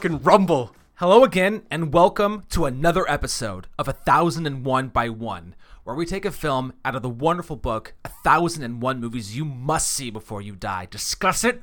Fucking 0.00 0.22
rumble. 0.22 0.74
Hello 0.94 1.24
again, 1.24 1.64
and 1.70 1.92
welcome 1.92 2.44
to 2.48 2.64
another 2.64 3.04
episode 3.06 3.66
of 3.78 3.86
A 3.86 3.92
Thousand 3.92 4.46
and 4.46 4.64
One 4.64 4.88
by 4.88 5.10
One, 5.10 5.54
where 5.84 5.94
we 5.94 6.06
take 6.06 6.24
a 6.24 6.30
film 6.30 6.72
out 6.86 6.96
of 6.96 7.02
the 7.02 7.10
wonderful 7.10 7.56
book 7.56 7.92
A 8.06 8.08
Thousand 8.24 8.62
and 8.62 8.80
One 8.80 8.98
Movies 8.98 9.36
You 9.36 9.44
Must 9.44 9.90
See 9.90 10.08
Before 10.08 10.40
You 10.40 10.56
Die, 10.56 10.88
discuss 10.90 11.44
it, 11.44 11.60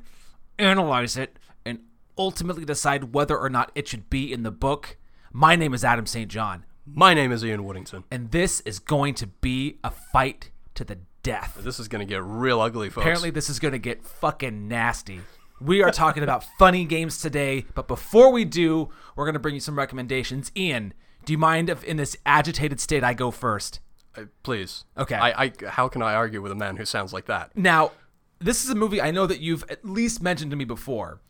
analyze 0.59 1.17
it, 1.17 1.39
and 1.65 1.79
ultimately 2.15 2.63
decide 2.63 3.15
whether 3.15 3.35
or 3.35 3.49
not 3.49 3.71
it 3.73 3.87
should 3.87 4.07
be 4.07 4.31
in 4.31 4.43
the 4.43 4.51
book. 4.51 4.97
My 5.33 5.55
name 5.55 5.73
is 5.73 5.83
Adam 5.83 6.05
St. 6.05 6.29
John, 6.29 6.63
My 6.85 7.15
name 7.15 7.31
is 7.31 7.43
Ian 7.43 7.63
Woodington. 7.63 8.03
and 8.11 8.29
this 8.29 8.59
is 8.59 8.77
going 8.77 9.15
to 9.15 9.25
be 9.25 9.79
a 9.83 9.89
fight 9.89 10.51
to 10.75 10.83
the 10.83 10.99
death. 11.23 11.57
This 11.61 11.79
is 11.79 11.87
gonna 11.87 12.05
get 12.05 12.21
real 12.23 12.61
ugly, 12.61 12.89
folks. 12.89 13.03
Apparently, 13.03 13.31
this 13.31 13.49
is 13.49 13.57
going 13.57 13.71
to 13.71 13.79
get 13.79 14.05
fucking 14.05 14.67
nasty. 14.67 15.21
We 15.59 15.81
are 15.81 15.91
talking 15.91 16.23
about 16.23 16.43
funny 16.59 16.85
games 16.85 17.19
today, 17.19 17.65
but 17.73 17.87
before 17.87 18.31
we 18.31 18.45
do, 18.45 18.89
we're 19.15 19.25
going 19.25 19.33
to 19.33 19.39
bring 19.39 19.55
you 19.55 19.61
some 19.61 19.77
recommendations. 19.77 20.51
Ian, 20.55 20.93
do 21.25 21.33
you 21.33 21.37
mind 21.37 21.69
if 21.69 21.83
in 21.83 21.97
this 21.97 22.15
agitated 22.25 22.79
state 22.79 23.03
I 23.03 23.13
go 23.13 23.31
first? 23.31 23.79
Uh, 24.15 24.23
please. 24.43 24.85
Okay. 24.97 25.15
I, 25.15 25.43
I. 25.45 25.51
How 25.67 25.87
can 25.87 26.01
I 26.01 26.13
argue 26.13 26.41
with 26.41 26.51
a 26.51 26.55
man 26.55 26.77
who 26.77 26.85
sounds 26.85 27.13
like 27.13 27.25
that? 27.25 27.55
Now, 27.55 27.91
this 28.39 28.63
is 28.63 28.69
a 28.69 28.75
movie 28.75 29.01
I 29.01 29.11
know 29.11 29.25
that 29.27 29.39
you've 29.39 29.63
at 29.69 29.83
least 29.83 30.21
mentioned 30.21 30.51
to 30.51 30.57
me 30.57 30.65
before, 30.65 31.21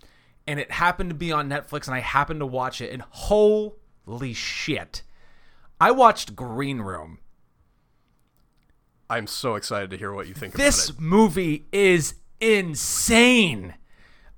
and 0.46 0.60
it 0.60 0.72
happened 0.72 1.10
to 1.10 1.16
be 1.16 1.32
on 1.32 1.50
Netflix, 1.50 1.88
and 1.88 1.96
I 1.96 2.00
happened 2.00 2.40
to 2.42 2.46
watch 2.46 2.82
it, 2.82 2.92
and 2.92 3.02
holy 3.10 4.34
shit. 4.34 5.04
I 5.80 5.92
watched 5.92 6.36
Green 6.36 6.80
Room. 6.80 7.20
I'm 9.10 9.28
so 9.28 9.56
excited 9.56 9.90
to 9.92 9.98
hear 9.98 10.12
what 10.12 10.28
you 10.28 10.34
think 10.34 10.54
This 10.54 10.90
about 10.90 11.00
it. 11.00 11.04
movie 11.04 11.66
is 11.72 12.16
insane. 12.42 13.76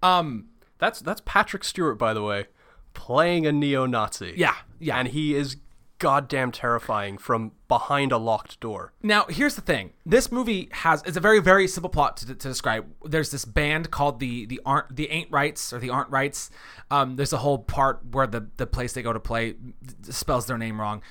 Um, 0.02 0.50
That's 0.78 1.00
that's 1.02 1.22
Patrick 1.26 1.64
Stewart, 1.64 1.98
by 1.98 2.14
the 2.14 2.24
way, 2.24 2.48
playing 2.94 3.46
a 3.46 3.52
neo-Nazi. 3.52 4.34
yeah, 4.38 4.56
yeah. 4.80 4.98
And 4.98 5.10
he 5.10 5.36
is 5.36 5.58
goddamn 6.00 6.50
terrifying 6.54 7.18
from 7.18 7.52
behind 7.68 8.14
a 8.14 8.18
locked 8.18 8.58
door. 8.62 8.94
Now, 9.04 9.26
here's 9.28 9.56
the 9.56 9.62
thing. 9.62 9.92
This 10.06 10.32
movie 10.32 10.70
has 10.72 11.04
it's 11.06 11.18
a 11.18 11.20
very 11.20 11.42
very 11.42 11.68
simple 11.68 11.90
plot 11.90 12.16
to, 12.18 12.28
to 12.28 12.34
describe. 12.36 12.86
There's 13.04 13.32
this 13.32 13.44
band 13.44 13.92
called 13.92 14.22
the 14.22 14.46
the 14.46 14.62
aren't 14.66 14.96
the 14.96 15.10
ain't 15.10 15.30
rights 15.30 15.74
or 15.74 15.80
the 15.80 15.90
aren't 15.90 16.10
rights. 16.10 16.50
Um, 16.90 17.18
there's 17.18 17.34
a 17.34 17.38
whole 17.40 17.60
part 17.60 18.00
where 18.12 18.28
the 18.28 18.48
the 18.56 18.66
place 18.66 18.94
they 18.94 19.02
go 19.02 19.12
to 19.12 19.20
play 19.20 19.56
spells 20.04 20.46
their 20.46 20.58
name 20.58 20.80
wrong. 20.80 21.02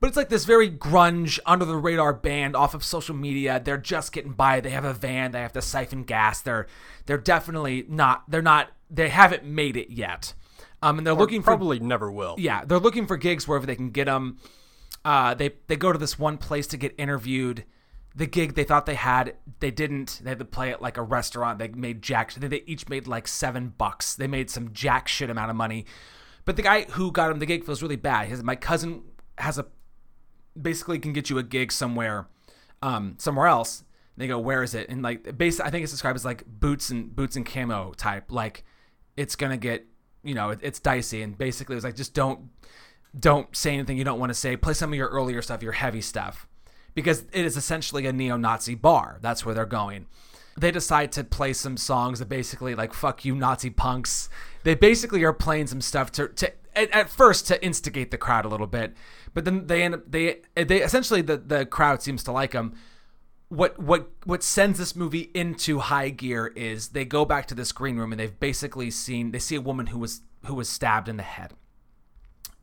But 0.00 0.08
it's 0.08 0.16
like 0.16 0.30
this 0.30 0.46
very 0.46 0.70
grunge, 0.70 1.38
under 1.44 1.66
the 1.66 1.76
radar 1.76 2.14
band 2.14 2.56
off 2.56 2.72
of 2.72 2.82
social 2.82 3.14
media. 3.14 3.60
They're 3.62 3.76
just 3.76 4.12
getting 4.12 4.32
by. 4.32 4.60
They 4.60 4.70
have 4.70 4.84
a 4.84 4.94
van. 4.94 5.32
They 5.32 5.40
have 5.42 5.52
to 5.52 5.62
siphon 5.62 6.04
gas. 6.04 6.40
They're 6.40 6.66
they're 7.04 7.18
definitely 7.18 7.84
not. 7.86 8.24
They're 8.28 8.40
not. 8.40 8.70
They 8.88 9.10
haven't 9.10 9.44
made 9.44 9.76
it 9.76 9.90
yet. 9.90 10.32
Um, 10.82 10.96
and 10.96 11.06
they're 11.06 11.12
looking 11.12 11.42
for 11.42 11.50
Probably 11.50 11.78
never 11.78 12.10
will. 12.10 12.36
yeah, 12.38 12.64
they're 12.64 12.78
looking 12.78 13.06
for 13.06 13.18
gigs 13.18 13.46
wherever 13.46 13.66
they 13.66 13.76
can 13.76 13.90
get 13.90 14.06
them. 14.06 14.38
Uh, 15.04 15.34
they 15.34 15.50
they 15.66 15.76
go 15.76 15.92
to 15.92 15.98
this 15.98 16.18
one 16.18 16.38
place 16.38 16.66
to 16.68 16.78
get 16.78 16.94
interviewed. 16.96 17.64
The 18.16 18.26
gig 18.26 18.54
they 18.54 18.64
thought 18.64 18.86
they 18.86 18.94
had, 18.94 19.36
they 19.60 19.70
didn't. 19.70 20.20
They 20.24 20.30
had 20.30 20.38
to 20.38 20.44
play 20.46 20.70
at 20.70 20.80
like 20.80 20.96
a 20.96 21.02
restaurant. 21.02 21.58
They 21.58 21.68
made 21.68 22.00
jack. 22.00 22.32
They, 22.32 22.48
they 22.48 22.62
each 22.66 22.88
made 22.88 23.06
like 23.06 23.28
seven 23.28 23.74
bucks. 23.76 24.14
They 24.14 24.26
made 24.26 24.48
some 24.48 24.72
jack 24.72 25.08
shit 25.08 25.28
amount 25.28 25.50
of 25.50 25.56
money. 25.56 25.84
But 26.46 26.56
the 26.56 26.62
guy 26.62 26.84
who 26.84 27.12
got 27.12 27.30
him 27.30 27.38
the 27.38 27.46
gig 27.46 27.64
feels 27.64 27.82
really 27.82 27.96
bad. 27.96 28.28
His 28.28 28.42
my 28.42 28.56
cousin 28.56 29.02
has 29.36 29.58
a 29.58 29.66
basically 30.60 30.98
can 30.98 31.12
get 31.12 31.30
you 31.30 31.38
a 31.38 31.42
gig 31.42 31.72
somewhere, 31.72 32.28
um, 32.82 33.16
somewhere 33.18 33.46
else. 33.46 33.84
They 34.16 34.26
go, 34.26 34.38
where 34.38 34.62
is 34.62 34.74
it? 34.74 34.88
And 34.88 35.02
like, 35.02 35.36
base, 35.38 35.60
I 35.60 35.70
think 35.70 35.82
it's 35.82 35.92
described 35.92 36.16
as 36.16 36.24
like 36.24 36.44
boots 36.46 36.90
and 36.90 37.14
boots 37.14 37.36
and 37.36 37.46
camo 37.46 37.92
type. 37.94 38.30
Like, 38.30 38.64
it's 39.16 39.36
gonna 39.36 39.56
get, 39.56 39.86
you 40.22 40.34
know, 40.34 40.50
it, 40.50 40.58
it's 40.62 40.78
dicey. 40.78 41.22
And 41.22 41.36
basically, 41.38 41.74
it 41.74 41.76
was 41.78 41.84
like, 41.84 41.96
just 41.96 42.12
don't, 42.12 42.50
don't 43.18 43.54
say 43.56 43.72
anything 43.74 43.96
you 43.96 44.04
don't 44.04 44.20
want 44.20 44.30
to 44.30 44.34
say. 44.34 44.56
Play 44.56 44.74
some 44.74 44.92
of 44.92 44.96
your 44.96 45.08
earlier 45.08 45.42
stuff, 45.42 45.62
your 45.62 45.72
heavy 45.72 46.00
stuff, 46.00 46.46
because 46.94 47.24
it 47.32 47.44
is 47.44 47.56
essentially 47.56 48.06
a 48.06 48.12
neo-Nazi 48.12 48.74
bar. 48.74 49.18
That's 49.20 49.44
where 49.44 49.54
they're 49.54 49.66
going. 49.66 50.06
They 50.56 50.70
decide 50.70 51.12
to 51.12 51.24
play 51.24 51.52
some 51.52 51.76
songs 51.76 52.18
that 52.18 52.28
basically 52.28 52.74
like 52.74 52.92
"fuck 52.92 53.24
you, 53.24 53.34
Nazi 53.34 53.70
punks." 53.70 54.28
They 54.64 54.74
basically 54.74 55.24
are 55.24 55.32
playing 55.32 55.68
some 55.68 55.80
stuff 55.80 56.12
to, 56.12 56.28
to 56.28 56.52
at, 56.74 56.90
at 56.90 57.08
first 57.08 57.46
to 57.48 57.64
instigate 57.64 58.10
the 58.10 58.18
crowd 58.18 58.44
a 58.44 58.48
little 58.48 58.66
bit, 58.66 58.94
but 59.34 59.44
then 59.44 59.66
they 59.66 59.82
end 59.82 59.94
up 59.94 60.10
they 60.10 60.40
they 60.54 60.82
essentially 60.82 61.22
the 61.22 61.36
the 61.36 61.66
crowd 61.66 62.02
seems 62.02 62.22
to 62.24 62.32
like 62.32 62.52
them 62.52 62.74
what 63.50 63.78
what 63.80 64.10
what 64.24 64.42
sends 64.42 64.78
this 64.78 64.94
movie 64.94 65.30
into 65.34 65.80
high 65.80 66.08
gear 66.08 66.46
is 66.54 66.88
they 66.88 67.04
go 67.04 67.24
back 67.24 67.46
to 67.46 67.54
this 67.54 67.72
green 67.72 67.96
room 67.96 68.12
and 68.12 68.20
they've 68.20 68.38
basically 68.38 68.90
seen 68.90 69.32
they 69.32 69.40
see 69.40 69.56
a 69.56 69.60
woman 69.60 69.88
who 69.88 69.98
was 69.98 70.22
who 70.46 70.54
was 70.54 70.68
stabbed 70.68 71.08
in 71.08 71.16
the 71.16 71.22
head. 71.24 71.52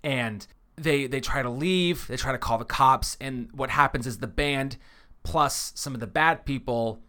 And 0.01 0.47
they 0.77 1.05
they 1.05 1.19
try 1.19 1.41
to 1.41 1.49
leave 1.49 2.07
they 2.07 2.15
try 2.15 2.31
to 2.31 2.37
call 2.37 2.57
the 2.57 2.65
cops 2.65 3.17
and 3.19 3.49
what 3.51 3.69
happens 3.69 4.07
is 4.07 4.19
the 4.19 4.27
band 4.27 4.77
plus 5.23 5.73
some 5.75 5.93
of 5.93 5.99
the 5.99 6.07
bad 6.07 6.45
people 6.45 7.01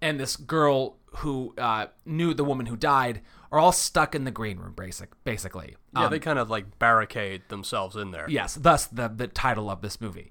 and 0.00 0.20
this 0.20 0.36
girl 0.36 0.96
who 1.16 1.54
uh, 1.58 1.86
knew 2.04 2.32
the 2.32 2.44
woman 2.44 2.66
who 2.66 2.76
died 2.76 3.22
are 3.56 3.60
all 3.60 3.72
stuck 3.72 4.14
in 4.14 4.24
the 4.24 4.30
green 4.30 4.58
room 4.58 4.74
basic 4.76 5.10
basically 5.24 5.76
Yeah, 5.94 6.04
Um, 6.04 6.10
they 6.10 6.18
kind 6.18 6.38
of 6.38 6.48
like 6.50 6.78
barricade 6.78 7.42
themselves 7.48 7.96
in 7.96 8.10
there. 8.12 8.26
Yes, 8.28 8.54
thus 8.54 8.86
the 8.86 9.08
the 9.08 9.26
title 9.28 9.70
of 9.70 9.80
this 9.82 10.00
movie. 10.00 10.30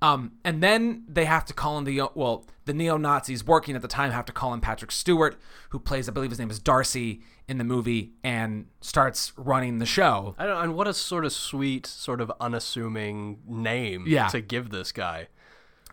Um, 0.00 0.32
and 0.44 0.60
then 0.60 1.04
they 1.06 1.26
have 1.26 1.44
to 1.44 1.54
call 1.54 1.78
in 1.78 1.84
the 1.84 2.00
well, 2.16 2.44
the 2.64 2.74
neo 2.74 2.96
Nazis 2.96 3.44
working 3.46 3.76
at 3.76 3.82
the 3.82 3.88
time 3.88 4.10
have 4.10 4.24
to 4.24 4.32
call 4.32 4.52
in 4.52 4.60
Patrick 4.60 4.90
Stewart, 4.90 5.40
who 5.70 5.78
plays, 5.78 6.08
I 6.08 6.12
believe 6.12 6.30
his 6.30 6.40
name 6.40 6.50
is 6.50 6.58
Darcy 6.58 7.20
in 7.46 7.58
the 7.58 7.64
movie, 7.64 8.12
and 8.24 8.66
starts 8.80 9.32
running 9.36 9.78
the 9.78 9.86
show. 9.86 10.34
I 10.38 10.46
don't. 10.46 10.60
And 10.60 10.74
what 10.74 10.88
a 10.88 10.94
sort 10.94 11.24
of 11.24 11.32
sweet, 11.32 11.86
sort 11.86 12.20
of 12.20 12.32
unassuming 12.40 13.42
name 13.46 14.04
Yeah. 14.08 14.26
to 14.28 14.40
give 14.40 14.70
this 14.70 14.90
guy. 14.90 15.28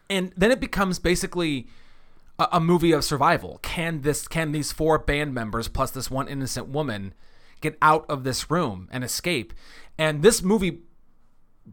And 0.09 0.34
then 0.35 0.50
it 0.51 0.59
becomes 0.59 0.97
basically 0.97 1.68
a, 2.39 2.47
a 2.53 2.59
movie 2.59 2.91
of 2.91 3.03
survival. 3.03 3.59
Can 3.61 4.01
this? 4.01 4.27
Can 4.27 4.51
these 4.51 4.72
four 4.72 4.97
band 4.97 5.33
members 5.33 5.67
plus 5.67 5.91
this 5.91 6.09
one 6.09 6.27
innocent 6.27 6.69
woman 6.69 7.13
get 7.61 7.77
out 7.81 8.05
of 8.09 8.23
this 8.23 8.50
room 8.50 8.88
and 8.91 9.03
escape? 9.03 9.53
And 9.97 10.22
this 10.22 10.41
movie 10.41 10.79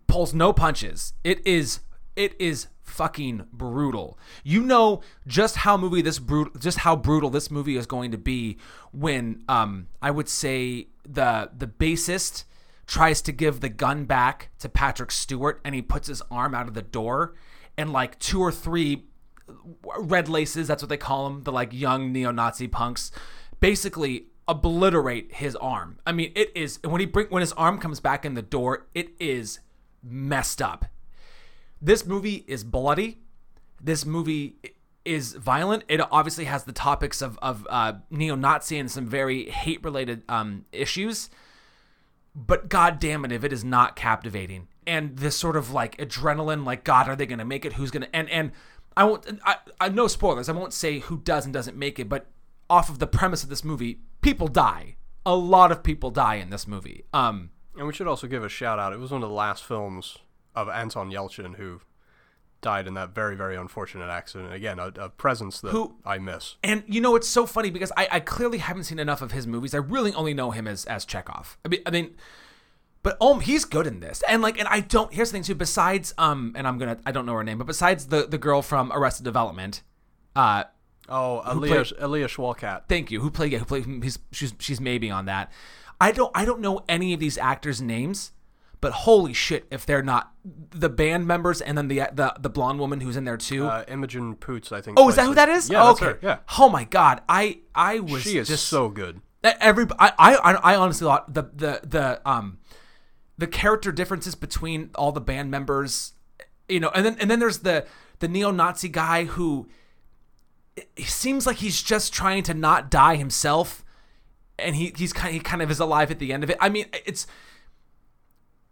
pulls 0.06 0.34
no 0.34 0.52
punches. 0.52 1.14
It 1.24 1.46
is 1.46 1.80
it 2.16 2.34
is 2.38 2.66
fucking 2.82 3.46
brutal. 3.52 4.18
You 4.42 4.62
know 4.62 5.02
just 5.26 5.56
how 5.56 5.76
movie 5.76 6.02
this 6.02 6.18
brutal 6.18 6.52
just 6.58 6.78
how 6.78 6.96
brutal 6.96 7.30
this 7.30 7.50
movie 7.50 7.76
is 7.76 7.86
going 7.86 8.10
to 8.10 8.18
be 8.18 8.58
when 8.92 9.44
um 9.48 9.88
I 10.02 10.10
would 10.10 10.28
say 10.28 10.88
the 11.04 11.50
the 11.56 11.66
bassist 11.66 12.44
tries 12.86 13.20
to 13.22 13.32
give 13.32 13.60
the 13.60 13.68
gun 13.68 14.04
back 14.04 14.50
to 14.60 14.68
Patrick 14.68 15.10
Stewart 15.10 15.60
and 15.64 15.74
he 15.74 15.82
puts 15.82 16.08
his 16.08 16.22
arm 16.30 16.54
out 16.54 16.68
of 16.68 16.74
the 16.74 16.82
door 16.82 17.34
and 17.76 17.92
like 17.92 18.18
two 18.18 18.40
or 18.40 18.52
three 18.52 19.06
red 19.98 20.28
laces 20.28 20.68
that's 20.68 20.82
what 20.82 20.88
they 20.88 20.96
call 20.96 21.24
them 21.24 21.42
the 21.44 21.52
like 21.52 21.72
young 21.72 22.12
neo-nazi 22.12 22.66
punks 22.66 23.12
basically 23.60 24.26
obliterate 24.48 25.34
his 25.34 25.56
arm. 25.56 25.98
I 26.06 26.12
mean 26.12 26.32
it 26.34 26.50
is 26.54 26.78
when 26.84 27.00
he 27.00 27.06
bring 27.06 27.26
when 27.28 27.40
his 27.40 27.52
arm 27.52 27.78
comes 27.78 28.00
back 28.00 28.24
in 28.24 28.34
the 28.34 28.42
door 28.42 28.86
it 28.94 29.10
is 29.18 29.60
messed 30.02 30.62
up. 30.62 30.86
This 31.80 32.06
movie 32.06 32.44
is 32.46 32.64
bloody. 32.64 33.18
This 33.80 34.06
movie 34.06 34.56
is 35.04 35.34
violent. 35.34 35.84
It 35.88 36.00
obviously 36.10 36.46
has 36.46 36.64
the 36.64 36.72
topics 36.72 37.22
of, 37.22 37.38
of 37.40 37.66
uh, 37.70 37.94
neo-nazi 38.10 38.78
and 38.78 38.90
some 38.90 39.06
very 39.06 39.48
hate-related 39.48 40.22
um, 40.28 40.64
issues. 40.72 41.30
But 42.34 42.68
god 42.68 42.98
damn 42.98 43.24
it 43.24 43.32
if 43.32 43.44
it 43.44 43.52
is 43.52 43.64
not 43.64 43.96
captivating. 43.96 44.68
And 44.86 45.16
this 45.16 45.36
sort 45.36 45.56
of 45.56 45.72
like 45.72 45.96
adrenaline 45.98 46.64
like 46.64 46.84
god 46.84 47.08
are 47.08 47.16
they 47.16 47.26
gonna 47.26 47.44
make 47.44 47.64
it? 47.64 47.74
Who's 47.74 47.90
gonna 47.90 48.08
and 48.12 48.28
and 48.30 48.52
i 48.96 49.04
won't 49.04 49.26
i, 49.44 49.56
I 49.80 49.88
no 49.88 50.06
spoilers 50.08 50.48
i 50.48 50.52
won't 50.52 50.72
say 50.72 51.00
who 51.00 51.18
does 51.18 51.44
and 51.44 51.52
doesn't 51.54 51.76
make 51.76 51.98
it 51.98 52.08
but 52.08 52.26
off 52.70 52.88
of 52.88 52.98
the 52.98 53.06
premise 53.06 53.42
of 53.42 53.48
this 53.48 53.62
movie 53.64 54.00
people 54.22 54.48
die 54.48 54.96
a 55.24 55.34
lot 55.34 55.70
of 55.72 55.82
people 55.82 56.10
die 56.10 56.36
in 56.36 56.50
this 56.50 56.66
movie 56.66 57.04
um 57.12 57.50
And 57.76 57.86
we 57.86 57.92
should 57.92 58.06
also 58.08 58.26
give 58.26 58.42
a 58.44 58.48
shout 58.48 58.78
out. 58.78 58.92
It 58.92 58.98
was 58.98 59.10
one 59.10 59.22
of 59.22 59.28
the 59.28 59.34
last 59.34 59.62
films 59.64 60.16
of 60.54 60.68
Anton 60.68 61.10
Yelchin 61.10 61.56
who 61.56 61.80
died 62.62 62.86
in 62.86 62.94
that 62.94 63.10
very, 63.14 63.36
very 63.36 63.54
unfortunate 63.54 64.08
accident. 64.08 64.52
Again, 64.54 64.78
a, 64.78 64.86
a 64.98 65.08
presence 65.10 65.60
that 65.60 65.72
Who- 65.72 65.96
I 66.04 66.16
miss. 66.18 66.56
And 66.64 66.84
you 66.86 67.00
know 67.02 67.14
it's 67.16 67.28
so 67.28 67.44
funny 67.44 67.70
because 67.70 67.92
I, 67.96 68.08
I 68.10 68.20
clearly 68.20 68.58
haven't 68.58 68.84
seen 68.84 68.98
enough 68.98 69.20
of 69.20 69.32
his 69.32 69.46
movies. 69.46 69.74
I 69.74 69.78
really 69.78 70.14
only 70.14 70.32
know 70.32 70.52
him 70.52 70.66
as 70.66 70.86
as 70.86 71.04
Chekov. 71.04 71.56
I 71.64 71.68
mean, 71.68 71.82
I 71.84 71.90
mean, 71.90 72.14
but 73.06 73.16
um, 73.20 73.38
he's 73.38 73.64
good 73.64 73.86
in 73.86 74.00
this. 74.00 74.20
And 74.28 74.42
like, 74.42 74.58
and 74.58 74.66
I 74.66 74.80
don't. 74.80 75.14
Here's 75.14 75.28
the 75.30 75.34
thing 75.34 75.44
too. 75.44 75.54
Besides 75.54 76.12
um, 76.18 76.54
and 76.56 76.66
I'm 76.66 76.76
gonna 76.76 76.98
I 77.06 77.12
don't 77.12 77.24
know 77.24 77.34
her 77.34 77.44
name, 77.44 77.56
but 77.56 77.68
besides 77.68 78.06
the 78.06 78.26
the 78.26 78.36
girl 78.36 78.62
from 78.62 78.90
Arrested 78.92 79.22
Development, 79.22 79.80
uh, 80.34 80.64
Oh, 81.08 81.40
Alia, 81.48 81.84
Alia 82.00 82.26
Shawkat. 82.26 82.88
thank 82.88 83.12
you. 83.12 83.20
Who 83.20 83.30
played? 83.30 83.52
Yeah, 83.52 83.58
who 83.60 83.64
played? 83.64 83.84
He's 84.02 84.18
she's 84.32 84.54
she's 84.58 84.80
maybe 84.80 85.08
on 85.08 85.26
that. 85.26 85.52
I 86.00 86.10
don't 86.10 86.32
I 86.34 86.44
don't 86.44 86.58
know 86.58 86.80
any 86.88 87.14
of 87.14 87.20
these 87.20 87.38
actors' 87.38 87.80
names, 87.80 88.32
but 88.80 88.90
holy 88.90 89.32
shit, 89.32 89.66
if 89.70 89.86
they're 89.86 90.02
not 90.02 90.32
the 90.70 90.88
band 90.88 91.28
members 91.28 91.60
and 91.60 91.78
then 91.78 91.86
the 91.86 92.08
the 92.12 92.34
the 92.40 92.50
blonde 92.50 92.80
woman 92.80 93.00
who's 93.00 93.16
in 93.16 93.24
there 93.24 93.36
too. 93.36 93.68
Uh, 93.68 93.84
Imogen 93.86 94.34
Poots, 94.34 94.72
I 94.72 94.80
think. 94.80 94.98
oh, 94.98 95.08
is 95.08 95.14
that 95.14 95.26
who 95.26 95.34
that 95.36 95.48
is? 95.48 95.70
Yeah, 95.70 95.84
that's 95.84 96.02
okay. 96.02 96.18
Yeah. 96.26 96.38
Oh 96.58 96.68
my 96.68 96.82
god, 96.82 97.20
I 97.28 97.60
I 97.72 98.00
was 98.00 98.22
She 98.22 98.36
is 98.36 98.48
just 98.48 98.66
so 98.66 98.88
good. 98.88 99.20
Every 99.44 99.86
I, 99.96 100.12
I 100.18 100.54
I 100.72 100.74
honestly 100.74 101.04
thought 101.04 101.32
the 101.32 101.44
the 101.54 101.80
the 101.84 102.28
um 102.28 102.58
the 103.38 103.46
character 103.46 103.92
differences 103.92 104.34
between 104.34 104.90
all 104.94 105.12
the 105.12 105.20
band 105.20 105.50
members, 105.50 106.12
you 106.68 106.80
know, 106.80 106.90
and 106.94 107.04
then 107.04 107.16
and 107.20 107.30
then 107.30 107.38
there's 107.38 107.58
the 107.58 107.86
the 108.18 108.28
neo-Nazi 108.28 108.88
guy 108.88 109.24
who 109.24 109.68
seems 110.98 111.46
like 111.46 111.56
he's 111.56 111.82
just 111.82 112.12
trying 112.12 112.42
to 112.42 112.54
not 112.54 112.90
die 112.90 113.16
himself 113.16 113.84
and 114.58 114.76
he 114.76 114.92
he's 114.96 115.12
kind 115.12 115.34
he 115.34 115.40
kind 115.40 115.62
of 115.62 115.70
is 115.70 115.80
alive 115.80 116.10
at 116.10 116.18
the 116.18 116.32
end 116.32 116.44
of 116.44 116.50
it. 116.50 116.56
I 116.60 116.68
mean, 116.68 116.86
it's 117.04 117.26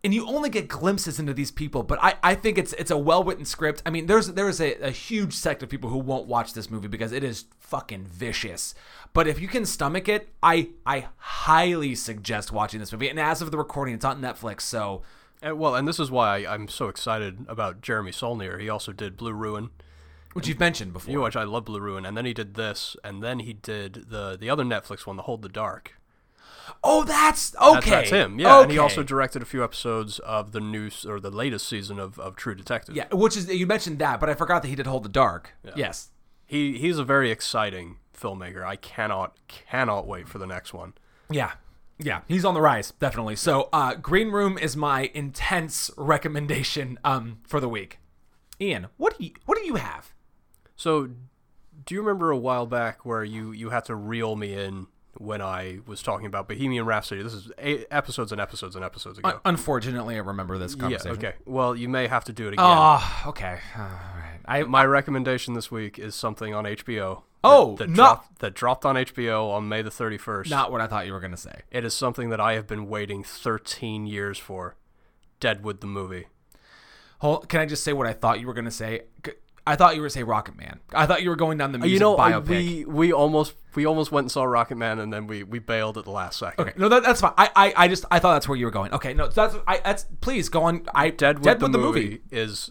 and 0.04 0.12
you 0.14 0.26
only 0.28 0.50
get 0.50 0.68
glimpses 0.68 1.18
into 1.18 1.32
these 1.32 1.50
people, 1.50 1.82
but 1.82 1.98
I, 2.02 2.14
I 2.22 2.34
think 2.34 2.58
it's 2.58 2.74
it's 2.74 2.90
a 2.90 2.98
well 2.98 3.24
written 3.24 3.46
script. 3.46 3.82
I 3.86 3.90
mean, 3.90 4.06
there's 4.06 4.28
there's 4.28 4.60
a, 4.60 4.74
a 4.74 4.90
huge 4.90 5.32
sect 5.32 5.62
of 5.62 5.70
people 5.70 5.88
who 5.90 5.98
won't 5.98 6.26
watch 6.26 6.52
this 6.52 6.70
movie 6.70 6.88
because 6.88 7.10
it 7.10 7.24
is 7.24 7.46
fucking 7.58 8.04
vicious. 8.04 8.74
But 9.14 9.26
if 9.26 9.40
you 9.40 9.48
can 9.48 9.64
stomach 9.64 10.08
it, 10.08 10.28
I 10.42 10.68
I 10.84 11.06
highly 11.16 11.94
suggest 11.94 12.52
watching 12.52 12.80
this 12.80 12.92
movie. 12.92 13.08
And 13.08 13.18
as 13.18 13.40
of 13.40 13.50
the 13.50 13.58
recording, 13.58 13.94
it's 13.94 14.04
on 14.04 14.20
Netflix, 14.20 14.60
so 14.60 15.02
Uh, 15.42 15.56
well, 15.56 15.74
and 15.74 15.88
this 15.88 15.98
is 15.98 16.10
why 16.10 16.36
I, 16.36 16.54
I'm 16.54 16.68
so 16.68 16.88
excited 16.88 17.46
about 17.48 17.80
Jeremy 17.80 18.12
Saulnier 18.12 18.58
He 18.58 18.68
also 18.68 18.92
did 18.92 19.16
Blue 19.16 19.32
Ruin, 19.32 19.70
which 20.34 20.48
you've 20.48 20.60
mentioned 20.60 20.92
before. 20.92 21.12
you 21.12 21.22
which 21.22 21.36
I 21.36 21.44
love 21.44 21.64
Blue 21.64 21.80
Ruin, 21.80 22.04
and 22.06 22.16
then 22.16 22.26
he 22.26 22.34
did 22.34 22.54
this, 22.54 22.96
and 23.02 23.22
then 23.22 23.38
he 23.40 23.52
did 23.54 24.10
the 24.10 24.36
the 24.38 24.50
other 24.50 24.64
Netflix 24.64 25.06
one, 25.06 25.16
The 25.16 25.22
Hold 25.22 25.42
the 25.42 25.48
Dark. 25.48 25.94
Oh, 26.82 27.04
that's 27.04 27.50
That's, 27.50 27.76
okay. 27.78 27.90
that's 27.90 28.10
him, 28.10 28.38
yeah. 28.38 28.62
And 28.62 28.70
he 28.70 28.78
also 28.78 29.02
directed 29.02 29.42
a 29.42 29.44
few 29.44 29.62
episodes 29.64 30.18
of 30.20 30.52
the 30.52 30.60
new 30.60 30.90
or 31.06 31.20
the 31.20 31.30
latest 31.30 31.68
season 31.68 31.98
of, 31.98 32.18
of 32.18 32.36
True 32.36 32.54
Detective. 32.54 32.94
yeah, 32.96 33.06
which 33.12 33.36
is 33.36 33.48
you 33.48 33.66
mentioned 33.66 33.98
that, 34.00 34.20
but 34.20 34.28
I 34.28 34.34
forgot 34.34 34.62
that 34.62 34.68
he 34.68 34.74
did 34.74 34.86
Hold 34.86 35.04
the 35.04 35.08
Dark. 35.08 35.52
Yes. 35.76 36.10
he 36.46 36.78
he's 36.78 36.98
a 36.98 37.04
very 37.04 37.30
exciting 37.30 37.96
filmmaker. 38.18 38.64
I 38.64 38.76
cannot 38.76 39.36
cannot 39.48 40.06
wait 40.06 40.28
for 40.28 40.38
the 40.38 40.46
next 40.46 40.72
one. 40.74 40.94
Yeah. 41.30 41.52
Yeah, 41.96 42.22
he's 42.26 42.44
on 42.44 42.54
the 42.54 42.60
rise, 42.60 42.90
definitely. 42.98 43.36
So, 43.36 43.68
uh, 43.72 43.94
Green 43.94 44.30
Room 44.32 44.58
is 44.58 44.76
my 44.76 45.12
intense 45.14 45.92
recommendation 45.96 46.98
um, 47.04 47.38
for 47.46 47.60
the 47.60 47.68
week. 47.68 48.00
Ian, 48.60 48.88
what 48.96 49.16
do 49.16 49.24
you 49.24 49.30
what 49.46 49.56
do 49.56 49.64
you 49.64 49.76
have? 49.76 50.12
So, 50.74 51.10
do 51.86 51.94
you 51.94 52.00
remember 52.00 52.32
a 52.32 52.36
while 52.36 52.66
back 52.66 53.06
where 53.06 53.22
you 53.22 53.52
you 53.52 53.70
had 53.70 53.84
to 53.84 53.94
reel 53.94 54.34
me 54.34 54.54
in 54.54 54.88
when 55.18 55.40
I 55.42 55.78
was 55.86 56.02
talking 56.02 56.26
about 56.26 56.48
Bohemian 56.48 56.84
Rhapsody? 56.86 57.22
This 57.22 57.34
is 57.34 57.50
eight 57.58 57.86
episodes 57.90 58.32
and 58.32 58.40
episodes 58.40 58.76
and 58.76 58.84
episodes 58.84 59.18
ago. 59.18 59.40
Unfortunately, 59.44 60.16
I 60.16 60.18
remember 60.18 60.58
this 60.58 60.74
yeah. 60.74 60.80
conversation. 60.80 61.16
Okay. 61.18 61.34
Well, 61.44 61.74
you 61.76 61.88
may 61.88 62.06
have 62.06 62.24
to 62.24 62.32
do 62.32 62.48
it 62.48 62.54
again. 62.54 62.64
Oh, 62.66 63.22
okay. 63.28 63.58
All 63.76 63.82
right. 63.82 64.40
I 64.44 64.62
My 64.64 64.84
recommendation 64.84 65.54
this 65.54 65.70
week 65.70 65.98
is 65.98 66.14
something 66.14 66.54
on 66.54 66.64
HBO. 66.64 67.22
Oh, 67.42 67.76
that, 67.76 67.88
that 67.88 67.90
not- 67.90 67.96
dropped 67.96 68.38
that 68.40 68.54
dropped 68.54 68.84
on 68.84 68.96
HBO 68.96 69.50
on 69.50 69.68
May 69.68 69.82
the 69.82 69.90
thirty 69.90 70.18
first. 70.18 70.50
not 70.50 70.72
what 70.72 70.80
I 70.80 70.86
thought 70.86 71.06
you 71.06 71.12
were 71.12 71.20
gonna 71.20 71.36
say. 71.36 71.62
It 71.70 71.84
is 71.84 71.94
something 71.94 72.30
that 72.30 72.40
I 72.40 72.54
have 72.54 72.66
been 72.66 72.88
waiting 72.88 73.22
thirteen 73.22 74.06
years 74.06 74.38
for. 74.38 74.76
Deadwood 75.40 75.80
the 75.80 75.86
movie. 75.86 76.26
Hold, 77.18 77.48
can 77.48 77.60
I 77.60 77.66
just 77.66 77.84
say 77.84 77.92
what 77.92 78.06
I 78.06 78.12
thought 78.12 78.40
you 78.40 78.46
were 78.46 78.54
gonna 78.54 78.70
say? 78.70 79.02
I 79.66 79.76
thought 79.76 79.96
you 79.96 80.02
were 80.02 80.10
say 80.10 80.22
Rocket 80.22 80.56
Man. 80.56 80.80
I 80.92 81.06
thought 81.06 81.22
you 81.22 81.30
were 81.30 81.36
going 81.36 81.56
down 81.56 81.72
the 81.72 81.78
music 81.78 81.94
you 81.94 81.98
know, 81.98 82.16
biopic. 82.16 82.48
we 82.48 82.84
we 82.84 83.12
almost 83.12 83.54
we 83.74 83.86
almost 83.86 84.12
went 84.12 84.24
and 84.24 84.30
saw 84.30 84.44
Rocket 84.44 84.76
Man, 84.76 84.98
and 84.98 85.12
then 85.12 85.26
we 85.26 85.42
we 85.42 85.58
bailed 85.58 85.96
at 85.96 86.04
the 86.04 86.10
last 86.10 86.38
second. 86.38 86.68
okay, 86.68 86.72
no, 86.76 86.88
that, 86.88 87.02
that's 87.02 87.22
fine. 87.22 87.32
I, 87.38 87.50
I, 87.56 87.74
I 87.76 87.88
just 87.88 88.04
I 88.10 88.18
thought 88.18 88.34
that's 88.34 88.48
where 88.48 88.58
you 88.58 88.66
were 88.66 88.70
going. 88.70 88.92
Okay, 88.92 89.14
no, 89.14 89.28
that's 89.28 89.56
I 89.66 89.78
that's 89.78 90.04
please 90.20 90.48
go 90.50 90.64
on. 90.64 90.86
I 90.94 91.10
Deadwood, 91.10 91.60
the, 91.60 91.78
movie, 91.78 92.20
is 92.30 92.70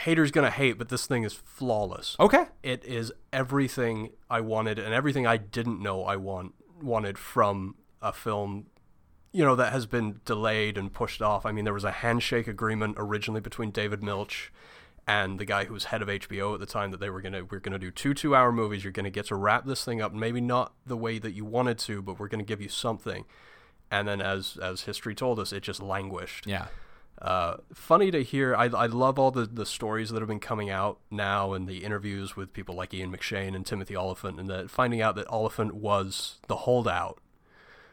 haters 0.00 0.30
gonna 0.30 0.50
hate, 0.50 0.76
but 0.76 0.90
this 0.90 1.06
thing 1.06 1.24
is 1.24 1.32
flawless. 1.32 2.16
Okay, 2.20 2.46
It 2.62 2.84
is 2.84 3.12
everything 3.32 4.10
I 4.28 4.42
wanted 4.42 4.78
and 4.78 4.92
everything 4.92 5.26
I 5.26 5.38
didn't 5.38 5.80
know 5.80 6.04
I 6.04 6.16
want 6.16 6.54
wanted 6.82 7.18
from 7.18 7.76
a 8.02 8.12
film. 8.12 8.66
You 9.32 9.44
know 9.44 9.56
that 9.56 9.72
has 9.72 9.86
been 9.86 10.20
delayed 10.26 10.76
and 10.76 10.92
pushed 10.92 11.22
off. 11.22 11.46
I 11.46 11.52
mean, 11.52 11.64
there 11.64 11.74
was 11.74 11.84
a 11.84 11.92
handshake 11.92 12.46
agreement 12.46 12.96
originally 12.98 13.40
between 13.40 13.70
David 13.70 14.02
Milch 14.02 14.52
and 15.06 15.38
the 15.38 15.44
guy 15.44 15.64
who 15.64 15.74
was 15.74 15.84
head 15.84 16.02
of 16.02 16.08
HBO 16.08 16.54
at 16.54 16.60
the 16.60 16.66
time 16.66 16.90
that 16.90 16.98
they 17.00 17.10
were 17.10 17.20
gonna 17.20 17.44
we're 17.44 17.60
gonna 17.60 17.78
do 17.78 17.90
two 17.90 18.14
two 18.14 18.34
hour 18.34 18.50
movies. 18.52 18.84
You're 18.84 18.92
gonna 18.92 19.10
get 19.10 19.26
to 19.26 19.36
wrap 19.36 19.64
this 19.64 19.84
thing 19.84 20.00
up, 20.00 20.12
maybe 20.12 20.40
not 20.40 20.72
the 20.84 20.96
way 20.96 21.18
that 21.18 21.32
you 21.32 21.44
wanted 21.44 21.78
to, 21.80 22.02
but 22.02 22.18
we're 22.18 22.28
gonna 22.28 22.42
give 22.42 22.60
you 22.60 22.68
something. 22.68 23.24
And 23.90 24.08
then, 24.08 24.20
as 24.20 24.58
as 24.60 24.82
history 24.82 25.14
told 25.14 25.38
us, 25.38 25.52
it 25.52 25.62
just 25.62 25.82
languished. 25.82 26.46
yeah. 26.46 26.66
Uh, 27.22 27.56
funny 27.72 28.10
to 28.10 28.22
hear. 28.22 28.54
I, 28.54 28.64
I 28.64 28.86
love 28.86 29.18
all 29.18 29.30
the, 29.30 29.46
the 29.46 29.64
stories 29.64 30.10
that 30.10 30.20
have 30.20 30.28
been 30.28 30.38
coming 30.38 30.68
out 30.68 30.98
now 31.10 31.54
and 31.54 31.66
the 31.66 31.82
interviews 31.82 32.36
with 32.36 32.52
people 32.52 32.74
like 32.74 32.92
Ian 32.92 33.10
McShane 33.10 33.54
and 33.54 33.64
Timothy 33.64 33.96
Olyphant, 33.96 34.38
and 34.38 34.50
that 34.50 34.70
finding 34.70 35.00
out 35.00 35.14
that 35.16 35.26
Olyphant 35.32 35.74
was 35.74 36.40
the 36.46 36.56
holdout. 36.56 37.18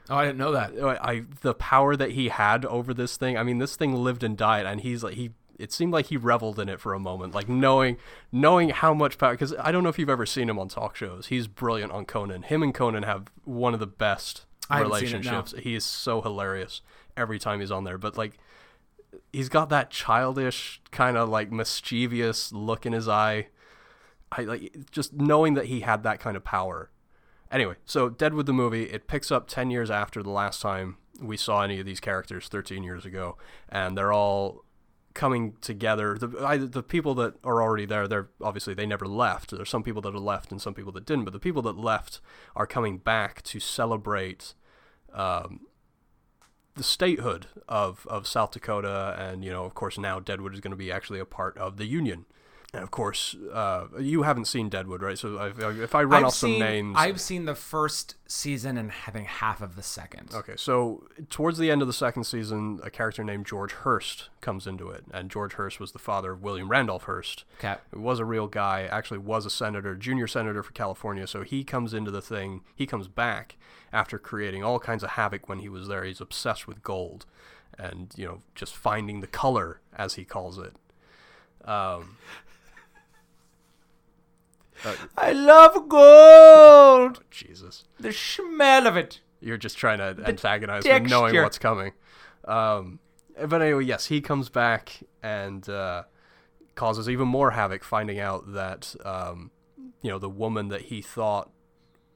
Oh, 0.10 0.18
I 0.18 0.26
didn't 0.26 0.40
know 0.40 0.52
that. 0.52 0.74
I, 0.78 1.12
I 1.12 1.24
the 1.42 1.54
power 1.54 1.96
that 1.96 2.12
he 2.12 2.28
had 2.30 2.66
over 2.66 2.94
this 2.94 3.16
thing. 3.16 3.38
I 3.38 3.44
mean, 3.44 3.60
this 3.60 3.78
thing 3.78 3.96
lived 3.96 4.24
and 4.24 4.36
died, 4.38 4.66
and 4.66 4.82
he's 4.82 5.04
like 5.04 5.14
he. 5.14 5.32
It 5.60 5.72
seemed 5.72 5.94
like 5.94 6.08
he 6.08 6.18
reveled 6.18 6.60
in 6.60 6.70
it 6.70 6.80
for 6.80 6.94
a 6.94 7.00
moment, 7.00 7.34
like 7.34 7.48
knowing 7.48 7.98
knowing 8.32 8.70
how 8.70 8.94
much 8.94 9.18
power. 9.18 9.32
Because 9.32 9.54
I 9.60 9.72
don't 9.72 9.84
know 9.84 9.90
if 9.90 10.00
you've 10.00 10.10
ever 10.10 10.26
seen 10.26 10.50
him 10.50 10.60
on 10.60 10.68
talk 10.68 10.96
shows. 10.96 11.28
He's 11.28 11.48
brilliant 11.48 11.92
on 11.92 12.06
Conan. 12.06 12.44
Him 12.44 12.64
and 12.64 12.74
Conan 12.74 13.04
have 13.04 13.28
one 13.44 13.74
of 13.74 13.80
the 13.80 13.88
best 13.88 14.46
I 14.70 14.78
haven't 14.78 14.94
seen 14.94 15.08
it, 15.08 15.12
no. 15.12 15.18
relationships. 15.18 15.64
He 15.64 15.76
is 15.76 15.86
so 15.86 16.22
hilarious 16.22 16.82
every 17.16 17.40
time 17.40 17.60
he's 17.60 17.72
on 17.72 17.84
there. 17.84 17.98
But 17.98 18.18
like 18.18 18.38
he's 19.32 19.50
got 19.50 19.70
that 19.70 19.90
childish 19.90 20.82
kind 20.92 21.18
of 21.18 21.30
like 21.30 21.52
mischievous 21.52 22.52
look 22.52 22.86
in 22.86 22.94
his 22.94 23.08
eye. 23.08 23.48
I 24.32 24.42
like 24.44 24.76
just 24.92 25.14
knowing 25.14 25.54
that 25.54 25.66
he 25.66 25.82
had 25.82 26.04
that 26.04 26.20
kind 26.20 26.36
of 26.36 26.44
power. 26.44 26.90
Anyway, 27.52 27.76
so 27.86 28.10
Deadwood 28.10 28.48
the 28.48 28.54
movie, 28.54 28.86
it 28.86 29.08
picks 29.08 29.32
up 29.32 29.48
10 29.48 29.70
years 29.70 29.92
after 29.92 30.24
the 30.24 30.32
last 30.32 30.60
time 30.62 30.98
we 31.22 31.38
saw 31.38 31.62
any 31.62 31.80
of 31.80 31.86
these 31.86 32.00
characters 32.00 32.48
13 32.48 32.84
years 32.84 33.06
ago 33.06 33.38
and 33.70 33.96
they're 33.96 34.12
all 34.12 34.64
coming 35.14 35.56
together. 35.62 36.18
The 36.18 36.44
I, 36.44 36.58
the 36.58 36.84
people 36.84 37.14
that 37.16 37.36
are 37.44 37.62
already 37.62 37.86
there, 37.86 38.08
they're 38.08 38.30
obviously 38.42 38.74
they 38.74 38.86
never 38.86 39.08
left. 39.08 39.52
There's 39.52 39.70
some 39.70 39.84
people 39.84 40.02
that 40.04 40.16
are 40.16 40.20
left 40.20 40.52
and 40.52 40.62
some 40.62 40.74
people 40.74 40.92
that 40.94 41.06
didn't, 41.06 41.26
but 41.26 41.34
the 41.34 41.40
people 41.40 41.62
that 41.64 41.78
left 41.78 42.20
are 42.56 42.66
coming 42.66 42.98
back 42.98 43.42
to 43.44 43.60
celebrate 43.60 44.54
um, 45.14 45.62
the 46.76 46.84
statehood 46.84 47.48
of, 47.68 48.08
of 48.10 48.28
South 48.28 48.52
Dakota, 48.52 49.16
and 49.18 49.44
you 49.44 49.52
know, 49.52 49.66
of 49.66 49.74
course, 49.74 49.98
now 49.98 50.20
Deadwood 50.20 50.54
is 50.54 50.60
going 50.60 50.72
to 50.72 50.78
be 50.78 50.92
actually 50.92 51.20
a 51.20 51.26
part 51.26 51.58
of 51.58 51.78
the 51.78 51.86
Union. 51.86 52.26
And 52.76 52.82
of 52.82 52.90
course, 52.90 53.36
uh, 53.54 53.86
you 54.00 54.24
haven't 54.24 54.46
seen 54.46 54.68
Deadwood, 54.68 55.04
right? 55.04 55.16
So 55.18 55.38
if, 55.44 55.60
if 55.60 55.94
I 55.94 56.04
run 56.04 56.24
I've 56.24 56.28
off 56.30 56.34
seen 56.34 56.60
some 56.60 56.68
names, 56.68 56.96
I've 56.98 57.22
seen 57.22 57.46
the 57.46 57.54
first 57.54 58.16
season 58.28 58.80
and 58.80 58.92
I 59.06 59.12
think 59.12 59.28
half 59.28 59.62
of 59.62 59.76
the 59.76 59.84
second. 59.84 60.32
Okay, 60.34 60.56
so 60.56 61.06
towards 61.30 61.60
the 61.60 61.70
end 61.70 61.84
of 61.84 61.88
the 61.88 61.94
second 61.94 62.24
season, 62.24 62.80
a 62.84 62.90
character 62.90 63.24
named 63.24 63.46
George 63.46 63.74
Hearst 63.74 64.30
comes 64.42 64.66
into 64.66 64.90
it, 64.90 65.04
and 65.14 65.30
George 65.30 65.54
Hearst 65.54 65.80
was 65.80 65.92
the 65.92 66.00
father 66.00 66.32
of 66.32 66.42
William 66.42 66.68
Randolph 66.68 67.04
Hearst. 67.04 67.46
Okay. 67.60 67.76
Who 67.92 68.02
was 68.02 68.18
a 68.18 68.26
real 68.26 68.48
guy, 68.48 68.88
actually 68.90 69.20
was 69.20 69.46
a 69.46 69.52
senator, 69.52 69.96
junior 69.96 70.26
senator 70.26 70.64
for 70.64 70.72
California. 70.74 71.28
So 71.28 71.44
he 71.44 71.64
comes 71.64 71.94
into 71.94 72.10
the 72.10 72.24
thing. 72.24 72.62
He 72.76 72.88
comes 72.88 73.08
back 73.08 73.56
after 73.92 74.18
creating 74.18 74.64
all 74.64 74.80
kinds 74.80 75.04
of 75.04 75.12
havoc 75.12 75.48
when 75.48 75.60
he 75.60 75.70
was 75.70 75.88
there. 75.88 76.04
He's 76.04 76.20
obsessed 76.20 76.68
with 76.68 76.82
gold, 76.82 77.28
and 77.78 78.12
you 78.16 78.26
know, 78.26 78.42
just 78.56 78.76
finding 78.76 79.22
the 79.22 79.28
color 79.28 79.80
as 79.96 80.16
he 80.16 80.26
calls 80.26 80.58
it. 80.58 80.76
Um, 81.66 82.18
I 85.18 85.32
love 85.32 85.88
gold. 85.90 87.24
Jesus. 87.32 87.84
The 88.00 88.12
smell 88.12 88.88
of 88.88 88.98
it. 88.98 89.22
You're 89.40 89.58
just 89.58 89.78
trying 89.78 89.98
to 90.00 90.24
antagonize 90.26 90.86
me, 90.86 90.92
knowing 91.00 91.36
what's 91.44 91.58
coming. 91.58 91.94
Um, 92.46 93.00
but 93.48 93.62
anyway, 93.62 93.86
yes, 93.86 94.06
he 94.06 94.22
comes 94.22 94.50
back 94.50 95.00
and 95.22 95.68
uh, 95.68 96.04
causes 96.76 97.10
even 97.10 97.28
more 97.28 97.52
havoc, 97.52 97.84
finding 97.84 98.20
out 98.20 98.54
that 98.54 98.96
um, 99.04 99.52
you 100.02 100.10
know 100.10 100.20
the 100.20 100.30
woman 100.30 100.70
that 100.70 100.84
he 100.84 101.02
thought 101.02 101.52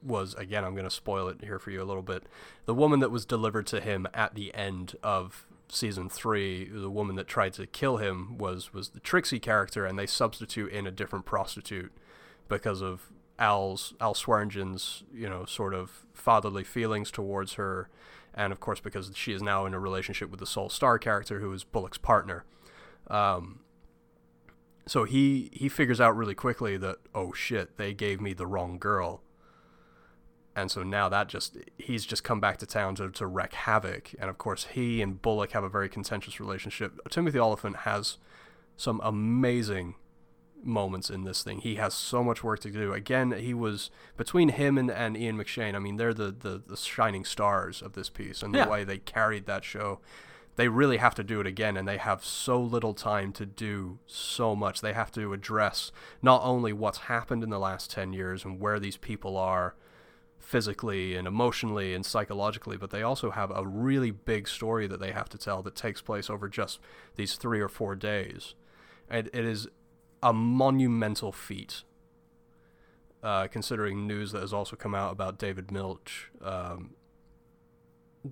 was 0.02 0.34
again. 0.34 0.64
I'm 0.64 0.74
going 0.74 0.84
to 0.84 0.90
spoil 0.90 1.28
it 1.28 1.42
here 1.42 1.58
for 1.58 1.70
you 1.70 1.82
a 1.82 1.84
little 1.84 2.02
bit. 2.02 2.24
The 2.66 2.74
woman 2.74 3.00
that 3.00 3.10
was 3.10 3.26
delivered 3.26 3.66
to 3.68 3.80
him 3.80 4.06
at 4.14 4.34
the 4.34 4.54
end 4.54 4.96
of 5.02 5.46
season 5.68 6.08
three, 6.08 6.68
the 6.68 6.90
woman 6.90 7.16
that 7.16 7.26
tried 7.26 7.52
to 7.54 7.66
kill 7.66 7.98
him 7.98 8.38
was 8.38 8.72
was 8.72 8.90
the 8.90 9.00
Trixie 9.00 9.40
character, 9.40 9.84
and 9.84 9.98
they 9.98 10.06
substitute 10.06 10.72
in 10.72 10.86
a 10.86 10.90
different 10.90 11.24
prostitute 11.24 11.92
because 12.48 12.82
of 12.82 13.10
Al's 13.38 13.94
Al 14.00 14.14
Swearengen's 14.14 15.04
you 15.12 15.28
know 15.28 15.44
sort 15.44 15.74
of 15.74 16.06
fatherly 16.12 16.64
feelings 16.64 17.10
towards 17.10 17.54
her, 17.54 17.88
and 18.34 18.52
of 18.52 18.60
course 18.60 18.80
because 18.80 19.10
she 19.14 19.32
is 19.32 19.42
now 19.42 19.66
in 19.66 19.74
a 19.74 19.78
relationship 19.78 20.30
with 20.30 20.40
the 20.40 20.46
Sol 20.46 20.68
Star 20.68 20.98
character 20.98 21.40
who 21.40 21.52
is 21.52 21.64
Bullock's 21.64 21.98
partner. 21.98 22.44
Um, 23.08 23.60
so 24.86 25.04
he 25.04 25.50
he 25.52 25.68
figures 25.68 26.00
out 26.00 26.16
really 26.16 26.34
quickly 26.34 26.76
that 26.78 26.96
oh 27.14 27.32
shit 27.32 27.76
they 27.76 27.94
gave 27.94 28.20
me 28.20 28.32
the 28.32 28.46
wrong 28.46 28.78
girl. 28.78 29.22
And 30.56 30.72
so 30.72 30.82
now 30.82 31.08
that 31.08 31.28
just 31.28 31.56
he's 31.76 32.04
just 32.04 32.24
come 32.24 32.40
back 32.40 32.56
to 32.58 32.66
town 32.66 32.96
to, 32.96 33.10
to 33.10 33.26
wreak 33.28 33.52
havoc. 33.54 34.12
And 34.18 34.28
of 34.28 34.38
course 34.38 34.68
he 34.72 35.00
and 35.00 35.22
Bullock 35.22 35.52
have 35.52 35.62
a 35.62 35.68
very 35.68 35.88
contentious 35.88 36.40
relationship. 36.40 36.98
Timothy 37.10 37.38
Olyphant 37.38 37.76
has 37.78 38.16
some 38.76 39.00
amazing 39.04 39.94
moments 40.62 41.10
in 41.10 41.24
this 41.24 41.42
thing. 41.42 41.60
He 41.60 41.76
has 41.76 41.94
so 41.94 42.22
much 42.24 42.42
work 42.44 42.60
to 42.60 42.70
do. 42.70 42.92
Again, 42.92 43.32
he 43.32 43.54
was 43.54 43.90
between 44.16 44.50
him 44.50 44.76
and, 44.78 44.90
and 44.90 45.16
Ian 45.16 45.38
McShane. 45.38 45.74
I 45.74 45.78
mean, 45.78 45.96
they're 45.96 46.14
the, 46.14 46.30
the, 46.32 46.62
the 46.66 46.76
shining 46.76 47.24
stars 47.24 47.80
of 47.82 47.92
this 47.94 48.08
piece 48.10 48.42
and 48.42 48.54
Yeah. 48.54 48.64
the 48.64 48.70
way 48.70 48.84
they 48.84 48.98
carried 48.98 49.46
that 49.46 49.64
show. 49.64 50.00
They 50.56 50.66
really 50.68 50.96
have 50.96 51.14
to 51.14 51.22
do 51.22 51.40
it 51.40 51.46
again, 51.46 51.76
and 51.76 51.86
they 51.86 51.98
have 51.98 52.24
so 52.24 52.60
little 52.60 52.92
time 52.92 53.32
to 53.34 53.46
do 53.46 54.00
so 54.06 54.56
much. 54.56 54.80
They 54.80 54.92
have 54.92 55.12
to 55.12 55.32
address 55.32 55.92
not 56.20 56.42
only 56.42 56.72
what's 56.72 56.98
happened 56.98 57.44
in 57.44 57.50
the 57.50 57.60
last 57.60 57.90
10 57.92 58.12
years 58.12 58.44
and 58.44 58.58
where 58.58 58.80
these 58.80 58.96
people 58.96 59.36
are 59.36 59.76
physically 60.38 61.14
and 61.14 61.28
emotionally 61.28 61.94
and 61.94 62.04
psychologically, 62.04 62.76
but 62.76 62.90
they 62.90 63.02
also 63.02 63.30
have 63.30 63.52
a 63.54 63.66
really 63.66 64.10
big 64.10 64.48
story 64.48 64.86
that 64.86 64.98
they 64.98 65.12
have 65.12 65.28
to 65.28 65.38
tell 65.38 65.62
that 65.62 65.74
takes 65.76 66.00
place 66.00 66.30
over 66.30 66.48
just 66.48 66.80
these 67.16 67.34
three 67.36 67.60
or 67.60 67.68
four 67.68 67.94
days. 67.94 68.54
And 69.10 69.28
it 69.32 69.44
is 69.44 69.68
a 70.22 70.32
monumental 70.32 71.32
feat, 71.32 71.82
uh, 73.22 73.46
considering 73.48 74.06
news 74.06 74.32
that 74.32 74.40
has 74.40 74.52
also 74.52 74.76
come 74.76 74.94
out 74.94 75.12
about 75.12 75.38
David 75.38 75.70
Milch. 75.70 76.30
Um, 76.42 76.94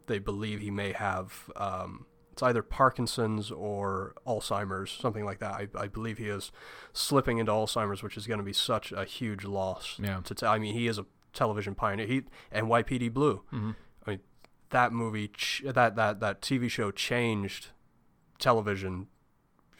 they 0.06 0.18
believe 0.18 0.60
he 0.60 0.70
may 0.70 0.92
have 0.92 1.50
um, 1.56 2.06
it's 2.36 2.42
either 2.42 2.62
Parkinson's 2.62 3.50
or 3.50 4.14
Alzheimer's, 4.26 4.90
something 4.90 5.24
like 5.24 5.38
that. 5.38 5.52
I, 5.52 5.68
I 5.74 5.86
believe 5.86 6.18
he 6.18 6.28
is 6.28 6.52
slipping 6.92 7.38
into 7.38 7.50
Alzheimer's, 7.50 8.02
which 8.02 8.18
is 8.18 8.26
going 8.26 8.36
to 8.36 8.44
be 8.44 8.52
such 8.52 8.92
a 8.92 9.06
huge 9.06 9.44
loss. 9.44 9.98
Yeah. 9.98 10.20
To 10.22 10.34
t- 10.34 10.44
I 10.44 10.58
mean, 10.58 10.74
he 10.74 10.86
is 10.86 10.98
a 10.98 11.06
television 11.32 11.74
pioneer. 11.74 12.06
He 12.06 12.24
NYPD 12.54 13.10
Blue. 13.14 13.42
Mm-hmm. 13.50 13.70
I 14.06 14.10
mean, 14.10 14.20
that 14.68 14.92
movie, 14.92 15.28
ch- 15.28 15.62
that 15.64 15.96
that 15.96 16.20
that 16.20 16.42
TV 16.42 16.68
show 16.68 16.90
changed 16.90 17.68
television. 18.38 19.06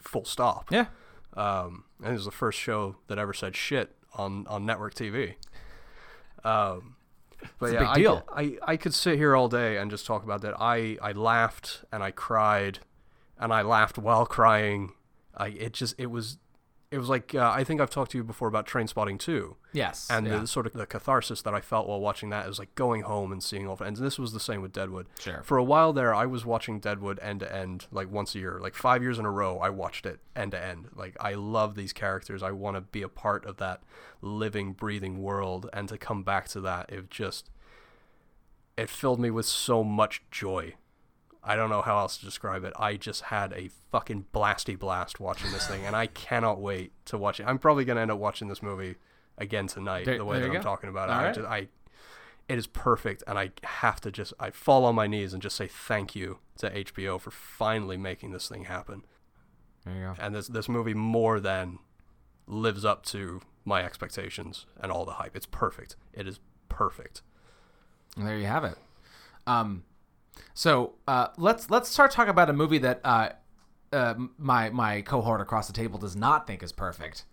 Full 0.00 0.24
stop. 0.24 0.72
Yeah. 0.72 0.86
Um, 1.34 1.84
and 2.00 2.08
it 2.08 2.12
was 2.12 2.24
the 2.24 2.30
first 2.30 2.58
show 2.58 2.96
that 3.08 3.18
ever 3.18 3.32
said 3.32 3.56
shit 3.56 3.94
on, 4.14 4.46
on 4.46 4.64
network 4.64 4.94
TV. 4.94 5.34
Um, 6.44 6.96
but 7.58 7.72
yeah, 7.72 7.80
big 7.80 7.88
I 7.88 7.94
deal. 7.94 8.22
I, 8.28 8.56
I 8.62 8.76
could 8.76 8.94
sit 8.94 9.18
here 9.18 9.36
all 9.36 9.48
day 9.48 9.76
and 9.76 9.90
just 9.90 10.06
talk 10.06 10.24
about 10.24 10.40
that. 10.42 10.54
I, 10.58 10.96
I 11.02 11.12
laughed 11.12 11.84
and 11.92 12.02
I 12.02 12.10
cried, 12.10 12.80
and 13.38 13.52
I 13.52 13.62
laughed 13.62 13.98
while 13.98 14.26
crying. 14.26 14.92
I 15.36 15.48
it 15.48 15.72
just 15.74 15.94
it 15.98 16.06
was 16.06 16.38
it 16.90 16.98
was 16.98 17.08
like 17.08 17.34
uh, 17.34 17.50
I 17.54 17.64
think 17.64 17.80
I've 17.80 17.90
talked 17.90 18.12
to 18.12 18.18
you 18.18 18.22
before 18.24 18.46
about 18.48 18.66
Trainspotting 18.66 19.18
too, 19.18 19.56
Yes. 19.72 20.06
and 20.08 20.26
yeah. 20.26 20.38
the 20.38 20.46
sort 20.46 20.66
of 20.66 20.72
the 20.72 20.86
catharsis 20.86 21.42
that 21.42 21.52
I 21.52 21.60
felt 21.60 21.88
while 21.88 22.00
watching 22.00 22.30
that 22.30 22.48
is 22.48 22.58
like 22.60 22.74
going 22.76 23.02
home 23.02 23.32
and 23.32 23.42
seeing 23.42 23.66
all. 23.66 23.76
And 23.80 23.96
this 23.96 24.18
was 24.18 24.32
the 24.32 24.38
same 24.40 24.62
with 24.62 24.72
Deadwood. 24.72 25.06
Sure. 25.18 25.42
For 25.42 25.56
a 25.58 25.64
while 25.64 25.92
there, 25.92 26.14
I 26.14 26.26
was 26.26 26.46
watching 26.46 26.78
Deadwood 26.78 27.18
end 27.20 27.40
to 27.40 27.52
end, 27.54 27.86
like 27.90 28.10
once 28.10 28.34
a 28.34 28.38
year, 28.38 28.58
like 28.62 28.74
five 28.74 29.02
years 29.02 29.18
in 29.18 29.24
a 29.24 29.30
row. 29.30 29.58
I 29.58 29.70
watched 29.70 30.06
it 30.06 30.20
end 30.36 30.52
to 30.52 30.64
end. 30.64 30.88
Like 30.94 31.16
I 31.20 31.34
love 31.34 31.74
these 31.74 31.92
characters. 31.92 32.42
I 32.42 32.52
want 32.52 32.76
to 32.76 32.80
be 32.82 33.02
a 33.02 33.08
part 33.08 33.44
of 33.46 33.56
that 33.56 33.82
living, 34.22 34.72
breathing 34.72 35.20
world, 35.20 35.68
and 35.72 35.88
to 35.88 35.98
come 35.98 36.22
back 36.22 36.46
to 36.48 36.60
that, 36.60 36.90
it 36.90 37.10
just 37.10 37.50
it 38.76 38.90
filled 38.90 39.18
me 39.18 39.30
with 39.30 39.46
so 39.46 39.82
much 39.82 40.22
joy. 40.30 40.74
I 41.46 41.54
don't 41.56 41.70
know 41.70 41.80
how 41.82 41.98
else 41.98 42.18
to 42.18 42.24
describe 42.24 42.64
it. 42.64 42.72
I 42.78 42.96
just 42.96 43.22
had 43.22 43.52
a 43.52 43.70
fucking 43.92 44.26
blasty 44.34 44.78
blast 44.78 45.20
watching 45.20 45.52
this 45.52 45.66
thing, 45.66 45.84
and 45.86 45.94
I 45.94 46.06
cannot 46.28 46.60
wait 46.60 46.92
to 47.06 47.16
watch 47.18 47.38
it. 47.40 47.44
I'm 47.46 47.58
probably 47.58 47.84
gonna 47.84 48.00
end 48.00 48.10
up 48.10 48.18
watching 48.18 48.48
this 48.48 48.62
movie 48.62 48.96
again 49.38 49.66
tonight. 49.68 50.04
There- 50.06 50.18
the 50.18 50.24
way 50.24 50.40
that 50.40 50.46
I'm 50.46 50.52
go. 50.54 50.60
talking 50.62 50.88
about 50.90 51.08
it, 51.08 51.12
All 51.12 51.20
I 51.20 51.24
right. 51.26 51.34
just, 51.34 51.46
I, 51.48 51.68
it 52.48 52.58
is 52.58 52.66
perfect, 52.66 53.22
and 53.26 53.38
I 53.38 53.50
have 53.62 54.00
to 54.02 54.10
just, 54.10 54.32
I 54.40 54.50
fall 54.50 54.84
on 54.84 54.94
my 54.94 55.06
knees 55.06 55.32
and 55.32 55.40
just 55.42 55.56
say 55.56 55.66
thank 55.66 56.14
you 56.16 56.38
to 56.58 56.70
HBO 56.70 57.20
for 57.20 57.30
finally 57.30 57.96
making 57.96 58.32
this 58.32 58.48
thing 58.48 58.64
happen. 58.64 59.02
there 59.84 59.94
you 59.94 60.00
go. 60.02 60.14
And 60.18 60.34
this 60.34 60.48
this 60.48 60.68
movie 60.68 60.94
more 60.94 61.38
than 61.40 61.78
lives 62.46 62.84
up 62.84 63.04
to 63.06 63.40
my 63.64 63.84
expectations 63.84 64.66
and 64.80 64.90
all 64.92 65.04
the 65.04 65.12
hype. 65.14 65.34
It's 65.36 65.46
perfect. 65.46 65.96
It 66.12 66.26
is 66.28 66.38
perfect. 66.68 67.22
And 68.16 68.26
there 68.26 68.38
you 68.38 68.46
have 68.46 68.62
it. 68.64 68.78
Um, 69.46 69.82
so 70.54 70.94
uh, 71.06 71.28
let's 71.36 71.70
let's 71.70 71.88
start 71.88 72.10
talking 72.10 72.30
about 72.30 72.48
a 72.50 72.52
movie 72.52 72.78
that 72.78 73.00
uh, 73.04 73.30
uh, 73.92 74.14
my 74.38 74.70
my 74.70 75.02
cohort 75.02 75.40
across 75.40 75.66
the 75.66 75.72
table 75.72 75.98
does 75.98 76.16
not 76.16 76.46
think 76.46 76.62
is 76.62 76.72
perfect. 76.72 77.24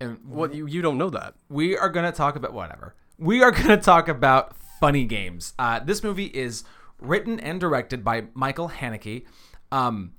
And 0.00 0.18
What 0.26 0.54
you 0.54 0.66
you 0.66 0.80
don't 0.82 0.98
know 0.98 1.10
that? 1.10 1.34
we 1.48 1.76
are 1.76 1.90
going 1.90 2.06
to 2.10 2.16
talk 2.16 2.36
about 2.36 2.52
whatever. 2.52 2.94
We 3.18 3.42
are 3.42 3.50
going 3.60 3.68
to 3.68 3.76
talk 3.76 4.08
about 4.08 4.56
Funny 4.80 5.04
Games. 5.04 5.52
Uh, 5.58 5.80
this 5.80 6.02
movie 6.02 6.26
is 6.26 6.64
written 6.98 7.38
and 7.40 7.60
directed 7.60 8.02
by 8.02 8.24
Michael 8.34 8.70
Haneke. 8.70 9.26
Um, 9.70 10.12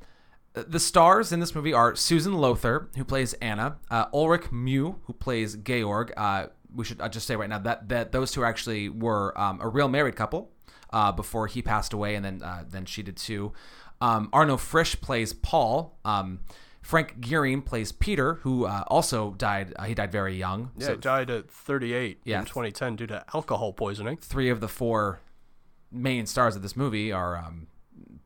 the 0.53 0.79
stars 0.79 1.31
in 1.31 1.39
this 1.39 1.55
movie 1.55 1.73
are 1.73 1.95
Susan 1.95 2.33
Lothar, 2.33 2.89
who 2.97 3.03
plays 3.05 3.33
Anna, 3.35 3.77
uh, 3.89 4.05
Ulrich 4.13 4.51
Mühe, 4.51 4.95
who 5.05 5.13
plays 5.13 5.55
Georg. 5.55 6.11
Uh, 6.17 6.47
we 6.75 6.85
should 6.85 7.01
just 7.11 7.25
say 7.25 7.35
right 7.35 7.49
now 7.49 7.57
that 7.59 7.89
that 7.89 8.11
those 8.11 8.31
two 8.31 8.45
actually 8.45 8.87
were 8.89 9.37
um, 9.39 9.59
a 9.61 9.67
real 9.67 9.87
married 9.87 10.15
couple 10.15 10.50
uh, 10.93 11.11
before 11.11 11.47
he 11.47 11.61
passed 11.61 11.93
away, 11.93 12.15
and 12.15 12.23
then 12.25 12.41
uh, 12.43 12.63
then 12.67 12.85
she 12.85 13.01
did 13.03 13.17
too. 13.17 13.53
Um, 14.01 14.29
Arno 14.33 14.57
Frisch 14.57 14.99
plays 15.01 15.33
Paul. 15.33 15.97
Um, 16.05 16.39
Frank 16.81 17.19
Giering 17.19 17.61
plays 17.61 17.91
Peter, 17.91 18.35
who 18.41 18.65
uh, 18.65 18.83
also 18.87 19.31
died. 19.35 19.71
Uh, 19.77 19.83
he 19.83 19.93
died 19.93 20.11
very 20.11 20.35
young. 20.35 20.71
Yeah, 20.77 20.87
So 20.87 20.95
died 20.95 21.29
at 21.29 21.51
38 21.51 22.21
Yeah. 22.25 22.39
in 22.39 22.45
2010 22.45 22.95
due 22.95 23.05
to 23.07 23.23
alcohol 23.35 23.71
poisoning. 23.73 24.17
three 24.17 24.49
of 24.49 24.61
the 24.61 24.67
four 24.67 25.19
main 25.91 26.25
stars 26.25 26.55
of 26.55 26.63
this 26.63 26.75
movie 26.75 27.11
are 27.11 27.37
um, 27.37 27.67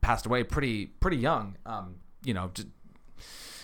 passed 0.00 0.24
away 0.24 0.42
pretty 0.42 0.86
pretty 0.86 1.18
young. 1.18 1.58
Um, 1.66 1.96
you 2.24 2.32
know, 2.32 2.50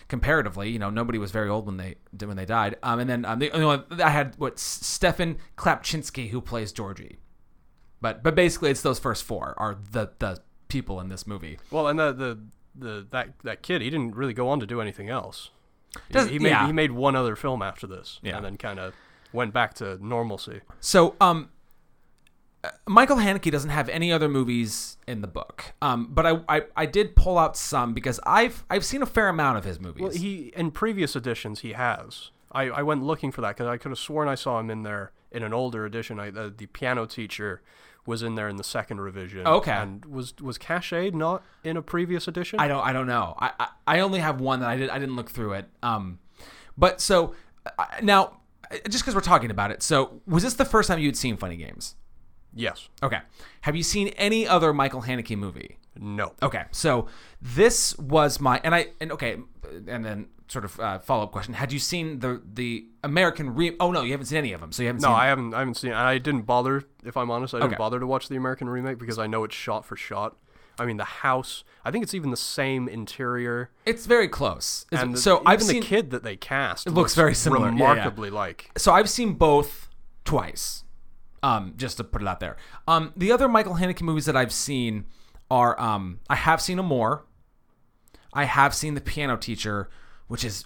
comparatively, 0.09 0.68
you 0.71 0.78
know, 0.78 0.90
nobody 0.90 1.18
was 1.18 1.30
very 1.30 1.49
old 1.49 1.66
when 1.66 1.78
they 1.78 1.94
when 2.25 2.37
they 2.37 2.44
died. 2.44 2.76
Um, 2.82 3.00
and 3.00 3.09
then 3.09 3.25
um, 3.25 3.38
the, 3.38 3.47
you 3.47 3.61
know, 3.61 3.85
I 4.02 4.11
had 4.11 4.35
what 4.38 4.59
Stefan 4.59 5.38
Clapczynski 5.56 6.28
who 6.30 6.40
plays 6.40 6.71
Georgie, 6.73 7.18
but 8.02 8.23
but 8.23 8.35
basically 8.35 8.71
it's 8.71 8.82
those 8.82 8.99
first 8.99 9.25
four 9.25 9.54
are 9.56 9.78
the 9.92 10.11
the 10.18 10.40
people 10.68 11.00
in 11.00 11.09
this 11.09 11.26
movie. 11.26 11.59
Well, 11.71 11.88
and 11.88 11.99
the 11.99 12.12
the, 12.12 12.38
the 12.75 13.06
that 13.11 13.30
that 13.44 13.62
kid, 13.62 13.80
he 13.80 13.88
didn't 13.88 14.14
really 14.14 14.35
go 14.35 14.49
on 14.50 14.61
to 14.61 14.66
do 14.66 14.80
anything 14.82 15.09
else. 15.09 15.49
He- 16.09 16.12
Does- 16.12 16.28
he 16.28 16.38
made 16.38 16.50
yeah. 16.50 16.66
he 16.66 16.73
made 16.73 16.92
one 16.92 17.16
other 17.16 17.37
film 17.37 17.62
after 17.62 17.87
this, 17.87 18.18
Yeah. 18.23 18.37
and 18.37 18.44
then 18.44 18.56
kind 18.59 18.78
of 18.78 18.92
went 19.32 19.54
back 19.54 19.73
to 19.75 19.97
normalcy. 20.06 20.61
So, 20.80 21.14
um, 21.21 21.49
uh, 22.64 22.71
Michael 22.87 23.16
Haneke 23.16 23.50
doesn't 23.50 23.71
have 23.71 23.88
any 23.88 24.12
other 24.12 24.28
movies 24.28 24.97
in 25.06 25.21
the 25.21 25.26
book. 25.26 25.73
Um, 25.82 26.09
but 26.11 26.26
I, 26.26 26.40
I, 26.49 26.62
I 26.76 26.87
did 26.87 27.16
pull 27.16 27.38
out 27.38 27.56
some 27.56 27.92
because 27.94 28.21
I've 28.25 28.64
I've 28.71 28.85
seen 28.85 29.02
a 29.02 29.06
fair 29.06 29.28
amount 29.28 29.59
of 29.59 29.64
his 29.64 29.80
movies. 29.80 30.02
Well, 30.02 30.12
he 30.12 30.52
in 30.56 30.71
previous 30.71 31.16
editions 31.16 31.61
he 31.61 31.73
has. 31.73 32.30
I, 32.52 32.64
I 32.64 32.82
went 32.82 33.02
looking 33.02 33.32
for 33.32 33.40
that 33.40 33.56
because 33.56 33.66
I 33.66 33.78
could 33.78 33.90
have 33.90 33.99
sworn 33.99 34.28
I 34.28 34.35
saw 34.35 34.61
him 34.61 34.68
in 34.71 34.82
there 34.82 35.12
in 35.30 35.42
an 35.42 35.54
older 35.54 35.87
edition. 35.87 36.21
I, 36.21 36.30
the, 36.30 36.52
the 36.54 36.66
piano 36.66 37.06
teacher 37.06 37.62
was 38.06 38.23
in 38.23 38.35
there 38.35 38.49
in 38.49 38.56
the 38.56 38.64
second 38.64 39.00
revision. 39.00 39.47
Okay. 39.47 39.73
And 39.73 40.04
was 40.04 40.35
was 40.40 40.59
Caché 40.59 41.12
not 41.12 41.42
in 41.64 41.76
a 41.76 41.82
previous 41.82 42.26
edition? 42.28 42.59
I 42.61 42.68
don't 42.68 42.85
I 42.85 42.92
don't 42.92 43.06
know. 43.06 43.35
I, 43.38 43.52
I 43.59 43.68
I 43.87 44.00
only 44.00 44.21
have 44.21 44.40
one 44.40 44.61
that 44.61 44.68
I 44.68 44.76
did 44.76 44.90
I 44.90 44.99
didn't 44.99 45.16
look 45.16 45.30
through 45.30 45.54
it. 45.54 45.68
Um, 45.82 46.18
but 46.76 47.00
so 47.00 47.35
uh, 47.78 47.85
now 48.02 48.40
uh, 48.71 48.76
just 48.88 49.04
because 49.04 49.14
we're 49.14 49.21
talking 49.21 49.50
about 49.50 49.71
it, 49.71 49.82
so 49.82 50.21
was 50.26 50.42
this 50.42 50.54
the 50.54 50.64
first 50.64 50.88
time 50.88 50.99
you'd 50.99 51.16
seen 51.16 51.37
Funny 51.37 51.56
Games? 51.56 51.94
yes. 52.54 52.88
Okay. 53.02 53.21
Have 53.62 53.76
you 53.76 53.82
seen 53.82 54.09
any 54.09 54.47
other 54.47 54.73
Michael 54.75 55.02
Haneke 55.02 55.37
movie? 55.38 55.78
No. 55.99 56.32
Okay, 56.42 56.64
so 56.71 57.06
this 57.40 57.97
was 57.99 58.40
my 58.40 58.61
and 58.64 58.75
I 58.75 58.88
and 59.00 59.12
okay, 59.12 59.38
and 59.87 60.04
then 60.04 60.26
sort 60.52 60.64
of 60.64 60.78
uh, 60.78 60.99
follow 61.00 61.25
up 61.25 61.32
question: 61.32 61.54
Had 61.54 61.73
you 61.73 61.78
seen 61.78 62.18
the 62.21 62.40
the 62.44 62.87
American 63.02 63.54
re? 63.54 63.76
Oh 63.80 63.90
no, 63.90 64.02
you 64.02 64.12
haven't 64.12 64.26
seen 64.26 64.38
any 64.38 64.52
of 64.52 64.61
them. 64.61 64.71
So 64.73 64.82
you 64.82 64.88
haven't 64.88 65.02
No, 65.02 65.09
seen. 65.09 65.16
I 65.16 65.26
haven't. 65.26 65.54
I 65.54 65.59
haven't 65.61 65.75
seen. 65.76 65.92
I 65.92 66.18
didn't 66.18 66.42
bother. 66.42 66.85
If 67.04 67.16
I'm 67.16 67.30
honest, 67.30 67.54
I 67.54 67.59
didn't 67.59 67.73
Okay. 67.73 67.78
bother 67.78 67.99
to 67.99 68.06
watch 68.06 68.28
the 68.28 68.37
American 68.37 68.68
remake 68.68 68.99
because 68.99 69.18
I 69.18 69.26
know 69.26 69.42
it's 69.44 69.54
shot 69.54 69.85
for 69.85 69.97
shot. 69.97 70.37
I 70.78 70.87
mean, 70.87 70.97
the 70.97 71.04
house. 71.04 71.64
I 71.85 71.90
think 71.90 72.02
it's 72.02 72.14
even 72.14 72.30
the 72.30 72.37
same 72.37 72.88
interior. 72.88 73.71
It's 73.85 74.06
very 74.06 74.28
close. 74.28 74.87
And 74.90 75.14
the- 75.14 75.18
so 75.18 75.37
even 75.37 75.47
I've 75.47 75.59
the 75.61 75.64
seen. 75.66 75.82
kid 75.82 76.11
that 76.11 76.23
they 76.23 76.37
cast. 76.37 76.87
It 76.87 76.90
looks 76.92 77.14
very 77.14 77.35
similar. 77.35 77.68
Yeah, 77.71 77.76
yeah. 77.76 77.88
Remarkably 77.90 78.30
like. 78.30 78.71
so 78.78 78.92
I've 78.92 79.11
seen 79.11 79.35
both 79.35 79.88
twice. 80.25 80.85
Um, 81.44 81.75
just 81.76 81.97
to 81.97 82.04
put 82.04 82.23
it 82.23 82.28
out 82.28 82.38
there. 82.38 82.56
Um, 82.87 83.12
the 83.16 83.32
other 83.32 83.49
Michael 83.49 83.75
Haneke 83.75 84.00
movies 84.02 84.26
that 84.26 84.37
I've 84.37 84.52
seen 84.52 85.06
are 85.50 85.78
um, 85.80 86.21
I 86.30 86.37
have 86.37 86.61
seen 86.62 86.78
a 86.78 86.85
more. 86.85 87.25
I 88.32 88.44
have 88.44 88.75
seen 88.75 88.94
The 88.94 89.00
Piano 89.00 89.37
Teacher, 89.37 89.90
which 90.32 90.44
is 90.44 90.64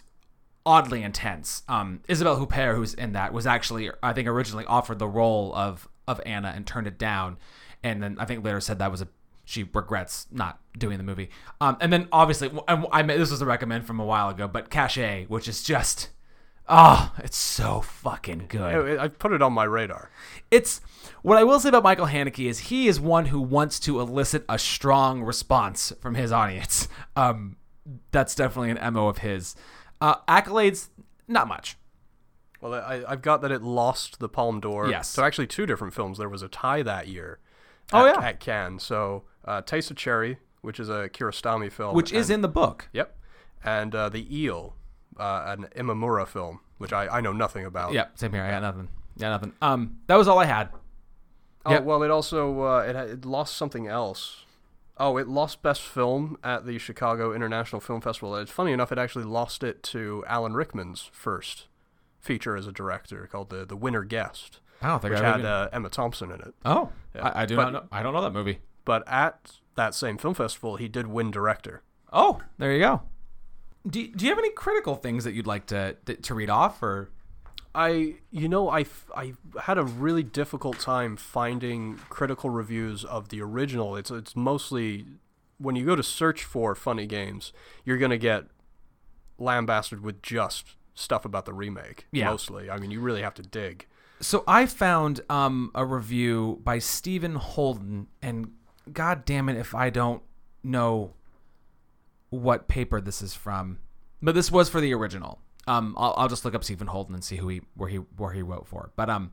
oddly 0.64 1.02
intense. 1.02 1.64
Um, 1.68 1.98
Isabelle 2.06 2.38
Huppert, 2.38 2.76
who's 2.76 2.94
in 2.94 3.14
that, 3.14 3.32
was 3.32 3.48
actually 3.48 3.90
I 4.00 4.12
think 4.12 4.28
originally 4.28 4.64
offered 4.64 5.00
the 5.00 5.08
role 5.08 5.52
of 5.56 5.88
of 6.06 6.20
Anna 6.24 6.52
and 6.54 6.64
turned 6.64 6.86
it 6.86 6.98
down, 6.98 7.36
and 7.82 8.00
then 8.00 8.16
I 8.20 8.26
think 8.26 8.44
later 8.44 8.60
said 8.60 8.78
that 8.78 8.92
was 8.92 9.02
a 9.02 9.08
she 9.44 9.64
regrets 9.64 10.28
not 10.30 10.60
doing 10.78 10.98
the 10.98 11.02
movie. 11.02 11.30
Um, 11.60 11.78
and 11.80 11.92
then 11.92 12.06
obviously 12.12 12.48
I, 12.68 12.80
I 12.92 13.02
this 13.02 13.32
was 13.32 13.42
a 13.42 13.46
recommend 13.46 13.88
from 13.88 13.98
a 13.98 14.04
while 14.04 14.28
ago, 14.28 14.46
but 14.46 14.70
Caché, 14.70 15.28
which 15.28 15.48
is 15.48 15.64
just 15.64 16.10
oh, 16.68 17.12
it's 17.18 17.36
so 17.36 17.80
fucking 17.80 18.46
good 18.46 19.00
I, 19.00 19.04
I 19.04 19.08
put 19.08 19.32
it 19.32 19.42
on 19.42 19.52
my 19.52 19.64
radar. 19.64 20.10
it's 20.52 20.80
what 21.22 21.38
I 21.38 21.42
will 21.42 21.58
say 21.58 21.70
about 21.70 21.82
Michael 21.82 22.06
Haneke 22.06 22.48
is 22.48 22.60
he 22.70 22.86
is 22.86 23.00
one 23.00 23.26
who 23.26 23.40
wants 23.40 23.80
to 23.80 23.98
elicit 23.98 24.44
a 24.48 24.60
strong 24.60 25.24
response 25.24 25.92
from 26.00 26.14
his 26.14 26.30
audience. 26.30 26.86
Um, 27.16 27.56
that's 28.10 28.34
definitely 28.34 28.70
an 28.70 28.92
mo 28.94 29.08
of 29.08 29.18
his. 29.18 29.54
Uh, 30.00 30.16
accolades, 30.28 30.88
not 31.28 31.48
much. 31.48 31.76
Well, 32.60 32.74
I, 32.74 33.02
I've 33.06 33.22
got 33.22 33.42
that 33.42 33.50
it 33.52 33.62
lost 33.62 34.18
the 34.18 34.28
Palme 34.28 34.60
d'Or. 34.60 34.88
Yes. 34.88 35.08
So 35.08 35.24
actually, 35.24 35.46
two 35.46 35.66
different 35.66 35.94
films. 35.94 36.18
There 36.18 36.28
was 36.28 36.42
a 36.42 36.48
tie 36.48 36.82
that 36.82 37.08
year. 37.08 37.38
Oh, 37.92 38.06
yeah. 38.06 38.18
At 38.20 38.40
Cannes. 38.40 38.80
So, 38.82 39.24
uh, 39.44 39.62
Taste 39.62 39.90
of 39.90 39.96
Cherry, 39.96 40.38
which 40.62 40.80
is 40.80 40.88
a 40.88 41.08
Kiarostami 41.08 41.70
film, 41.70 41.94
Which 41.94 42.12
is 42.12 42.30
in 42.30 42.40
the 42.40 42.48
book. 42.48 42.88
Yep. 42.92 43.16
And 43.64 43.94
uh, 43.94 44.08
the 44.08 44.26
Eel, 44.36 44.74
uh, 45.18 45.54
an 45.56 45.66
Imamura 45.76 46.26
film, 46.26 46.60
which 46.78 46.92
I, 46.92 47.06
I 47.08 47.20
know 47.20 47.32
nothing 47.32 47.64
about. 47.64 47.92
Yeah, 47.92 48.06
same 48.14 48.32
here. 48.32 48.42
I 48.42 48.50
got 48.50 48.62
nothing. 48.62 48.88
Yeah, 49.16 49.30
nothing. 49.30 49.52
Um, 49.62 49.98
that 50.08 50.16
was 50.16 50.26
all 50.28 50.38
I 50.38 50.44
had. 50.46 50.68
Oh 51.64 51.72
Yep. 51.72 51.84
well, 51.84 52.02
it 52.02 52.10
also 52.10 52.62
uh, 52.62 52.78
it, 52.80 52.96
it 52.96 53.24
lost 53.24 53.56
something 53.56 53.86
else. 53.86 54.44
Oh, 54.98 55.16
it 55.18 55.28
lost 55.28 55.62
Best 55.62 55.82
Film 55.82 56.38
at 56.42 56.64
the 56.66 56.78
Chicago 56.78 57.32
International 57.34 57.80
Film 57.80 58.00
Festival. 58.00 58.34
It's 58.36 58.50
funny 58.50 58.72
enough, 58.72 58.90
it 58.92 58.98
actually 58.98 59.24
lost 59.26 59.62
it 59.62 59.82
to 59.84 60.24
Alan 60.26 60.54
Rickman's 60.54 61.10
first 61.12 61.66
feature 62.20 62.56
as 62.56 62.66
a 62.66 62.72
director 62.72 63.28
called 63.30 63.50
the 63.50 63.64
The 63.66 63.76
Winter 63.76 64.04
Guest, 64.04 64.60
I 64.82 64.88
don't 64.88 65.00
think 65.02 65.12
which 65.14 65.22
I 65.22 65.26
had 65.26 65.34
even... 65.40 65.46
uh, 65.46 65.68
Emma 65.72 65.88
Thompson 65.90 66.30
in 66.32 66.40
it. 66.40 66.54
Oh, 66.64 66.90
Yeah. 67.14 67.28
I, 67.28 67.42
I 67.42 67.46
do 67.46 67.56
But- 67.56 67.62
not 67.64 67.72
know. 67.72 67.88
I 67.92 68.02
don't 68.02 68.14
know 68.14 68.22
that 68.22 68.32
movie. 68.32 68.60
But 68.84 69.06
at 69.08 69.58
that 69.74 69.94
same 69.94 70.16
film 70.16 70.34
festival, 70.34 70.76
he 70.76 70.88
did 70.88 71.08
win 71.08 71.30
director. 71.30 71.82
Oh, 72.12 72.40
there 72.56 72.72
you 72.72 72.78
go. 72.80 73.02
Do, 73.86 74.06
do 74.08 74.24
you 74.24 74.30
have 74.30 74.38
any 74.38 74.50
critical 74.50 74.94
things 74.94 75.24
that 75.24 75.32
you'd 75.34 75.46
like 75.46 75.66
to 75.66 75.96
to 76.22 76.34
read 76.34 76.50
off 76.50 76.82
or? 76.82 77.10
I, 77.76 78.14
you 78.30 78.48
know, 78.48 78.70
I 78.70 78.86
I 79.14 79.34
had 79.62 79.76
a 79.76 79.84
really 79.84 80.22
difficult 80.22 80.80
time 80.80 81.16
finding 81.16 81.98
critical 82.08 82.48
reviews 82.48 83.04
of 83.04 83.28
the 83.28 83.42
original. 83.42 83.96
It's 83.96 84.10
it's 84.10 84.34
mostly 84.34 85.04
when 85.58 85.76
you 85.76 85.84
go 85.84 85.94
to 85.94 86.02
search 86.02 86.42
for 86.42 86.74
funny 86.74 87.06
games, 87.06 87.52
you're 87.84 87.98
gonna 87.98 88.16
get 88.16 88.46
lambasted 89.38 90.00
with 90.00 90.22
just 90.22 90.76
stuff 90.94 91.26
about 91.26 91.44
the 91.44 91.52
remake. 91.52 92.06
Yeah. 92.10 92.30
Mostly, 92.30 92.70
I 92.70 92.78
mean, 92.78 92.90
you 92.90 93.00
really 93.00 93.20
have 93.20 93.34
to 93.34 93.42
dig. 93.42 93.86
So 94.20 94.42
I 94.48 94.64
found 94.64 95.20
um, 95.28 95.70
a 95.74 95.84
review 95.84 96.60
by 96.64 96.78
Stephen 96.78 97.34
Holden, 97.34 98.06
and 98.22 98.52
God 98.90 99.26
damn 99.26 99.50
it 99.50 99.56
if 99.58 99.74
I 99.74 99.90
don't 99.90 100.22
know 100.64 101.12
what 102.30 102.68
paper 102.68 103.02
this 103.02 103.20
is 103.20 103.34
from, 103.34 103.80
but 104.22 104.34
this 104.34 104.50
was 104.50 104.70
for 104.70 104.80
the 104.80 104.94
original. 104.94 105.40
Um, 105.66 105.94
I'll, 105.98 106.14
I'll 106.16 106.28
just 106.28 106.44
look 106.44 106.54
up 106.54 106.64
Stephen 106.64 106.86
Holden 106.86 107.14
and 107.14 107.24
see 107.24 107.36
who 107.36 107.48
he 107.48 107.62
where 107.74 107.88
he 107.88 107.96
where 107.96 108.32
he 108.32 108.42
wrote 108.42 108.66
for. 108.66 108.90
But 108.96 109.10
um, 109.10 109.32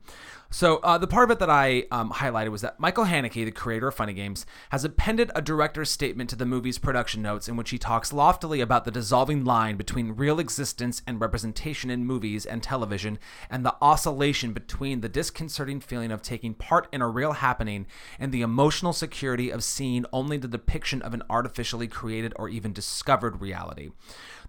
so 0.50 0.76
uh, 0.78 0.98
the 0.98 1.06
part 1.06 1.24
of 1.24 1.30
it 1.32 1.38
that 1.40 1.50
I 1.50 1.84
um, 1.90 2.12
highlighted 2.12 2.50
was 2.50 2.62
that 2.62 2.78
Michael 2.78 3.04
Haneke, 3.06 3.44
the 3.44 3.50
creator 3.50 3.88
of 3.88 3.94
Funny 3.94 4.12
Games, 4.12 4.46
has 4.70 4.84
appended 4.84 5.30
a 5.34 5.42
director's 5.42 5.90
statement 5.90 6.30
to 6.30 6.36
the 6.36 6.46
movie's 6.46 6.78
production 6.78 7.22
notes 7.22 7.48
in 7.48 7.56
which 7.56 7.70
he 7.70 7.78
talks 7.78 8.12
loftily 8.12 8.60
about 8.60 8.84
the 8.84 8.90
dissolving 8.90 9.44
line 9.44 9.76
between 9.76 10.12
real 10.12 10.38
existence 10.38 11.02
and 11.06 11.20
representation 11.20 11.90
in 11.90 12.06
movies 12.06 12.46
and 12.46 12.62
television, 12.62 13.18
and 13.50 13.64
the 13.64 13.74
oscillation 13.82 14.52
between 14.52 15.00
the 15.00 15.08
disconcerting 15.08 15.80
feeling 15.80 16.12
of 16.12 16.22
taking 16.22 16.54
part 16.54 16.88
in 16.92 17.02
a 17.02 17.08
real 17.08 17.32
happening 17.32 17.86
and 18.18 18.30
the 18.30 18.42
emotional 18.42 18.92
security 18.92 19.50
of 19.50 19.64
seeing 19.64 20.04
only 20.12 20.36
the 20.36 20.48
depiction 20.48 21.02
of 21.02 21.14
an 21.14 21.22
artificially 21.28 21.88
created 21.88 22.32
or 22.36 22.48
even 22.48 22.72
discovered 22.72 23.40
reality. 23.40 23.90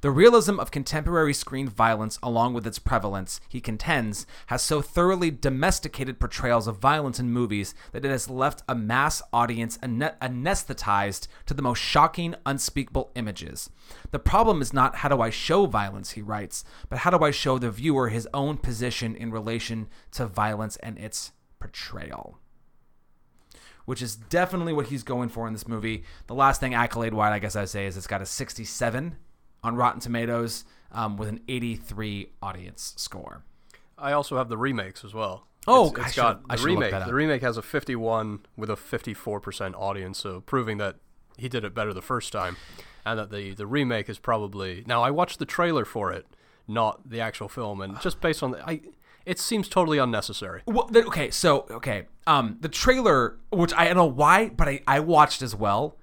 The 0.02 0.12
realism 0.12 0.60
of 0.60 0.72
contemporary 0.72 1.34
screen 1.34 1.68
violence, 1.68 2.20
along 2.22 2.54
with 2.54 2.68
its 2.68 2.80
prevalence, 2.80 3.40
he 3.48 3.62
contends, 3.62 4.28
has 4.48 4.62
so 4.62 4.82
thoroughly 4.82 5.32
domesticated 5.32 6.20
portrayals 6.20 6.68
of 6.68 6.78
violence 6.78 7.20
in 7.20 7.32
movies 7.32 7.74
that 7.92 8.06
it 8.06 8.12
has 8.12 8.30
left 8.30 8.64
a 8.68 8.76
mass 8.76 9.22
audience 9.32 9.78
anesthetized 9.80 11.28
to 11.46 11.54
the 11.54 11.62
most 11.62 11.80
shocking, 11.80 12.36
unspeakable 12.46 13.12
images. 13.16 13.70
The 14.12 14.20
problem 14.20 14.62
is 14.62 14.74
not 14.74 14.98
how 14.98 15.10
do 15.10 15.22
I 15.22 15.30
show 15.30 15.66
violence, 15.66 16.12
he 16.12 16.22
writes, 16.22 16.64
but 16.90 17.00
how 17.00 17.12
do 17.12 17.24
I 17.24 17.32
show 17.32 17.58
the 17.58 17.72
viewer 17.72 18.10
his 18.10 18.28
own 18.34 18.58
position 18.58 19.16
in 19.16 19.32
relation 19.32 19.88
to 20.12 20.26
violence 20.28 20.78
and 20.78 20.98
its 20.98 21.32
portrayal 21.60 22.40
which 23.86 24.02
is 24.02 24.16
definitely 24.16 24.74
what 24.74 24.88
he's 24.88 25.04
going 25.04 25.30
for 25.30 25.46
in 25.46 25.54
this 25.54 25.68
movie. 25.68 26.04
The 26.26 26.34
last 26.34 26.60
thing 26.60 26.74
accolade 26.74 27.14
wide, 27.14 27.34
I 27.34 27.38
guess 27.38 27.56
I'd 27.56 27.70
say, 27.70 27.86
is 27.86 27.96
it's 27.96 28.08
got 28.08 28.20
a 28.20 28.26
67 28.26 29.16
on 29.66 29.76
Rotten 29.76 30.00
Tomatoes 30.00 30.64
um, 30.92 31.18
with 31.18 31.28
an 31.28 31.42
83 31.48 32.30
audience 32.42 32.94
score. 32.98 33.44
I 33.98 34.12
also 34.12 34.38
have 34.38 34.48
the 34.48 34.58
remakes 34.58 35.04
as 35.04 35.14
well. 35.14 35.48
Oh, 35.68 35.90
it's, 35.90 36.00
I 36.00 36.06
it's 36.06 36.16
got 36.16 36.48
the 36.48 36.58
remake. 36.58 36.92
The 36.92 37.14
remake 37.14 37.42
has 37.42 37.58
a 37.58 37.64
51 37.64 38.46
with 38.56 38.70
a 38.70 38.76
54% 38.76 39.74
audience, 39.76 40.20
so 40.20 40.42
proving 40.42 40.78
that 40.78 40.98
he 41.38 41.50
did 41.50 41.64
it 41.64 41.74
better 41.74 41.94
the 41.94 42.04
first 42.04 42.32
time, 42.32 42.58
and 43.04 43.18
that 43.18 43.32
the 43.32 43.56
the 43.56 43.66
remake 43.66 44.08
is 44.08 44.20
probably 44.20 44.84
now. 44.86 45.02
I 45.02 45.10
watched 45.10 45.40
the 45.40 45.46
trailer 45.46 45.84
for 45.84 46.12
it, 46.12 46.28
not 46.68 47.10
the 47.10 47.20
actual 47.20 47.50
film, 47.50 47.82
and 47.82 48.00
just 48.00 48.22
based 48.22 48.44
on 48.44 48.52
the, 48.52 48.70
I, 48.70 48.82
it 49.26 49.40
seems 49.40 49.68
totally 49.68 49.98
unnecessary. 49.98 50.62
Well, 50.68 50.88
okay, 50.94 51.32
so 51.32 51.66
okay, 51.72 52.06
um, 52.28 52.58
the 52.62 52.70
trailer, 52.70 53.40
which 53.50 53.74
I 53.74 53.86
don't 53.86 53.98
know 53.98 54.06
why, 54.06 54.50
but 54.50 54.68
I, 54.68 54.82
I 54.86 55.00
watched 55.00 55.42
as 55.42 55.56
well. 55.56 55.98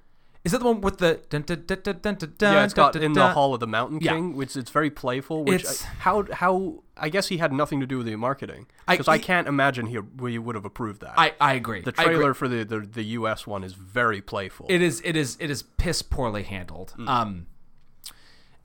Is 0.45 0.51
that 0.51 0.59
the 0.59 0.65
one 0.65 0.81
with 0.81 0.99
the 0.99 1.21
dun, 1.31 1.43
dun, 1.43 1.63
dun, 1.67 1.79
dun, 1.83 1.99
dun, 2.01 2.15
dun, 2.17 2.29
Yeah, 2.41 2.65
it's 2.65 2.75
dun, 2.75 2.87
got 2.87 2.93
dun, 2.95 3.03
in 3.05 3.13
the? 3.13 3.29
Hall 3.29 3.55
of 3.55 3.61
the 3.61 3.67
Mountain 3.69 4.01
Yeah. 4.03 4.13
King, 4.15 4.35
which 4.35 4.57
it's 4.57 4.73
very 4.73 4.91
playful. 4.91 5.45
Which 5.45 5.61
It's- 5.63 5.85
I, 5.85 5.87
how 6.01 6.27
how 6.33 6.83
I 6.97 7.11
guess 7.11 7.29
he 7.29 7.39
had 7.39 7.53
nothing 7.53 7.79
to 7.79 7.87
do 7.87 7.99
with 7.99 8.07
the 8.07 8.17
marketing 8.17 8.67
I- 8.89 8.95
because 8.95 9.07
I, 9.07 9.19
can't 9.19 9.47
imagine 9.47 9.87
he 9.87 9.99
we 9.99 10.39
would 10.39 10.57
have 10.57 10.65
approved 10.65 11.01
that. 11.03 11.15
I, 11.17 11.35
I 11.41 11.53
agree. 11.55 11.81
the 11.83 11.95
I 11.97 12.03
agree. 12.03 12.15
trailer 12.17 12.35
for 12.35 12.49
the, 12.49 12.65
the 12.65 12.81
the 12.81 13.05
U.S. 13.21 13.47
one 13.47 13.63
is 13.63 13.75
very 13.75 14.21
playful. 14.21 14.67
It 14.69 14.83
is 14.83 15.01
it 15.05 15.17
is 15.17 15.37
it 15.39 15.49
is 15.49 15.63
piss 15.63 16.03
poorly 16.03 16.43
handled. 16.43 16.95
Mm. 16.99 17.09
Um, 17.09 17.47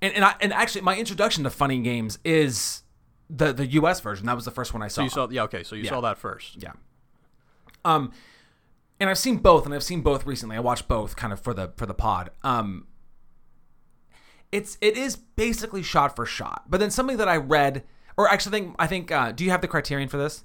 and 0.02 0.14
and 0.16 0.26
I 0.26 0.34
and 0.42 0.52
actually 0.54 0.82
my 0.82 0.98
introduction 0.98 1.44
to 1.44 1.52
funny 1.52 1.80
games 1.82 2.18
is 2.24 2.82
the 3.30 3.54
the 3.54 3.68
U.S. 3.68 4.00
version. 4.02 4.26
That 4.26 4.36
was 4.36 4.46
the 4.46 4.52
first 4.52 4.74
one 4.74 4.82
I 4.82 4.88
saw. 4.88 5.02
so 5.02 5.04
you 5.04 5.10
saw 5.12 5.30
yeah 5.30 5.44
okay 5.44 5.62
so 5.62 5.76
you 5.76 5.86
saw 5.86 6.02
that 6.02 6.18
first. 6.18 6.62
Yeah. 6.62 6.72
Um, 7.86 8.12
and 9.00 9.10
I've 9.10 9.18
seen 9.18 9.38
both, 9.38 9.66
and 9.66 9.74
I've 9.74 9.84
seen 9.84 10.02
both 10.02 10.26
recently. 10.26 10.56
I 10.58 10.60
watched 10.60 10.88
both 10.88 11.16
kind 11.16 11.34
of 11.34 11.40
for 11.40 11.54
the 11.54 11.72
for 11.78 11.86
the 11.86 11.94
pod. 11.94 12.32
Um, 12.44 12.88
it's 14.52 14.78
it 14.82 14.98
is 14.98 15.16
basically 15.16 15.84
shot 15.84 16.16
for 16.16 16.26
shot, 16.26 16.64
but 16.70 16.80
then 16.80 16.92
something 16.92 17.18
that 17.18 17.28
I 17.28 17.38
read, 17.38 17.84
or 18.16 18.30
actually 18.30 18.60
think 18.60 18.76
I 18.80 18.88
think 18.88 19.12
uh, 19.12 19.32
do 19.32 19.44
you 19.44 19.52
have 19.52 19.62
the 19.62 19.68
criterion 19.68 20.10
for 20.10 20.18
this? 20.18 20.44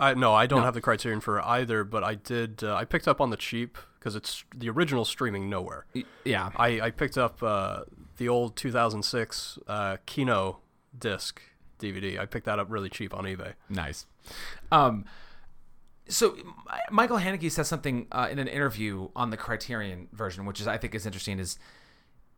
I 0.00 0.14
no, 0.14 0.32
I 0.32 0.46
don't 0.46 0.62
have 0.62 0.74
the 0.74 0.80
criterion 0.80 1.20
for 1.20 1.40
either, 1.44 1.84
but 1.84 2.02
I 2.02 2.14
did. 2.14 2.64
Uh, 2.64 2.74
I 2.74 2.84
picked 2.84 3.06
up 3.06 3.20
on 3.20 3.30
the 3.30 3.36
cheap 3.36 3.76
because 4.02 4.16
it's 4.16 4.44
the 4.52 4.68
original 4.68 5.04
streaming 5.04 5.48
nowhere. 5.48 5.86
Yeah. 6.24 6.50
I, 6.56 6.80
I 6.80 6.90
picked 6.90 7.16
up 7.16 7.40
uh, 7.40 7.82
the 8.16 8.28
old 8.28 8.56
2006 8.56 9.60
uh, 9.68 9.98
Kino 10.06 10.58
disc 10.98 11.40
DVD. 11.78 12.18
I 12.18 12.26
picked 12.26 12.46
that 12.46 12.58
up 12.58 12.66
really 12.68 12.88
cheap 12.88 13.14
on 13.14 13.24
eBay. 13.24 13.52
Nice. 13.68 14.06
Um, 14.72 15.04
so 16.08 16.36
Michael 16.90 17.18
Haneke 17.18 17.50
says 17.50 17.68
something 17.68 18.06
uh, 18.12 18.28
in 18.30 18.38
an 18.38 18.48
interview 18.48 19.08
on 19.14 19.30
the 19.30 19.36
Criterion 19.36 20.08
version, 20.12 20.44
which 20.44 20.60
is 20.60 20.66
I 20.66 20.78
think 20.78 20.94
is 20.94 21.06
interesting. 21.06 21.38
Is 21.38 21.58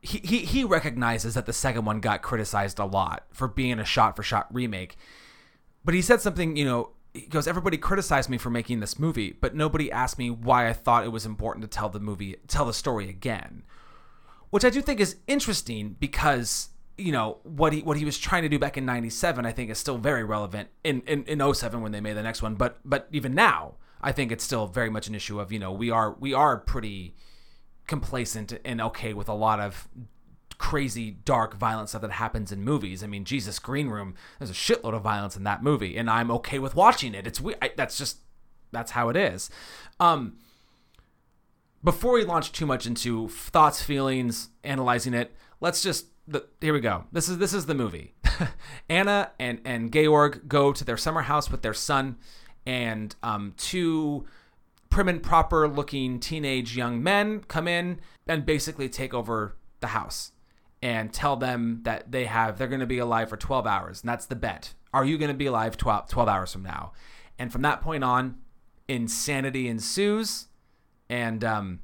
he, 0.01 0.19
he 0.19 0.39
he 0.41 0.65
recognizes 0.65 1.35
that 1.35 1.47
the 1.47 1.53
second 1.53 1.85
one 1.85 2.01
got 2.01 2.23
criticized 2.23 2.79
a 2.79 2.85
lot 2.85 3.25
for 3.33 3.49
being 3.49 3.79
a 3.79 3.85
shot 3.85 4.17
for 4.17 4.23
shot 4.23 4.53
remake, 4.53 4.97
but 5.85 5.95
he 5.95 6.03
said 6.03 6.21
something. 6.21 6.57
You 6.57 6.65
know, 6.65 6.91
he 7.13 7.23
goes, 7.23 7.47
"Everybody 7.47 7.79
criticized 7.79 8.29
me 8.29 8.39
for 8.39 8.51
making 8.51 8.81
this 8.81 8.99
movie, 8.99 9.33
but 9.33 9.55
nobody 9.55 9.91
asked 9.91 10.19
me 10.19 10.31
why 10.31 10.69
I 10.69 10.73
thought 10.73 11.05
it 11.05 11.13
was 11.13 11.25
important 11.27 11.63
to 11.63 11.69
tell 11.69 11.89
the 11.89 12.01
movie, 12.01 12.37
tell 12.49 12.65
the 12.65 12.75
story 12.75 13.09
again." 13.09 13.65
which 14.55 14.65
I 14.65 14.71
do 14.71 14.81
think 14.81 15.01
is 15.01 15.17
interesting 15.27 15.97
because 15.99 16.69
you 16.97 17.13
know 17.13 17.39
what 17.43 17.73
he 17.73 17.81
what 17.83 17.97
he 17.97 18.05
was 18.05 18.19
trying 18.19 18.43
to 18.43 18.49
do 18.49 18.59
back 18.59 18.77
in 18.77 18.85
97 18.85 19.45
I 19.45 19.53
think 19.53 19.71
is 19.71 19.79
still 19.79 19.99
very 19.99 20.25
relevant 20.25 20.69
in 20.85 21.03
in, 21.03 21.25
in 21.25 21.55
07 21.55 21.81
when 21.81 21.93
they 21.93 22.01
made 22.01 22.15
the 22.15 22.23
next 22.23 22.43
one. 22.43 22.55
But 22.55 22.79
but 22.85 23.09
even 23.13 23.35
now 23.35 23.75
I 24.01 24.13
think 24.13 24.31
it's 24.31 24.45
still 24.45 24.67
very 24.67 24.91
much 24.91 25.09
an 25.09 25.15
issue 25.15 25.41
of 25.41 25.51
you 25.53 25.59
know 25.59 25.73
we 25.73 25.91
are 25.91 26.15
we 26.19 26.33
are 26.35 26.59
pretty 26.59 27.15
complacent 27.87 28.53
and 28.65 28.81
okay 28.81 29.13
with 29.13 29.29
a 29.29 29.35
lot 29.35 29.61
of 29.61 29.89
crazy 30.57 31.11
dark 31.11 31.57
violent 31.57 31.89
stuff 31.89 32.03
that 32.03 32.13
happens 32.13 32.53
in 32.53 32.63
movies. 32.63 33.03
I 33.03 33.09
mean 33.09 33.25
Jesus 33.25 33.59
Green 33.59 33.89
Room 33.89 34.15
there's 34.39 34.51
a 34.51 34.55
shitload 34.55 34.95
of 34.95 35.03
violence 35.03 35.37
in 35.37 35.45
that 35.45 35.63
movie 35.63 35.97
and 35.97 36.09
I'm 36.09 36.31
okay 36.31 36.59
with 36.59 36.77
watching 36.77 37.15
it. 37.15 37.27
It's 37.27 37.41
we- 37.41 37.57
that's 37.77 37.99
just 37.99 38.19
that's 38.71 38.93
how 38.93 39.09
it 39.09 39.17
is. 39.17 39.51
Um 39.99 40.37
before 41.83 42.15
we 42.15 42.25
launch 42.25 42.53
too 42.53 42.65
much 42.67 42.87
into 42.87 43.29
thoughts, 43.29 43.83
feelings, 43.83 44.49
analyzing 44.63 45.13
it, 45.13 45.35
let's 45.61 45.83
just 45.83 46.07
the, 46.27 46.47
here 46.61 46.73
we 46.73 46.81
go. 46.81 47.05
This 47.13 47.29
is 47.29 47.39
this 47.39 47.53
is 47.53 47.67
the 47.67 47.75
movie. 47.75 48.15
Anna 48.89 49.31
and 49.39 49.61
and 49.65 49.93
Georg 49.93 50.49
go 50.49 50.73
to 50.73 50.85
their 50.85 50.97
summer 50.97 51.23
house 51.23 51.51
with 51.51 51.63
their 51.63 51.75
son, 51.75 52.17
and 52.67 53.15
um, 53.23 53.55
two 53.57 54.27
prim 54.95 55.09
and 55.09 55.23
proper 55.23 55.67
looking 55.67 56.21
teenage 56.21 56.77
young 56.77 57.03
men 57.03 57.41
come 57.41 57.67
in 57.67 58.01
and 58.29 58.47
basically 58.47 58.89
take 58.89 59.13
over 59.13 59.57
the 59.81 59.89
house 59.89 60.31
and 60.81 61.13
tell 61.13 61.35
them 61.35 61.81
that 61.83 62.13
they 62.13 62.27
have 62.27 62.59
they're 62.59 62.69
going 62.69 62.79
to 62.79 62.87
be 62.87 62.99
alive 62.99 63.29
for 63.29 63.37
12 63.37 63.67
hours 63.67 64.03
and 64.03 64.09
that's 64.09 64.27
the 64.27 64.37
bet 64.37 64.73
are 64.93 65.05
you 65.05 65.19
going 65.19 65.31
to 65.31 65.37
be 65.37 65.47
alive 65.47 65.77
12, 65.77 66.09
12 66.09 66.29
hours 66.29 66.53
from 66.53 66.63
now 66.63 66.93
and 67.41 67.51
from 67.51 67.63
that 67.63 67.81
point 67.81 68.05
on 68.05 68.37
insanity 68.87 69.67
ensues 69.67 70.47
and 71.09 71.43
um, 71.43 71.81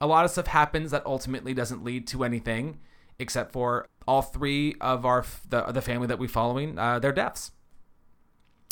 a 0.00 0.06
lot 0.06 0.24
of 0.24 0.30
stuff 0.30 0.46
happens 0.46 0.92
that 0.92 1.04
ultimately 1.04 1.52
doesn't 1.52 1.82
lead 1.82 2.06
to 2.06 2.22
anything 2.22 2.78
except 3.18 3.52
for 3.52 3.86
all 4.06 4.22
three 4.22 4.74
of 4.80 5.04
our 5.06 5.24
the 5.48 5.62
the 5.64 5.82
family 5.82 6.06
that 6.06 6.18
we're 6.18 6.28
following, 6.28 6.78
uh, 6.78 6.98
their 6.98 7.12
deaths, 7.12 7.52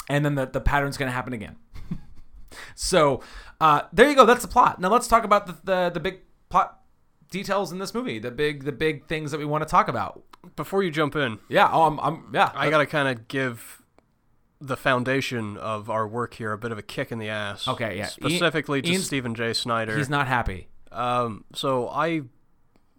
and 0.09 0.25
then 0.25 0.35
the 0.35 0.47
the 0.47 0.61
pattern's 0.61 0.97
going 0.97 1.09
to 1.09 1.15
happen 1.15 1.33
again. 1.33 1.57
so 2.75 3.23
uh, 3.61 3.83
there 3.93 4.09
you 4.09 4.17
go. 4.17 4.25
That's 4.27 4.43
the 4.43 4.49
plot. 4.49 4.81
Now 4.81 4.89
let's 4.89 5.07
talk 5.09 5.25
about 5.25 5.47
the, 5.47 5.57
the 5.65 5.91
the 5.95 6.01
big 6.01 6.21
plot 6.49 6.81
details 7.31 7.73
in 7.73 7.79
this 7.79 7.95
movie. 7.95 8.19
The 8.19 8.31
big 8.31 8.65
the 8.65 8.73
big 8.73 9.07
things 9.07 9.31
that 9.31 9.39
we 9.39 9.45
want 9.45 9.63
to 9.63 9.69
talk 9.69 9.89
about. 9.89 10.23
Before 10.57 10.83
you 10.83 10.91
jump 10.91 11.17
in, 11.17 11.39
Yeah. 11.49 11.69
Oh, 11.71 11.83
I'm, 11.83 12.01
I'm 12.01 12.31
yeah. 12.33 12.51
I 12.55 12.71
gotta 12.71 12.87
kind 12.87 13.09
of 13.09 13.29
give 13.29 13.83
the 14.61 14.77
foundation 14.77 15.57
of 15.59 15.89
our 15.91 16.07
work 16.09 16.35
here 16.35 16.53
a 16.53 16.59
bit 16.59 16.73
of 16.73 16.79
a 16.79 16.83
kick 16.83 17.13
in 17.13 17.19
the 17.19 17.29
ass. 17.29 17.67
Okay, 17.69 17.97
yeah. 17.99 18.07
Specifically 18.07 18.83
to 18.83 18.91
Ian's- 18.91 19.07
Stephen 19.07 19.35
J. 19.35 19.53
Schneider. 19.53 19.97
He's 19.97 20.11
not 20.11 20.27
happy. 20.27 20.69
Um, 20.93 21.45
so 21.55 21.89
I 21.89 22.23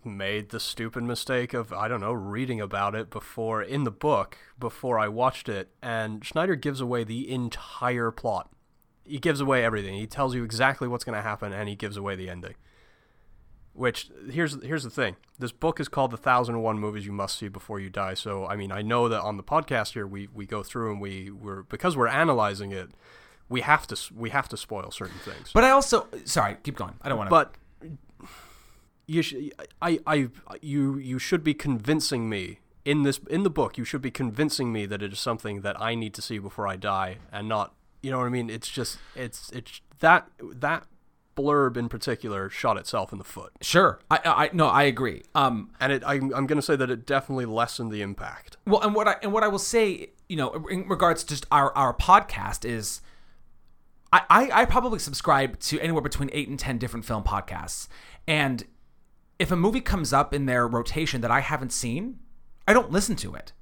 made 0.05 0.49
the 0.49 0.59
stupid 0.59 1.03
mistake 1.03 1.53
of 1.53 1.71
I 1.73 1.87
don't 1.87 2.01
know 2.01 2.13
reading 2.13 2.61
about 2.61 2.95
it 2.95 3.09
before 3.09 3.61
in 3.61 3.83
the 3.83 3.91
book 3.91 4.37
before 4.59 4.99
I 4.99 5.07
watched 5.07 5.49
it, 5.49 5.69
and 5.81 6.23
Schneider 6.23 6.55
gives 6.55 6.81
away 6.81 7.03
the 7.03 7.31
entire 7.31 8.11
plot. 8.11 8.51
He 9.03 9.19
gives 9.19 9.41
away 9.41 9.63
everything. 9.63 9.95
He 9.95 10.07
tells 10.07 10.35
you 10.35 10.43
exactly 10.43 10.87
what's 10.87 11.03
going 11.03 11.15
to 11.15 11.21
happen, 11.21 11.51
and 11.53 11.67
he 11.67 11.75
gives 11.75 11.97
away 11.97 12.15
the 12.15 12.29
ending. 12.29 12.55
Which 13.73 14.09
here's 14.29 14.61
here's 14.63 14.83
the 14.83 14.89
thing. 14.89 15.15
This 15.39 15.51
book 15.51 15.79
is 15.79 15.87
called 15.87 16.11
"The 16.11 16.17
Thousand 16.17 16.55
and 16.55 16.63
One 16.63 16.77
Movies 16.77 17.05
You 17.05 17.13
Must 17.13 17.37
See 17.37 17.47
Before 17.47 17.79
You 17.79 17.89
Die." 17.89 18.13
So 18.15 18.45
I 18.45 18.55
mean, 18.55 18.71
I 18.71 18.81
know 18.81 19.07
that 19.07 19.21
on 19.21 19.37
the 19.37 19.43
podcast 19.43 19.93
here 19.93 20.05
we 20.05 20.27
we 20.33 20.45
go 20.45 20.61
through 20.61 20.91
and 20.91 21.01
we 21.01 21.31
we're 21.31 21.63
because 21.63 21.95
we're 21.95 22.07
analyzing 22.07 22.71
it, 22.71 22.89
we 23.47 23.61
have 23.61 23.87
to 23.87 23.97
we 24.13 24.29
have 24.31 24.49
to 24.49 24.57
spoil 24.57 24.91
certain 24.91 25.19
things. 25.19 25.51
But 25.53 25.63
I 25.63 25.69
also 25.69 26.07
sorry, 26.25 26.57
keep 26.63 26.75
going. 26.75 26.95
I 27.01 27.09
don't 27.09 27.17
want 27.17 27.27
to. 27.27 27.31
But 27.31 27.55
you 29.07 29.21
sh- 29.21 29.35
I, 29.81 29.99
I, 30.05 30.29
you, 30.61 30.97
you 30.97 31.19
should 31.19 31.43
be 31.43 31.53
convincing 31.53 32.29
me 32.29 32.59
in 32.85 33.03
this 33.03 33.19
in 33.29 33.43
the 33.43 33.49
book. 33.49 33.77
You 33.77 33.85
should 33.85 34.01
be 34.01 34.11
convincing 34.11 34.71
me 34.71 34.85
that 34.85 35.03
it 35.03 35.13
is 35.13 35.19
something 35.19 35.61
that 35.61 35.79
I 35.81 35.95
need 35.95 36.13
to 36.15 36.21
see 36.21 36.39
before 36.39 36.67
I 36.67 36.75
die, 36.75 37.17
and 37.31 37.47
not, 37.47 37.73
you 38.01 38.11
know 38.11 38.19
what 38.19 38.25
I 38.25 38.29
mean? 38.29 38.49
It's 38.49 38.69
just, 38.69 38.97
it's, 39.15 39.51
it's 39.51 39.81
that 39.99 40.27
that 40.39 40.85
blurb 41.33 41.77
in 41.77 41.87
particular 41.87 42.49
shot 42.49 42.77
itself 42.77 43.13
in 43.13 43.17
the 43.17 43.23
foot, 43.23 43.53
sure. 43.61 43.99
I, 44.11 44.19
I 44.25 44.49
no, 44.51 44.67
I 44.67 44.83
agree. 44.83 45.23
Um, 45.33 45.71
and 45.79 45.91
it, 45.93 46.03
I'm, 46.05 46.33
I'm 46.33 46.45
going 46.45 46.57
to 46.57 46.61
say 46.61 46.75
that 46.75 46.89
it 46.89 47.05
definitely 47.05 47.45
lessened 47.45 47.89
the 47.89 48.01
impact. 48.01 48.57
Well, 48.67 48.81
and 48.81 48.93
what 48.93 49.07
I 49.07 49.15
and 49.23 49.31
what 49.31 49.43
I 49.43 49.47
will 49.47 49.57
say, 49.57 50.09
you 50.27 50.35
know, 50.35 50.65
in 50.69 50.87
regards 50.89 51.23
to 51.23 51.29
just 51.29 51.45
our 51.49 51.75
our 51.77 51.93
podcast 51.93 52.65
is, 52.65 53.01
I 54.11 54.21
I, 54.29 54.61
I 54.61 54.65
probably 54.65 54.99
subscribe 54.99 55.57
to 55.59 55.79
anywhere 55.79 56.01
between 56.01 56.29
eight 56.33 56.49
and 56.49 56.59
ten 56.59 56.77
different 56.77 57.05
film 57.05 57.23
podcasts, 57.23 57.87
and 58.27 58.65
if 59.41 59.51
a 59.51 59.55
movie 59.55 59.81
comes 59.81 60.13
up 60.13 60.35
in 60.35 60.45
their 60.45 60.67
rotation 60.67 61.21
that 61.21 61.31
I 61.31 61.39
haven't 61.39 61.73
seen, 61.73 62.19
I 62.67 62.73
don't 62.73 62.91
listen 62.91 63.15
to 63.17 63.33
it. 63.33 63.53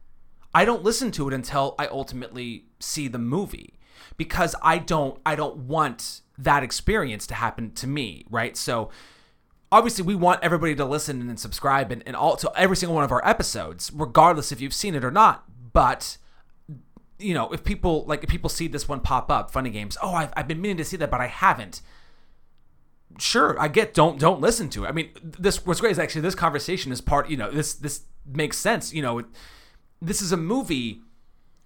I 0.54 0.66
don't 0.66 0.84
listen 0.84 1.10
to 1.12 1.30
it 1.30 1.34
until 1.34 1.76
I 1.80 1.88
ultimately 1.88 2.66
see 2.82 3.08
the 3.08 3.18
movie 3.18 3.80
because 4.18 4.56
I 4.62 4.78
don't 4.78 5.22
I 5.26 5.36
don't 5.36 5.56
want 5.56 6.20
that 6.38 6.64
experience 6.64 7.26
to 7.28 7.34
happen 7.34 7.72
to 7.76 7.88
me, 7.88 8.26
right? 8.30 8.58
So 8.58 8.90
obviously 9.72 10.04
we 10.04 10.16
want 10.16 10.44
everybody 10.44 10.76
to 10.76 10.84
listen 10.84 11.30
and 11.30 11.40
subscribe 11.40 11.94
and, 11.94 12.04
and 12.06 12.14
all 12.14 12.36
to 12.36 12.52
every 12.58 12.76
single 12.76 12.96
one 12.96 13.06
of 13.06 13.12
our 13.14 13.26
episodes, 13.26 13.90
regardless 13.94 14.52
if 14.52 14.60
you've 14.60 14.74
seen 14.74 14.96
it 14.96 15.06
or 15.06 15.12
not. 15.12 15.46
But 15.72 16.18
you 17.20 17.34
know, 17.34 17.54
if 17.54 17.64
people 17.64 18.04
like 18.06 18.22
if 18.22 18.30
people 18.30 18.50
see 18.50 18.68
this 18.68 18.90
one 18.90 19.00
pop 19.00 19.32
up, 19.32 19.50
funny 19.50 19.70
games, 19.70 19.98
oh 20.04 20.14
I've, 20.14 20.34
I've 20.36 20.48
been 20.48 20.60
meaning 20.60 20.78
to 20.78 20.84
see 20.84 20.98
that, 20.98 21.10
but 21.10 21.22
I 21.22 21.28
haven't. 21.28 21.82
Sure, 23.20 23.60
I 23.60 23.68
get 23.68 23.94
don't 23.94 24.20
don't 24.20 24.42
listen 24.42 24.70
to 24.70 24.86
it. 24.86 24.88
I 24.88 24.92
mean, 24.92 25.12
this 25.24 25.66
what's 25.66 25.82
great 25.82 25.92
is 25.92 26.00
actually 26.00 26.22
this 26.22 26.36
conversation 26.36 26.92
is 26.92 27.02
part. 27.02 27.30
You 27.30 27.38
know, 27.38 27.52
this 27.52 27.74
this 27.74 28.04
makes 28.26 28.58
sense. 28.58 28.94
You 28.94 29.02
know, 29.02 29.24
this 30.02 30.22
is 30.22 30.32
a 30.32 30.38
movie 30.38 31.02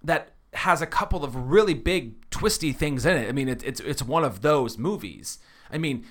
that 0.04 0.34
has 0.54 0.82
a 0.82 0.88
couple 0.88 1.24
of 1.24 1.36
really 1.36 1.74
big 1.74 2.30
twisty 2.30 2.72
things 2.72 3.06
in 3.06 3.18
it. 3.18 3.30
I 3.30 3.32
mean, 3.32 3.48
it, 3.50 3.64
it's 3.64 3.80
it's 3.80 4.04
one 4.04 4.24
of 4.24 4.42
those 4.42 4.78
movies. 4.78 5.40
I 5.72 5.78
mean, 5.78 6.06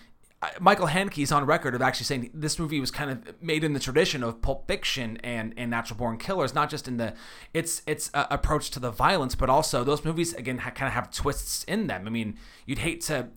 Michael 0.61 0.89
Haneke's 0.89 1.31
on 1.31 1.47
record 1.47 1.75
of 1.75 1.83
actually 1.83 2.05
saying 2.05 2.31
this 2.35 2.59
movie 2.59 2.81
was 2.81 2.91
kind 2.91 3.11
of 3.11 3.43
made 3.43 3.63
in 3.63 3.75
the 3.75 3.81
tradition 3.81 4.25
of 4.25 4.43
Pulp 4.43 4.67
Fiction 4.67 5.17
and 5.19 5.55
and 5.57 5.71
Natural 5.71 5.97
Born 5.97 6.19
Killers, 6.19 6.55
not 6.55 6.69
just 6.69 6.89
in 6.89 6.97
the 6.97 7.15
its 7.55 7.83
its 7.87 8.11
approach 8.15 8.71
to 8.73 8.81
the 8.81 8.91
violence, 8.91 9.35
but 9.35 9.49
also 9.49 9.85
those 9.85 10.05
movies 10.05 10.35
again 10.35 10.59
ha- 10.59 10.71
kind 10.71 10.89
of 10.89 10.95
have 10.95 11.13
twists 11.13 11.63
in 11.65 11.87
them. 11.87 12.07
I 12.07 12.11
mean, 12.11 12.39
you'd 12.67 12.79
hate 12.79 13.03
to 13.03 13.29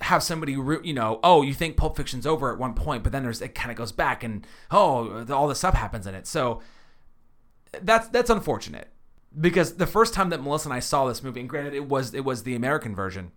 have 0.00 0.22
somebody 0.22 0.56
re- 0.56 0.80
you 0.82 0.92
know 0.92 1.20
oh 1.22 1.42
you 1.42 1.54
think 1.54 1.76
pulp 1.76 1.96
fiction's 1.96 2.26
over 2.26 2.52
at 2.52 2.58
one 2.58 2.74
point 2.74 3.02
but 3.02 3.12
then 3.12 3.22
there's 3.22 3.40
it 3.40 3.54
kind 3.54 3.70
of 3.70 3.76
goes 3.76 3.92
back 3.92 4.24
and 4.24 4.46
oh 4.70 5.24
all 5.30 5.46
this 5.46 5.58
stuff 5.58 5.74
happens 5.74 6.06
in 6.06 6.14
it 6.14 6.26
so 6.26 6.60
that's 7.80 8.08
that's 8.08 8.28
unfortunate 8.28 8.88
because 9.38 9.76
the 9.76 9.86
first 9.86 10.14
time 10.14 10.30
that 10.30 10.42
Melissa 10.42 10.68
and 10.68 10.74
I 10.74 10.80
saw 10.80 11.06
this 11.06 11.22
movie, 11.22 11.40
and 11.40 11.48
granted 11.48 11.74
it 11.74 11.88
was 11.88 12.14
it 12.14 12.24
was 12.24 12.42
the 12.42 12.54
American 12.54 12.94
version. 12.94 13.32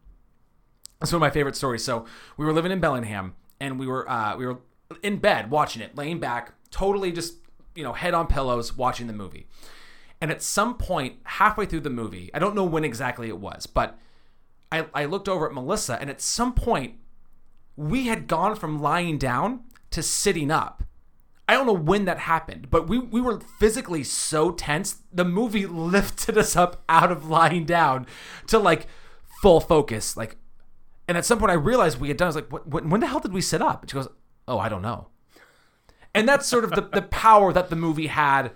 It's 1.01 1.11
one 1.11 1.17
of 1.17 1.21
my 1.21 1.29
favorite 1.29 1.55
stories. 1.55 1.83
So 1.83 2.05
we 2.37 2.45
were 2.45 2.53
living 2.53 2.71
in 2.71 2.79
Bellingham, 2.79 3.35
and 3.59 3.79
we 3.79 3.87
were 3.87 4.09
uh, 4.09 4.35
we 4.37 4.45
were 4.45 4.59
in 5.03 5.17
bed 5.17 5.49
watching 5.51 5.81
it, 5.81 5.95
laying 5.95 6.19
back, 6.19 6.53
totally 6.71 7.11
just 7.11 7.35
you 7.75 7.83
know 7.83 7.93
head 7.93 8.13
on 8.13 8.27
pillows 8.27 8.75
watching 8.75 9.07
the 9.07 9.13
movie. 9.13 9.47
And 10.19 10.31
at 10.31 10.41
some 10.41 10.77
point, 10.77 11.17
halfway 11.23 11.67
through 11.67 11.81
the 11.81 11.91
movie, 11.91 12.31
I 12.33 12.39
don't 12.39 12.55
know 12.55 12.63
when 12.63 12.83
exactly 12.83 13.27
it 13.27 13.37
was, 13.37 13.67
but 13.67 13.99
I, 14.71 14.87
I 14.93 15.05
looked 15.05 15.29
over 15.29 15.47
at 15.47 15.53
Melissa, 15.53 15.99
and 15.99 16.09
at 16.09 16.21
some 16.21 16.53
point, 16.53 16.95
we 17.75 18.07
had 18.07 18.27
gone 18.27 18.55
from 18.55 18.81
lying 18.81 19.17
down 19.17 19.61
to 19.91 20.03
sitting 20.03 20.51
up. 20.51 20.83
I 21.49 21.53
don't 21.53 21.65
know 21.65 21.73
when 21.73 22.05
that 22.05 22.19
happened, 22.19 22.69
but 22.69 22.89
we, 22.89 22.99
we 22.99 23.21
were 23.21 23.39
physically 23.59 24.03
so 24.03 24.51
tense. 24.51 24.97
The 25.13 25.23
movie 25.23 25.65
lifted 25.67 26.37
us 26.37 26.55
up 26.55 26.83
out 26.89 27.11
of 27.11 27.29
lying 27.29 27.65
down 27.65 28.05
to 28.47 28.59
like 28.59 28.87
full 29.41 29.61
focus. 29.61 30.17
Like, 30.17 30.37
and 31.07 31.17
at 31.17 31.25
some 31.25 31.39
point 31.39 31.51
I 31.51 31.55
realized 31.55 31.99
we 31.99 32.09
had 32.09 32.17
done. 32.17 32.25
I 32.25 32.29
was 32.29 32.35
like, 32.35 32.51
what, 32.51 32.85
when, 32.85 32.99
the 32.99 33.07
hell 33.07 33.21
did 33.21 33.31
we 33.31 33.41
sit 33.41 33.61
up? 33.61 33.81
And 33.81 33.89
she 33.89 33.95
goes, 33.95 34.09
oh, 34.47 34.59
I 34.59 34.67
don't 34.67 34.81
know. 34.81 35.07
And 36.13 36.27
that's 36.27 36.47
sort 36.47 36.63
of 36.63 36.71
the, 36.71 36.81
the 36.81 37.03
power 37.03 37.53
that 37.53 37.69
the 37.69 37.75
movie 37.75 38.07
had 38.07 38.51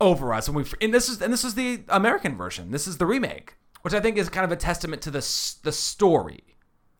over 0.00 0.32
us. 0.32 0.48
And 0.48 0.56
we 0.56 0.64
and 0.80 0.92
this 0.92 1.08
is 1.08 1.22
and 1.22 1.32
this 1.32 1.44
is 1.44 1.54
the 1.54 1.82
American 1.88 2.36
version. 2.36 2.70
This 2.70 2.86
is 2.86 2.98
the 2.98 3.06
remake, 3.06 3.54
which 3.82 3.94
I 3.94 4.00
think 4.00 4.16
is 4.16 4.28
kind 4.28 4.44
of 4.44 4.52
a 4.52 4.56
testament 4.56 5.02
to 5.02 5.10
the 5.10 5.20
the 5.62 5.72
story 5.72 6.56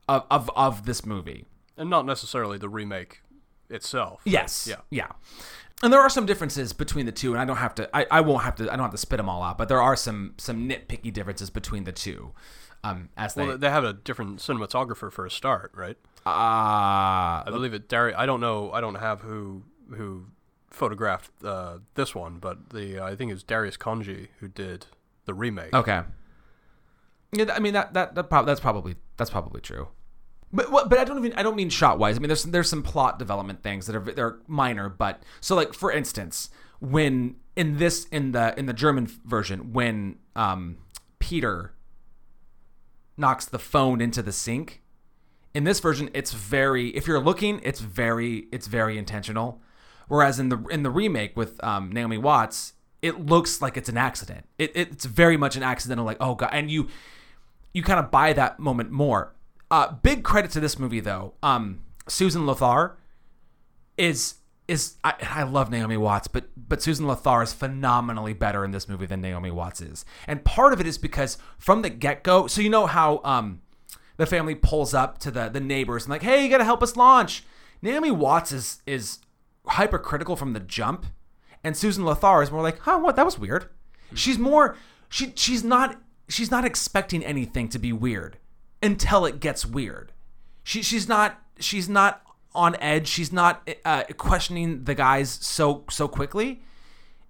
of 0.08 0.24
of, 0.30 0.50
of 0.56 0.86
this 0.86 1.04
movie. 1.04 1.46
And 1.76 1.88
not 1.88 2.04
necessarily 2.04 2.58
the 2.58 2.68
remake 2.68 3.22
itself. 3.70 4.20
Yes. 4.24 4.66
Yeah. 4.68 4.80
Yeah. 4.90 5.08
And 5.82 5.90
there 5.92 6.00
are 6.00 6.10
some 6.10 6.26
differences 6.26 6.74
between 6.74 7.06
the 7.06 7.12
two, 7.12 7.32
and 7.32 7.40
I 7.40 7.46
don't 7.46 7.56
have 7.56 7.74
to. 7.76 7.88
I, 7.96 8.06
I 8.10 8.20
won't 8.20 8.42
have 8.42 8.54
to. 8.56 8.64
I 8.64 8.76
don't 8.76 8.84
have 8.84 8.90
to 8.90 8.98
spit 8.98 9.16
them 9.16 9.30
all 9.30 9.42
out, 9.42 9.56
but 9.56 9.68
there 9.68 9.80
are 9.80 9.96
some 9.96 10.34
some 10.36 10.68
nitpicky 10.68 11.10
differences 11.12 11.48
between 11.48 11.84
the 11.84 11.92
two. 11.92 12.32
Um, 12.84 13.08
as 13.16 13.34
they 13.34 13.46
Well, 13.46 13.58
they 13.58 13.70
have 13.70 13.84
a 13.84 13.94
different 13.94 14.40
cinematographer 14.40 15.10
for 15.10 15.24
a 15.24 15.30
start, 15.30 15.72
right? 15.74 15.96
uh, 16.26 17.44
I 17.44 17.46
believe 17.46 17.72
it. 17.72 17.88
Dari, 17.88 18.12
I 18.14 18.26
don't 18.26 18.40
know. 18.40 18.72
I 18.72 18.80
don't 18.82 18.96
have 18.96 19.20
who 19.22 19.62
who 19.94 20.26
photographed 20.70 21.30
uh, 21.42 21.78
this 21.94 22.14
one, 22.14 22.38
but 22.38 22.70
the 22.70 23.00
I 23.00 23.16
think 23.16 23.30
it 23.30 23.34
was 23.34 23.42
Darius 23.42 23.78
Khondji 23.78 24.28
who 24.40 24.48
did 24.48 24.86
the 25.24 25.32
remake. 25.34 25.72
okay. 25.74 26.02
Yeah, 27.32 27.52
I 27.54 27.60
mean 27.60 27.74
that 27.74 27.94
that, 27.94 28.14
that 28.14 28.28
that's 28.28 28.60
probably 28.60 28.96
that's 29.16 29.30
probably 29.30 29.60
true. 29.60 29.88
But 30.52 30.70
but 30.70 30.98
I 30.98 31.04
don't 31.04 31.18
even 31.18 31.32
I 31.34 31.42
don't 31.42 31.56
mean 31.56 31.70
shot 31.70 31.98
wise. 31.98 32.16
I 32.16 32.18
mean 32.18 32.28
there's 32.28 32.44
there's 32.44 32.68
some 32.68 32.82
plot 32.82 33.18
development 33.18 33.62
things 33.62 33.86
that 33.86 33.94
are 33.94 34.00
they're 34.00 34.38
minor, 34.46 34.88
but 34.88 35.22
so 35.40 35.54
like 35.54 35.72
for 35.72 35.92
instance, 35.92 36.50
when 36.80 37.36
in 37.54 37.76
this 37.76 38.06
in 38.06 38.32
the 38.32 38.58
in 38.58 38.66
the 38.66 38.72
German 38.72 39.06
version 39.24 39.72
when 39.72 40.18
um 40.34 40.78
Peter 41.20 41.74
knocks 43.16 43.44
the 43.44 43.58
phone 43.58 44.00
into 44.00 44.22
the 44.22 44.32
sink, 44.32 44.82
in 45.54 45.64
this 45.64 45.78
version 45.78 46.10
it's 46.14 46.32
very 46.32 46.88
if 46.96 47.06
you're 47.06 47.20
looking 47.20 47.60
it's 47.62 47.80
very 47.80 48.48
it's 48.50 48.66
very 48.66 48.98
intentional. 48.98 49.60
Whereas 50.08 50.40
in 50.40 50.48
the 50.48 50.58
in 50.70 50.82
the 50.82 50.90
remake 50.90 51.36
with 51.36 51.62
um, 51.62 51.92
Naomi 51.92 52.18
Watts, 52.18 52.72
it 53.00 53.26
looks 53.26 53.62
like 53.62 53.76
it's 53.76 53.88
an 53.88 53.96
accident. 53.96 54.44
It, 54.58 54.72
it's 54.74 55.04
very 55.04 55.36
much 55.36 55.54
an 55.54 55.62
accidental 55.62 56.04
like 56.04 56.16
oh 56.18 56.34
god, 56.34 56.50
and 56.52 56.68
you 56.68 56.88
you 57.72 57.82
kind 57.82 58.00
of 58.00 58.10
buy 58.10 58.32
that 58.32 58.58
moment 58.58 58.90
more. 58.90 59.34
Uh, 59.70 59.92
big 59.92 60.24
credit 60.24 60.50
to 60.52 60.60
this 60.60 60.78
movie 60.78 61.00
though. 61.00 61.34
Um, 61.42 61.82
Susan 62.08 62.46
Lothar 62.46 62.96
is 63.96 64.34
is 64.66 64.96
I, 65.02 65.14
I 65.20 65.42
love 65.42 65.70
Naomi 65.70 65.96
Watts, 65.96 66.28
but 66.28 66.46
but 66.56 66.82
Susan 66.82 67.06
Lothar 67.06 67.42
is 67.42 67.52
phenomenally 67.52 68.32
better 68.32 68.64
in 68.64 68.70
this 68.70 68.88
movie 68.88 69.06
than 69.06 69.20
Naomi 69.20 69.50
Watts 69.50 69.80
is, 69.80 70.04
and 70.26 70.44
part 70.44 70.72
of 70.72 70.80
it 70.80 70.86
is 70.86 70.98
because 70.98 71.38
from 71.58 71.82
the 71.82 71.90
get 71.90 72.22
go. 72.22 72.46
So 72.46 72.60
you 72.60 72.70
know 72.70 72.86
how 72.86 73.20
um, 73.24 73.62
the 74.16 74.26
family 74.26 74.54
pulls 74.54 74.94
up 74.94 75.18
to 75.18 75.30
the 75.30 75.48
the 75.48 75.60
neighbors 75.60 76.04
and 76.04 76.10
like, 76.10 76.22
hey, 76.22 76.42
you 76.42 76.50
got 76.50 76.58
to 76.58 76.64
help 76.64 76.82
us 76.82 76.96
launch. 76.96 77.44
Naomi 77.82 78.10
Watts 78.10 78.52
is 78.52 78.82
is 78.86 79.18
hypercritical 79.66 80.34
from 80.36 80.52
the 80.52 80.60
jump, 80.60 81.06
and 81.62 81.76
Susan 81.76 82.04
Lothar 82.04 82.42
is 82.42 82.50
more 82.50 82.62
like, 82.62 82.80
huh, 82.80 82.98
what? 82.98 83.16
That 83.16 83.24
was 83.24 83.38
weird. 83.38 83.68
She's 84.14 84.38
more 84.38 84.76
she 85.10 85.32
she's 85.36 85.62
not 85.62 86.00
she's 86.30 86.50
not 86.50 86.64
expecting 86.64 87.24
anything 87.24 87.68
to 87.68 87.78
be 87.78 87.92
weird 87.92 88.38
until 88.82 89.26
it 89.26 89.40
gets 89.40 89.66
weird. 89.66 90.12
She 90.62 90.82
she's 90.82 91.08
not 91.08 91.40
she's 91.58 91.88
not 91.88 92.22
on 92.54 92.76
edge. 92.80 93.08
She's 93.08 93.32
not 93.32 93.68
uh, 93.84 94.04
questioning 94.16 94.84
the 94.84 94.94
guys 94.94 95.30
so 95.30 95.84
so 95.90 96.08
quickly, 96.08 96.62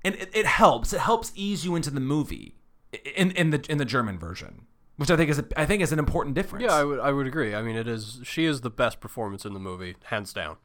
and 0.04 0.14
it, 0.14 0.30
it 0.32 0.46
helps. 0.46 0.92
It 0.92 1.00
helps 1.00 1.32
ease 1.34 1.64
you 1.64 1.74
into 1.74 1.90
the 1.90 2.00
movie 2.00 2.54
in 3.16 3.30
in 3.32 3.50
the 3.50 3.64
in 3.68 3.78
the 3.78 3.84
German 3.84 4.18
version, 4.18 4.66
which 4.96 5.10
I 5.10 5.16
think 5.16 5.30
is 5.30 5.38
a, 5.38 5.44
I 5.56 5.66
think 5.66 5.82
is 5.82 5.92
an 5.92 5.98
important 5.98 6.34
difference. 6.34 6.64
Yeah, 6.64 6.74
I 6.74 6.84
would 6.84 7.00
I 7.00 7.12
would 7.12 7.26
agree. 7.26 7.54
I 7.54 7.62
mean, 7.62 7.76
it 7.76 7.88
is 7.88 8.20
she 8.24 8.44
is 8.44 8.60
the 8.60 8.70
best 8.70 9.00
performance 9.00 9.44
in 9.44 9.54
the 9.54 9.60
movie, 9.60 9.96
hands 10.04 10.32
down. 10.32 10.56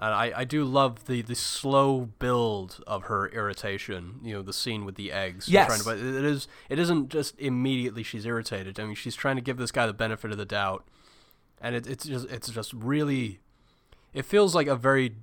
And 0.00 0.14
I, 0.14 0.32
I 0.36 0.44
do 0.44 0.64
love 0.64 1.06
the, 1.06 1.22
the 1.22 1.34
slow 1.34 2.10
build 2.18 2.82
of 2.86 3.04
her 3.04 3.28
irritation. 3.28 4.20
You 4.22 4.34
know, 4.34 4.42
the 4.42 4.52
scene 4.52 4.84
with 4.84 4.94
the 4.94 5.10
eggs. 5.10 5.48
Yes. 5.48 5.78
To, 5.78 5.84
but 5.84 5.98
it 5.98 6.24
is 6.24 6.46
it 6.68 6.78
isn't 6.78 7.08
just 7.08 7.38
immediately 7.38 8.02
she's 8.02 8.24
irritated. 8.24 8.78
I 8.78 8.84
mean, 8.84 8.94
she's 8.94 9.16
trying 9.16 9.36
to 9.36 9.42
give 9.42 9.56
this 9.56 9.72
guy 9.72 9.86
the 9.86 9.92
benefit 9.92 10.30
of 10.30 10.38
the 10.38 10.44
doubt, 10.44 10.86
and 11.60 11.74
it, 11.74 11.86
it's 11.86 12.04
just 12.04 12.30
it's 12.30 12.48
just 12.50 12.72
really, 12.72 13.40
it 14.14 14.24
feels 14.24 14.54
like 14.54 14.68
a 14.68 14.76
very, 14.76 15.16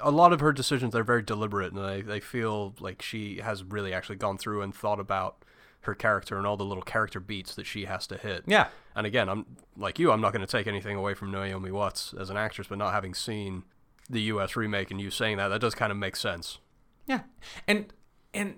a 0.00 0.10
lot 0.10 0.32
of 0.32 0.40
her 0.40 0.52
decisions 0.52 0.94
are 0.94 1.04
very 1.04 1.22
deliberate, 1.22 1.72
and 1.72 1.84
they 1.84 2.00
they 2.00 2.20
feel 2.20 2.74
like 2.80 3.02
she 3.02 3.40
has 3.40 3.62
really 3.62 3.92
actually 3.92 4.16
gone 4.16 4.38
through 4.38 4.62
and 4.62 4.74
thought 4.74 5.00
about 5.00 5.44
her 5.82 5.94
character 5.94 6.38
and 6.38 6.46
all 6.46 6.56
the 6.56 6.64
little 6.64 6.82
character 6.82 7.20
beats 7.20 7.54
that 7.56 7.66
she 7.66 7.84
has 7.84 8.06
to 8.06 8.16
hit. 8.16 8.44
Yeah. 8.46 8.68
And 8.96 9.06
again, 9.06 9.28
I'm 9.28 9.44
like 9.76 9.98
you. 9.98 10.12
I'm 10.12 10.22
not 10.22 10.32
going 10.32 10.46
to 10.46 10.50
take 10.50 10.66
anything 10.66 10.96
away 10.96 11.12
from 11.12 11.30
Naomi 11.30 11.70
Watts 11.70 12.14
as 12.18 12.30
an 12.30 12.38
actress, 12.38 12.68
but 12.68 12.78
not 12.78 12.94
having 12.94 13.12
seen 13.12 13.64
the 14.08 14.22
U.S. 14.22 14.56
remake 14.56 14.90
and 14.90 15.00
you 15.00 15.10
saying 15.10 15.36
that, 15.38 15.48
that 15.48 15.60
does 15.60 15.74
kind 15.74 15.90
of 15.90 15.98
make 15.98 16.16
sense. 16.16 16.58
Yeah, 17.06 17.20
and 17.66 17.92
and 18.32 18.56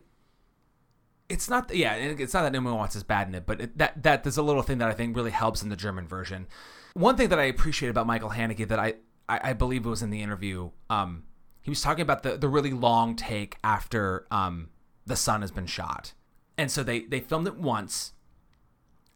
it's 1.28 1.48
not 1.48 1.74
yeah, 1.74 1.94
it's 1.94 2.34
not 2.34 2.42
that 2.42 2.52
Naomi 2.52 2.72
Watts 2.72 2.96
is 2.96 3.02
bad 3.02 3.28
in 3.28 3.34
it, 3.34 3.46
but 3.46 3.60
it, 3.60 3.78
that 3.78 4.02
that 4.02 4.24
there's 4.24 4.36
a 4.36 4.42
little 4.42 4.62
thing 4.62 4.78
that 4.78 4.88
I 4.88 4.92
think 4.92 5.16
really 5.16 5.30
helps 5.30 5.62
in 5.62 5.68
the 5.68 5.76
German 5.76 6.06
version. 6.06 6.46
One 6.94 7.16
thing 7.16 7.28
that 7.28 7.38
I 7.38 7.44
appreciate 7.44 7.88
about 7.88 8.06
Michael 8.06 8.30
Haneke 8.30 8.68
that 8.68 8.78
I 8.78 8.94
I, 9.28 9.50
I 9.50 9.52
believe 9.52 9.84
it 9.84 9.88
was 9.88 10.02
in 10.02 10.10
the 10.10 10.22
interview. 10.22 10.70
Um, 10.88 11.24
he 11.62 11.70
was 11.70 11.82
talking 11.82 12.02
about 12.02 12.22
the 12.22 12.36
the 12.36 12.48
really 12.48 12.72
long 12.72 13.16
take 13.16 13.56
after 13.64 14.26
um 14.30 14.70
the 15.04 15.16
son 15.16 15.40
has 15.40 15.50
been 15.50 15.66
shot, 15.66 16.12
and 16.56 16.70
so 16.70 16.82
they 16.82 17.00
they 17.00 17.20
filmed 17.20 17.46
it 17.46 17.56
once. 17.56 18.12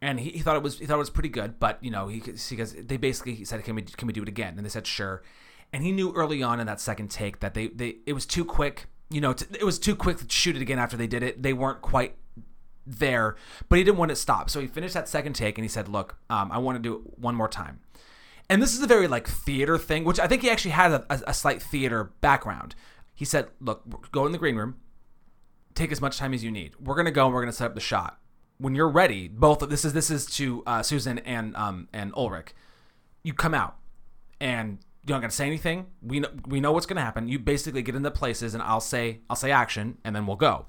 And 0.03 0.19
he, 0.19 0.31
he 0.31 0.39
thought 0.39 0.55
it 0.55 0.63
was 0.63 0.79
he 0.79 0.87
thought 0.87 0.95
it 0.95 0.97
was 0.97 1.11
pretty 1.11 1.29
good, 1.29 1.59
but 1.59 1.77
you 1.81 1.91
know 1.91 2.07
he 2.07 2.19
because 2.19 2.73
they 2.73 2.97
basically 2.97 3.35
he 3.35 3.45
said 3.45 3.63
can 3.63 3.75
we 3.75 3.83
can 3.83 4.07
we 4.07 4.13
do 4.13 4.23
it 4.23 4.27
again? 4.27 4.55
And 4.57 4.65
they 4.65 4.69
said 4.69 4.87
sure 4.87 5.21
and 5.73 5.83
he 5.83 5.91
knew 5.91 6.13
early 6.13 6.43
on 6.43 6.59
in 6.59 6.67
that 6.67 6.79
second 6.79 7.09
take 7.09 7.39
that 7.39 7.53
they, 7.53 7.67
they 7.67 7.97
it 8.05 8.13
was 8.13 8.25
too 8.25 8.45
quick 8.45 8.87
you 9.09 9.21
know 9.21 9.31
it 9.31 9.63
was 9.63 9.79
too 9.79 9.95
quick 9.95 10.17
to 10.17 10.25
shoot 10.29 10.55
it 10.55 10.61
again 10.61 10.79
after 10.79 10.97
they 10.97 11.07
did 11.07 11.23
it. 11.23 11.41
They 11.41 11.53
weren't 11.53 11.81
quite 11.81 12.15
there 12.85 13.35
but 13.69 13.77
he 13.77 13.83
didn't 13.83 13.97
want 13.97 14.11
it 14.11 14.15
stopped. 14.15 14.49
So 14.49 14.59
he 14.59 14.67
finished 14.67 14.93
that 14.93 15.07
second 15.07 15.33
take 15.33 15.57
and 15.57 15.63
he 15.63 15.69
said 15.69 15.87
look 15.87 16.17
um, 16.29 16.51
i 16.51 16.57
want 16.57 16.77
to 16.77 16.81
do 16.81 16.95
it 16.95 17.19
one 17.19 17.35
more 17.35 17.47
time. 17.47 17.79
And 18.49 18.61
this 18.61 18.73
is 18.73 18.81
a 18.81 18.87
very 18.87 19.07
like 19.07 19.27
theater 19.27 19.77
thing 19.77 20.03
which 20.03 20.19
i 20.19 20.27
think 20.27 20.41
he 20.41 20.49
actually 20.49 20.71
had 20.71 20.91
a, 20.91 21.05
a, 21.09 21.21
a 21.27 21.33
slight 21.33 21.61
theater 21.61 22.11
background. 22.21 22.75
He 23.13 23.25
said 23.25 23.47
look 23.59 24.11
go 24.11 24.25
in 24.25 24.31
the 24.31 24.37
green 24.37 24.55
room 24.55 24.77
take 25.73 25.91
as 25.91 26.01
much 26.01 26.17
time 26.17 26.33
as 26.33 26.43
you 26.43 26.51
need. 26.51 26.75
We're 26.79 26.95
to 27.05 27.11
go 27.11 27.25
and 27.25 27.33
we're 27.33 27.45
to 27.45 27.53
set 27.53 27.65
up 27.65 27.75
the 27.75 27.79
shot. 27.79 28.19
When 28.57 28.75
you're 28.75 28.89
ready 28.89 29.27
both 29.27 29.61
of 29.61 29.69
this 29.69 29.85
is 29.85 29.93
this 29.93 30.11
is 30.11 30.25
to 30.37 30.63
uh, 30.65 30.83
susan 30.83 31.19
and 31.19 31.55
um 31.55 31.87
and 31.93 32.13
ulrich. 32.15 32.53
You 33.23 33.33
come 33.33 33.53
out 33.53 33.77
and 34.39 34.79
you're 35.05 35.15
not 35.15 35.21
gonna 35.21 35.31
say 35.31 35.47
anything. 35.47 35.87
We 36.01 36.19
know, 36.19 36.29
we 36.45 36.59
know 36.59 36.71
what's 36.71 36.85
gonna 36.85 37.01
happen. 37.01 37.27
You 37.27 37.39
basically 37.39 37.81
get 37.81 37.95
into 37.95 38.11
places, 38.11 38.53
and 38.53 38.61
I'll 38.61 38.81
say 38.81 39.21
I'll 39.29 39.35
say 39.35 39.51
action, 39.51 39.97
and 40.03 40.15
then 40.15 40.27
we'll 40.27 40.37
go. 40.37 40.67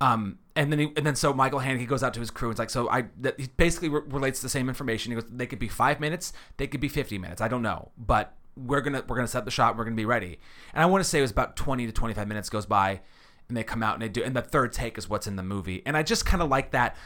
Um, 0.00 0.38
and 0.54 0.70
then 0.70 0.78
he, 0.78 0.92
and 0.96 1.06
then 1.06 1.16
so 1.16 1.32
Michael 1.32 1.60
Haneke 1.60 1.86
goes 1.86 2.02
out 2.02 2.12
to 2.14 2.20
his 2.20 2.30
crew. 2.30 2.48
And 2.48 2.52
it's 2.52 2.58
like 2.58 2.70
so 2.70 2.88
I 2.90 3.06
that 3.20 3.40
he 3.40 3.48
basically 3.56 3.88
re- 3.88 4.02
relates 4.06 4.42
the 4.42 4.48
same 4.48 4.68
information. 4.68 5.12
He 5.12 5.16
goes, 5.20 5.28
they 5.30 5.46
could 5.46 5.58
be 5.58 5.68
five 5.68 6.00
minutes, 6.00 6.32
they 6.58 6.66
could 6.66 6.80
be 6.80 6.88
fifty 6.88 7.18
minutes. 7.18 7.40
I 7.40 7.48
don't 7.48 7.62
know, 7.62 7.92
but 7.96 8.34
we're 8.56 8.80
gonna 8.80 9.04
we're 9.06 9.16
gonna 9.16 9.28
set 9.28 9.44
the 9.44 9.50
shot. 9.50 9.76
We're 9.76 9.84
gonna 9.84 9.96
be 9.96 10.04
ready. 10.04 10.38
And 10.74 10.82
I 10.82 10.86
want 10.86 11.02
to 11.02 11.08
say 11.08 11.18
it 11.18 11.22
was 11.22 11.30
about 11.30 11.56
twenty 11.56 11.86
to 11.86 11.92
twenty 11.92 12.14
five 12.14 12.28
minutes 12.28 12.50
goes 12.50 12.66
by, 12.66 13.00
and 13.48 13.56
they 13.56 13.64
come 13.64 13.82
out 13.82 13.94
and 13.94 14.02
they 14.02 14.08
do. 14.08 14.22
And 14.22 14.36
the 14.36 14.42
third 14.42 14.72
take 14.72 14.98
is 14.98 15.08
what's 15.08 15.26
in 15.26 15.36
the 15.36 15.42
movie. 15.42 15.82
And 15.86 15.96
I 15.96 16.02
just 16.02 16.26
kind 16.26 16.42
of 16.42 16.50
like 16.50 16.72
that 16.72 16.96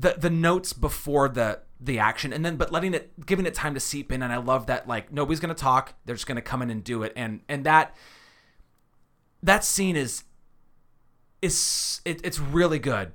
the 0.00 0.16
the 0.18 0.30
notes 0.30 0.72
before 0.72 1.28
the 1.28 1.60
the 1.78 1.98
action 1.98 2.32
and 2.32 2.44
then 2.44 2.56
but 2.56 2.72
letting 2.72 2.94
it 2.94 3.26
giving 3.26 3.46
it 3.46 3.54
time 3.54 3.74
to 3.74 3.80
seep 3.80 4.10
in. 4.12 4.22
And 4.22 4.32
I 4.32 4.38
love 4.38 4.66
that 4.66 4.88
like 4.88 5.12
nobody's 5.12 5.40
going 5.40 5.54
to 5.54 5.60
talk. 5.60 5.94
They're 6.04 6.14
just 6.14 6.26
going 6.26 6.36
to 6.36 6.42
come 6.42 6.62
in 6.62 6.70
and 6.70 6.82
do 6.82 7.02
it. 7.02 7.12
And 7.16 7.40
and 7.48 7.64
that 7.64 7.94
that 9.42 9.64
scene 9.64 9.96
is 9.96 10.24
is 11.42 12.00
it, 12.04 12.20
it's 12.24 12.38
really 12.38 12.78
good. 12.78 13.12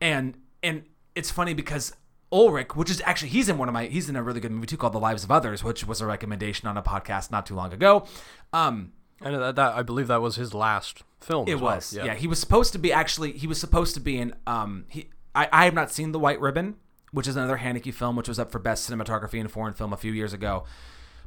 And 0.00 0.36
and 0.62 0.84
it's 1.14 1.30
funny 1.30 1.54
because 1.54 1.92
Ulrich 2.32 2.74
which 2.74 2.90
is 2.90 3.00
actually 3.04 3.28
he's 3.28 3.48
in 3.48 3.58
one 3.58 3.68
of 3.68 3.74
my 3.74 3.86
he's 3.86 4.08
in 4.08 4.16
a 4.16 4.22
really 4.22 4.40
good 4.40 4.50
movie 4.50 4.66
too 4.66 4.76
called 4.76 4.92
The 4.92 5.00
Lives 5.00 5.22
of 5.22 5.30
Others 5.30 5.62
which 5.62 5.86
was 5.86 6.00
a 6.00 6.06
recommendation 6.06 6.68
on 6.68 6.76
a 6.76 6.82
podcast 6.82 7.30
not 7.30 7.46
too 7.46 7.54
long 7.54 7.72
ago. 7.72 8.06
Um 8.52 8.92
and 9.20 9.36
that, 9.36 9.56
that 9.56 9.74
I 9.74 9.82
believe 9.82 10.08
that 10.08 10.20
was 10.20 10.36
his 10.36 10.52
last 10.52 11.02
film 11.20 11.48
it 11.48 11.56
well. 11.56 11.76
was. 11.76 11.92
Yeah. 11.92 12.06
yeah 12.06 12.14
he 12.14 12.26
was 12.26 12.40
supposed 12.40 12.72
to 12.72 12.78
be 12.78 12.92
actually 12.92 13.32
he 13.32 13.46
was 13.46 13.60
supposed 13.60 13.94
to 13.94 14.00
be 14.00 14.18
in 14.18 14.34
um 14.46 14.84
he 14.88 15.10
I, 15.34 15.48
I 15.52 15.64
have 15.64 15.74
not 15.74 15.90
seen 15.90 16.12
The 16.12 16.18
White 16.18 16.40
Ribbon, 16.40 16.76
which 17.12 17.28
is 17.28 17.36
another 17.36 17.58
Haneke 17.58 17.92
film, 17.92 18.16
which 18.16 18.28
was 18.28 18.38
up 18.38 18.50
for 18.50 18.58
best 18.58 18.88
cinematography 18.88 19.38
in 19.38 19.46
a 19.46 19.48
foreign 19.48 19.74
film 19.74 19.92
a 19.92 19.96
few 19.96 20.12
years 20.12 20.32
ago. 20.32 20.64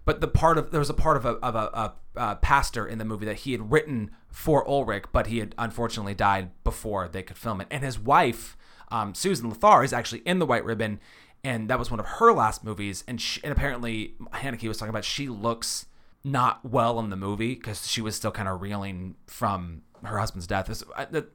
But 0.05 0.21
the 0.21 0.27
part 0.27 0.57
of 0.57 0.71
there 0.71 0.79
was 0.79 0.89
a 0.89 0.93
part 0.93 1.17
of 1.17 1.25
a 1.25 1.31
of 1.43 1.55
a, 1.55 1.69
a, 1.73 1.93
a 2.15 2.35
pastor 2.37 2.87
in 2.87 2.97
the 2.97 3.03
movie 3.03 3.25
that 3.25 3.39
he 3.39 3.51
had 3.51 3.71
written 3.71 4.11
for 4.29 4.67
Ulrich, 4.67 5.05
but 5.11 5.27
he 5.27 5.39
had 5.39 5.53
unfortunately 5.57 6.13
died 6.13 6.51
before 6.63 7.09
they 7.09 7.23
could 7.23 7.37
film 7.37 7.59
it. 7.59 7.67
And 7.69 7.83
his 7.83 7.99
wife, 7.99 8.55
um, 8.89 9.13
Susan 9.13 9.49
Lothar, 9.49 9.83
is 9.83 9.91
actually 9.91 10.19
in 10.19 10.39
The 10.39 10.45
White 10.45 10.63
Ribbon, 10.63 11.01
and 11.43 11.69
that 11.69 11.77
was 11.77 11.91
one 11.91 11.99
of 11.99 12.05
her 12.05 12.31
last 12.31 12.63
movies. 12.63 13.03
And 13.05 13.19
she, 13.19 13.41
and 13.43 13.51
apparently 13.51 14.15
Haneke 14.33 14.67
was 14.67 14.77
talking 14.77 14.91
about 14.91 15.03
she 15.03 15.27
looks 15.27 15.87
not 16.23 16.63
well 16.63 16.99
in 16.99 17.09
the 17.09 17.15
movie 17.17 17.55
because 17.55 17.87
she 17.87 18.01
was 18.01 18.15
still 18.15 18.31
kind 18.31 18.47
of 18.47 18.61
reeling 18.61 19.15
from 19.27 19.81
her 20.03 20.17
husband's 20.19 20.47
death. 20.47 20.83
I, 20.95 21.03
I, 21.03 21.05
don't 21.05 21.25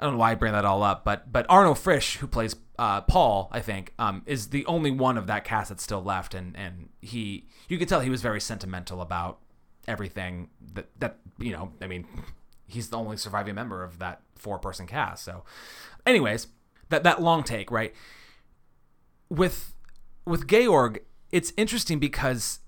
know 0.00 0.16
why 0.16 0.32
I 0.32 0.34
bring 0.34 0.52
that 0.52 0.64
all 0.64 0.82
up, 0.82 1.04
but 1.04 1.32
but 1.32 1.46
Arno 1.48 1.74
Frisch, 1.74 2.16
who 2.16 2.26
plays 2.26 2.56
uh, 2.78 3.00
Paul, 3.02 3.48
I 3.52 3.60
think, 3.60 3.92
um, 3.98 4.22
is 4.26 4.48
the 4.48 4.64
only 4.66 4.90
one 4.90 5.18
of 5.18 5.26
that 5.26 5.44
cast 5.44 5.70
that's 5.70 5.82
still 5.82 6.02
left, 6.02 6.34
and 6.34 6.56
and 6.56 6.88
he, 7.00 7.46
you 7.68 7.78
could 7.78 7.88
tell 7.88 8.00
he 8.00 8.10
was 8.10 8.22
very 8.22 8.40
sentimental 8.40 9.00
about 9.00 9.38
everything 9.86 10.50
that 10.74 10.88
that 10.98 11.18
you 11.38 11.52
know. 11.52 11.72
I 11.80 11.86
mean, 11.86 12.06
he's 12.66 12.90
the 12.90 12.98
only 12.98 13.16
surviving 13.16 13.54
member 13.54 13.82
of 13.82 13.98
that 13.98 14.22
four 14.36 14.58
person 14.58 14.86
cast. 14.86 15.24
So, 15.24 15.44
anyways, 16.06 16.48
that 16.88 17.02
that 17.02 17.20
long 17.20 17.42
take, 17.42 17.70
right? 17.70 17.94
With 19.28 19.74
with 20.24 20.46
Georg, 20.46 21.00
it's 21.32 21.52
interesting 21.56 21.98
because 21.98 22.60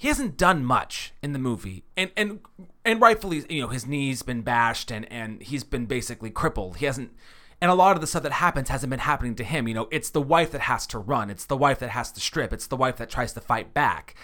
he 0.00 0.08
hasn't 0.08 0.38
done 0.38 0.64
much 0.64 1.12
in 1.22 1.34
the 1.34 1.38
movie. 1.38 1.84
And 1.94 2.10
and 2.16 2.40
and 2.86 3.02
rightfully 3.02 3.44
you 3.50 3.60
know 3.60 3.68
his 3.68 3.86
knees 3.86 4.22
been 4.22 4.40
bashed 4.40 4.90
and 4.90 5.04
and 5.12 5.42
he's 5.42 5.62
been 5.62 5.84
basically 5.84 6.30
crippled. 6.30 6.78
He 6.78 6.86
hasn't 6.86 7.12
and 7.60 7.70
a 7.70 7.74
lot 7.74 7.96
of 7.96 8.00
the 8.00 8.06
stuff 8.06 8.22
that 8.22 8.32
happens 8.32 8.70
hasn't 8.70 8.88
been 8.88 9.00
happening 9.00 9.34
to 9.34 9.44
him. 9.44 9.68
You 9.68 9.74
know 9.74 9.88
it's 9.90 10.08
the 10.08 10.22
wife 10.22 10.52
that 10.52 10.62
has 10.62 10.86
to 10.86 10.98
run. 10.98 11.28
It's 11.28 11.44
the 11.44 11.56
wife 11.56 11.80
that 11.80 11.90
has 11.90 12.10
to 12.12 12.20
strip. 12.20 12.50
It's 12.50 12.66
the 12.66 12.78
wife 12.78 12.96
that 12.96 13.10
tries 13.10 13.34
to 13.34 13.42
fight 13.42 13.74
back. 13.74 14.14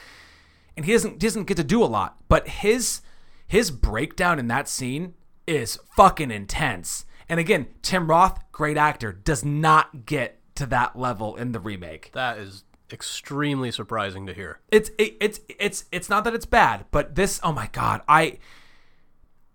And 0.78 0.86
he 0.86 0.92
doesn't 0.92 1.18
doesn't 1.18 1.44
get 1.44 1.58
to 1.58 1.64
do 1.64 1.82
a 1.82 1.84
lot. 1.84 2.16
But 2.26 2.48
his 2.48 3.02
his 3.46 3.70
breakdown 3.70 4.38
in 4.38 4.48
that 4.48 4.70
scene 4.70 5.12
is 5.46 5.78
fucking 5.94 6.30
intense. 6.30 7.04
And 7.28 7.38
again 7.38 7.66
tim 7.82 8.08
roth 8.08 8.50
great 8.50 8.78
actor 8.78 9.12
does 9.12 9.44
not 9.44 10.06
get 10.06 10.40
to 10.54 10.64
that 10.64 10.98
level 10.98 11.36
in 11.36 11.52
the 11.52 11.60
remake. 11.60 12.12
That 12.14 12.38
is 12.38 12.64
extremely 12.92 13.70
surprising 13.70 14.26
to 14.26 14.34
hear. 14.34 14.60
It's 14.70 14.90
it, 14.98 15.16
it's 15.20 15.40
it's 15.58 15.84
it's 15.92 16.08
not 16.08 16.24
that 16.24 16.34
it's 16.34 16.46
bad, 16.46 16.86
but 16.90 17.14
this 17.14 17.40
oh 17.42 17.52
my 17.52 17.68
god, 17.72 18.02
I 18.08 18.38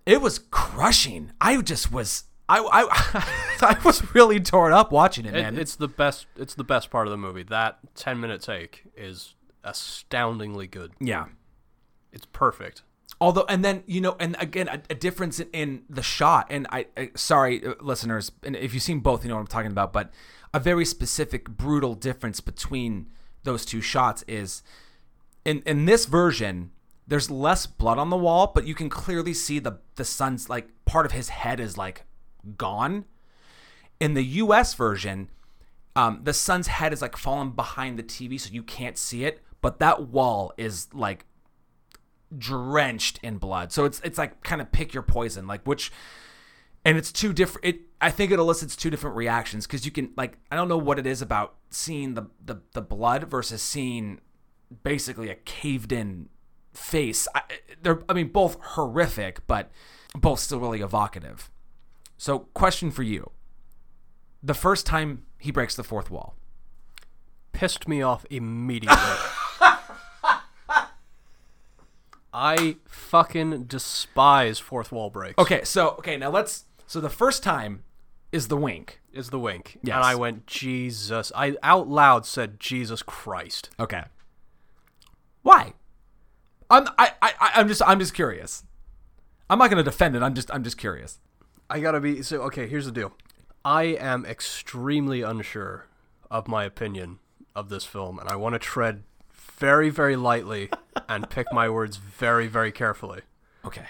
it 0.06 0.22
was 0.22 0.40
crushing. 0.40 1.32
I 1.40 1.62
just 1.62 1.92
was 1.92 2.26
I 2.50 2.60
I 2.60 3.26
I 3.62 3.78
was 3.84 4.14
really 4.14 4.40
torn 4.40 4.74
up 4.74 4.92
watching 4.92 5.26
it, 5.26 5.34
man. 5.34 5.56
It, 5.56 5.62
it's 5.62 5.76
the 5.76 5.88
best 5.88 6.28
it's 6.36 6.56
the 6.56 6.64
best 6.64 6.90
part 6.90 7.08
of 7.08 7.12
the 7.12 7.18
movie. 7.18 7.44
That 7.44 7.80
10 7.96 8.20
minute 8.20 8.42
take 8.42 8.84
is 8.96 9.36
astoundingly 9.64 10.68
good. 10.68 10.94
Yeah. 11.00 11.26
It's 12.12 12.26
perfect. 12.26 12.84
Although, 13.20 13.46
and 13.48 13.64
then 13.64 13.84
you 13.86 14.02
know, 14.02 14.16
and 14.20 14.36
again, 14.40 14.68
a, 14.68 14.82
a 14.90 14.96
difference 14.96 15.40
in, 15.40 15.48
in, 15.54 15.84
the 15.90 16.02
shot. 16.02 16.48
And 16.50 16.66
I, 16.72 16.88
I, 16.98 17.12
sorry, 17.16 17.64
uh, 17.64 17.76
listeners, 17.80 18.32
and 18.44 18.56
if 18.56 18.74
you've 18.74 18.84
seen 18.84 19.00
both, 19.00 19.24
you 19.24 19.30
know 19.30 19.36
what 19.36 19.42
I'm 19.42 19.48
talking 19.48 19.72
about. 19.72 19.94
But 19.94 20.12
a 20.54 20.60
very 20.60 20.86
specific, 20.86 21.48
brutal 21.50 21.94
difference 21.94 22.40
between 22.40 23.08
those 23.44 23.66
two 23.66 23.82
shots 23.82 24.24
is 24.28 24.64
in 25.46 25.62
in 25.66 25.86
this 25.86 26.06
version 26.06 26.72
there's 27.08 27.30
less 27.30 27.66
blood 27.66 27.98
on 27.98 28.10
the 28.10 28.18
wall 28.18 28.52
but 28.54 28.66
you 28.66 28.76
can 28.76 28.90
clearly 28.90 29.34
see 29.34 29.60
the 29.60 29.80
the 29.96 30.06
son's 30.06 30.50
like 30.50 30.70
part 30.86 31.06
of 31.06 31.12
his 31.12 31.30
head 31.30 31.60
is 31.60 31.78
like 31.78 32.04
gone. 32.58 33.06
In 34.00 34.14
the 34.14 34.24
US 34.24 34.74
version 34.74 35.30
um, 35.96 36.22
the 36.24 36.34
son's 36.34 36.68
head 36.68 36.94
is 36.94 37.02
like 37.02 37.18
fallen 37.18 37.52
behind 37.52 38.00
the 38.00 38.04
TV 38.04 38.40
so 38.40 38.50
you 38.52 38.64
can't 38.64 38.98
see 38.98 39.26
it 39.26 39.42
but 39.62 39.80
that 39.80 40.08
wall 40.10 40.54
is 40.58 40.88
like 40.94 41.26
drenched 42.38 43.20
in 43.22 43.38
blood. 43.38 43.72
So 43.72 43.86
it's 43.86 44.00
it's 44.04 44.18
like 44.18 44.42
kind 44.44 44.62
of 44.62 44.72
pick 44.72 44.94
your 44.94 45.04
poison 45.04 45.48
like 45.48 45.66
which 45.66 45.92
and 46.84 46.98
it's 46.98 47.12
two 47.12 47.34
different 47.34 47.66
it 47.66 47.82
i 48.00 48.10
think 48.10 48.32
it 48.32 48.40
elicits 48.40 48.76
two 48.76 48.90
different 48.90 49.16
reactions 49.16 49.68
because 49.68 49.86
you 49.86 49.92
can 49.92 50.12
like 50.18 50.38
i 50.52 50.56
don't 50.56 50.68
know 50.68 50.78
what 50.78 50.98
it 50.98 51.06
is 51.06 51.22
about 51.22 51.56
seeing 51.70 52.14
the, 52.16 52.24
the 52.44 52.62
the 52.74 52.82
blood 52.82 53.30
versus 53.30 53.62
seeing 53.62 54.20
basically 54.84 55.30
a 55.30 55.36
caved 55.36 55.92
in 55.92 56.30
face. 56.74 57.28
I, 57.36 57.42
they're, 57.82 58.02
I 58.08 58.14
mean, 58.14 58.30
both 58.30 58.58
horrific, 58.62 59.46
but 59.48 59.72
both 60.16 60.40
still 60.40 60.60
really 60.60 60.82
evocative. 60.82 61.52
So, 62.18 62.40
question 62.54 62.92
for 62.92 63.04
you: 63.04 63.32
the 64.42 64.54
first 64.54 64.86
time 64.86 65.24
he 65.38 65.52
breaks 65.52 65.76
the 65.76 65.84
fourth 65.84 66.10
wall, 66.12 66.36
Pissed 67.54 67.88
me 67.88 68.02
off 68.02 68.26
immediately. 68.30 68.98
I 72.34 72.78
fucking 72.88 73.66
despise 73.66 74.58
fourth 74.58 74.92
wall 74.94 75.10
breaks. 75.10 75.38
okay. 75.38 75.66
So, 75.66 75.90
okay, 76.00 76.16
now 76.18 76.30
let's. 76.30 76.66
So 76.92 77.00
the 77.00 77.10
first 77.10 77.42
time 77.42 77.86
is 78.34 78.50
the 78.50 78.58
wink. 78.58 79.00
Is 79.14 79.30
the 79.30 79.40
wink. 79.40 79.80
Yes. 79.82 79.96
And 79.96 80.04
I 80.04 80.16
went, 80.16 80.46
Jesus. 80.46 81.32
I 81.34 81.56
out 81.64 81.88
loud 81.88 82.26
said, 82.26 82.60
Jesus 82.60 83.02
Christ. 83.02 83.70
Okay. 83.80 84.04
Why? 85.42 85.72
I'm 86.70 86.90
I, 87.00 87.14
I 87.22 87.52
I'm 87.56 87.70
just 87.70 87.82
I'm 87.88 87.98
just 87.98 88.14
curious. 88.14 88.66
I'm 89.50 89.58
not 89.58 89.70
gonna 89.70 89.84
defend 89.84 90.18
it. 90.18 90.22
I'm 90.22 90.34
just 90.34 90.52
I'm 90.54 90.66
just 90.66 90.78
curious. 90.78 91.20
I 91.70 91.80
gotta 91.80 92.02
be 92.02 92.24
so 92.24 92.42
okay. 92.42 92.68
Here's 92.68 92.88
the 92.88 92.92
deal. 92.92 93.14
I 93.64 93.84
am 93.84 94.26
extremely 94.26 95.22
unsure 95.22 95.88
of 96.30 96.50
my 96.50 96.66
opinion 96.66 97.20
of 97.56 97.70
this 97.70 97.86
film, 97.86 98.20
and 98.20 98.28
I 98.28 98.36
want 98.36 98.52
to 98.56 98.60
tread 98.60 99.04
very, 99.32 99.90
very 99.90 100.18
lightly 100.18 100.70
and 101.08 101.30
pick 101.30 101.54
my 101.54 101.70
words 101.70 101.96
very, 101.96 102.48
very 102.48 102.74
carefully. 102.74 103.22
Okay. 103.64 103.86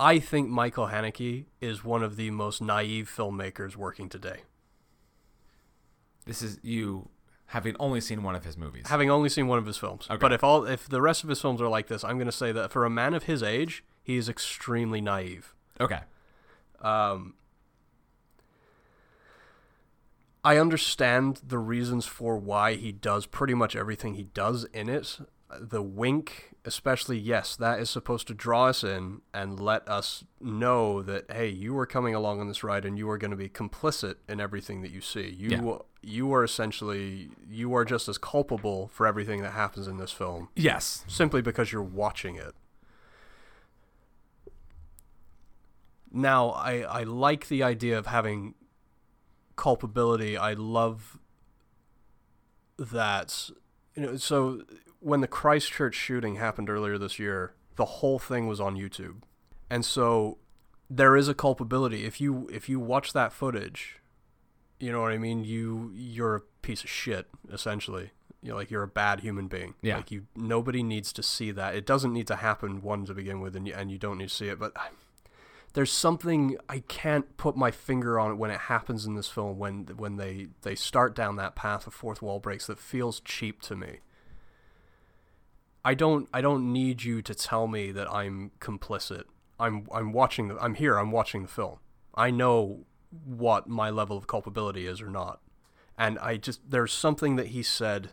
I 0.00 0.18
think 0.18 0.48
Michael 0.48 0.86
Haneke 0.88 1.44
is 1.60 1.84
one 1.84 2.02
of 2.02 2.16
the 2.16 2.30
most 2.30 2.62
naive 2.62 3.12
filmmakers 3.14 3.76
working 3.76 4.08
today. 4.08 4.40
This 6.24 6.40
is 6.40 6.58
you 6.62 7.10
having 7.46 7.76
only 7.78 8.00
seen 8.00 8.22
one 8.22 8.34
of 8.34 8.44
his 8.44 8.56
movies. 8.56 8.86
Having 8.88 9.10
only 9.10 9.28
seen 9.28 9.46
one 9.46 9.58
of 9.58 9.66
his 9.66 9.76
films, 9.76 10.06
Okay. 10.08 10.16
but 10.18 10.32
if 10.32 10.42
all 10.42 10.64
if 10.64 10.88
the 10.88 11.02
rest 11.02 11.22
of 11.22 11.28
his 11.28 11.40
films 11.40 11.60
are 11.60 11.68
like 11.68 11.88
this, 11.88 12.02
I'm 12.02 12.16
going 12.16 12.26
to 12.26 12.32
say 12.32 12.50
that 12.52 12.70
for 12.72 12.84
a 12.84 12.90
man 12.90 13.12
of 13.12 13.24
his 13.24 13.42
age, 13.42 13.84
he 14.02 14.16
is 14.16 14.28
extremely 14.28 15.00
naive. 15.02 15.54
Okay. 15.78 16.00
Um, 16.80 17.34
I 20.42 20.56
understand 20.56 21.42
the 21.46 21.58
reasons 21.58 22.06
for 22.06 22.38
why 22.38 22.74
he 22.74 22.90
does 22.92 23.26
pretty 23.26 23.52
much 23.54 23.76
everything 23.76 24.14
he 24.14 24.24
does 24.24 24.64
in 24.72 24.88
it. 24.88 25.18
The 25.58 25.82
wink, 25.82 26.54
especially, 26.64 27.18
yes, 27.18 27.56
that 27.56 27.80
is 27.80 27.90
supposed 27.90 28.26
to 28.28 28.34
draw 28.34 28.66
us 28.66 28.84
in 28.84 29.20
and 29.34 29.58
let 29.58 29.88
us 29.88 30.24
know 30.40 31.02
that 31.02 31.30
hey, 31.32 31.48
you 31.48 31.76
are 31.78 31.86
coming 31.86 32.14
along 32.14 32.40
on 32.40 32.46
this 32.48 32.62
ride 32.62 32.84
and 32.84 32.96
you 32.96 33.08
are 33.10 33.18
going 33.18 33.30
to 33.32 33.36
be 33.36 33.48
complicit 33.48 34.16
in 34.28 34.40
everything 34.40 34.82
that 34.82 34.90
you 34.92 35.00
see. 35.00 35.28
You 35.28 35.50
Yeah. 35.50 35.78
you 36.02 36.32
are 36.32 36.44
essentially 36.44 37.30
you 37.48 37.74
are 37.74 37.84
just 37.84 38.08
as 38.08 38.16
culpable 38.16 38.88
for 38.92 39.06
everything 39.06 39.42
that 39.42 39.50
happens 39.52 39.86
in 39.88 39.96
this 39.98 40.12
film 40.12 40.48
Yes. 40.54 41.04
simply 41.08 41.42
because 41.42 41.72
you're 41.72 41.82
watching 41.82 42.36
it. 42.36 42.54
Now, 46.12 46.50
I, 46.50 46.80
I 46.80 47.02
like 47.04 47.48
the 47.48 47.62
idea 47.62 47.96
of 47.98 48.06
having 48.06 48.54
culpability. 49.56 50.36
I 50.36 50.54
love 50.54 51.18
that. 52.78 53.50
You 53.94 54.02
know, 54.02 54.16
so 54.16 54.62
when 55.00 55.20
the 55.20 55.26
Christchurch 55.26 55.94
shooting 55.94 56.36
happened 56.36 56.70
earlier 56.70 56.98
this 56.98 57.18
year, 57.18 57.54
the 57.76 57.84
whole 57.84 58.18
thing 58.18 58.46
was 58.46 58.60
on 58.60 58.76
YouTube, 58.76 59.22
and 59.68 59.84
so 59.84 60.38
there 60.88 61.16
is 61.16 61.28
a 61.28 61.34
culpability. 61.34 62.04
If 62.04 62.20
you 62.20 62.48
if 62.52 62.68
you 62.68 62.78
watch 62.78 63.12
that 63.12 63.32
footage, 63.32 64.00
you 64.78 64.92
know 64.92 65.00
what 65.00 65.12
I 65.12 65.18
mean. 65.18 65.44
You 65.44 65.90
you're 65.94 66.36
a 66.36 66.40
piece 66.62 66.84
of 66.84 66.90
shit, 66.90 67.28
essentially. 67.52 68.10
You 68.42 68.50
know, 68.50 68.56
like 68.56 68.70
you're 68.70 68.82
a 68.82 68.88
bad 68.88 69.20
human 69.20 69.48
being. 69.48 69.74
Yeah. 69.82 69.96
Like 69.96 70.10
you, 70.10 70.26
nobody 70.34 70.82
needs 70.82 71.12
to 71.12 71.22
see 71.22 71.50
that. 71.50 71.74
It 71.74 71.84
doesn't 71.84 72.12
need 72.12 72.26
to 72.28 72.36
happen 72.36 72.80
one 72.80 73.04
to 73.04 73.14
begin 73.14 73.40
with, 73.40 73.54
and 73.54 73.66
you, 73.68 73.74
and 73.74 73.90
you 73.90 73.98
don't 73.98 74.18
need 74.18 74.30
to 74.30 74.34
see 74.34 74.48
it. 74.48 74.58
But 74.58 74.72
ah, 74.76 74.88
there's 75.74 75.92
something 75.92 76.56
I 76.68 76.80
can't 76.80 77.36
put 77.36 77.56
my 77.56 77.70
finger 77.70 78.18
on 78.18 78.32
it 78.32 78.34
when 78.34 78.50
it 78.50 78.60
happens 78.60 79.06
in 79.06 79.14
this 79.14 79.28
film 79.28 79.58
when 79.58 79.86
when 79.96 80.16
they 80.16 80.48
they 80.62 80.74
start 80.74 81.14
down 81.14 81.36
that 81.36 81.54
path 81.54 81.86
of 81.86 81.94
fourth 81.94 82.22
wall 82.22 82.40
breaks 82.40 82.66
that 82.66 82.78
feels 82.78 83.20
cheap 83.20 83.60
to 83.62 83.76
me. 83.76 83.98
I 85.90 85.94
don't 85.94 86.28
I 86.32 86.40
don't 86.40 86.72
need 86.72 87.02
you 87.02 87.20
to 87.20 87.34
tell 87.34 87.66
me 87.66 87.90
that 87.90 88.08
I'm 88.08 88.52
complicit. 88.60 89.24
I'm 89.58 89.88
I'm 89.92 90.12
watching 90.12 90.46
the 90.46 90.56
I'm 90.58 90.76
here, 90.76 90.96
I'm 90.96 91.10
watching 91.10 91.42
the 91.42 91.48
film. 91.48 91.80
I 92.14 92.30
know 92.30 92.86
what 93.24 93.68
my 93.68 93.90
level 93.90 94.16
of 94.16 94.28
culpability 94.28 94.86
is 94.86 95.02
or 95.02 95.10
not. 95.10 95.40
And 95.98 96.16
I 96.20 96.36
just 96.36 96.60
there's 96.70 96.92
something 96.92 97.34
that 97.34 97.48
he 97.48 97.64
said 97.64 98.10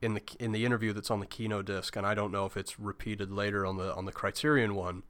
in 0.00 0.14
the 0.14 0.22
in 0.38 0.52
the 0.52 0.64
interview 0.64 0.94
that's 0.94 1.10
on 1.10 1.20
the 1.20 1.26
Kino 1.26 1.60
disc 1.60 1.94
and 1.94 2.06
I 2.06 2.14
don't 2.14 2.32
know 2.32 2.46
if 2.46 2.56
it's 2.56 2.80
repeated 2.80 3.30
later 3.30 3.66
on 3.66 3.76
the 3.76 3.94
on 3.94 4.06
the 4.06 4.12
Criterion 4.12 4.74
one 4.74 5.02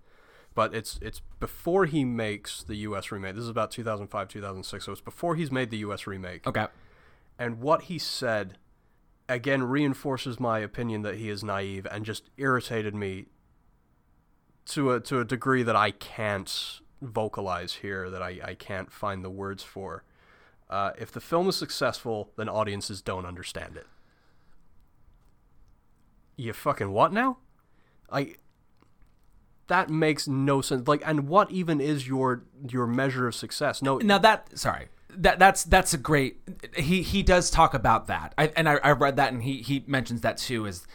but 0.53 0.75
it's 0.75 0.99
it's 1.01 1.23
before 1.39 1.87
he 1.87 2.05
makes 2.05 2.65
the 2.65 2.75
US 2.89 3.13
remake. 3.13 3.37
This 3.37 3.45
is 3.45 3.49
about 3.49 3.71
2005 3.71 4.27
2006 4.27 4.85
so 4.85 4.91
it's 4.91 5.01
before 5.01 5.37
he's 5.37 5.53
made 5.53 5.71
the 5.71 5.79
US 5.79 6.09
remake. 6.09 6.45
Okay. 6.45 6.67
And 7.39 7.61
what 7.61 7.83
he 7.83 8.01
said 8.01 8.59
again 9.31 9.63
reinforces 9.63 10.41
my 10.41 10.59
opinion 10.59 11.03
that 11.03 11.17
he 11.17 11.31
is 11.31 11.43
naive 11.43 11.87
and 11.91 12.05
just 12.05 12.29
irritated 12.37 12.95
me 12.95 13.27
to 14.67 14.93
a 14.93 15.01
to 15.01 15.21
a 15.21 15.25
degree 15.25 15.63
that 15.63 15.77
I 15.77 15.93
can't 15.93 16.81
vocalize 17.01 17.75
here 17.75 18.11
that 18.11 18.23
I, 18.23 18.41
I 18.45 18.55
can't 18.55 18.93
find 18.93 19.25
the 19.25 19.31
words 19.31 19.63
for. 19.63 20.05
Uh, 20.69 20.93
if 20.99 21.11
the 21.11 21.21
film 21.21 21.49
is 21.49 21.57
successful, 21.57 22.31
then 22.37 22.49
audiences 22.49 23.01
don't 23.03 23.27
understand 23.27 23.77
it. 23.77 23.87
You 26.37 26.53
fucking 26.53 26.93
what 26.93 27.13
now? 27.13 27.39
I 28.11 28.35
that 29.69 29.89
makes 29.89 30.27
no 30.27 30.61
sense. 30.61 30.89
Like, 30.89 31.03
and 31.07 31.29
what 31.29 31.51
even 31.51 31.81
is 31.81 32.07
your 32.09 32.45
your 32.69 32.87
measure 32.87 33.27
of 33.27 33.35
success? 33.35 33.81
No, 33.83 33.99
Now 33.99 34.19
that 34.19 34.59
sorry. 34.59 34.89
That 35.17 35.39
that's 35.39 35.65
that's 35.65 35.93
a 35.95 35.99
great 35.99 36.39
he 36.77 37.03
he 37.03 37.23
does 37.23 37.51
talk 37.51 37.75
about 37.75 38.07
that. 38.07 38.35
I, 38.39 38.53
and 38.57 38.69
I, 38.69 38.75
I 38.77 38.93
read 38.93 39.17
that 39.17 39.33
and 39.33 39.43
he 39.43 39.63
he 39.63 39.85
mentions 39.87 40.21
that 40.23 40.39
too 40.39 40.67
is 40.67 40.87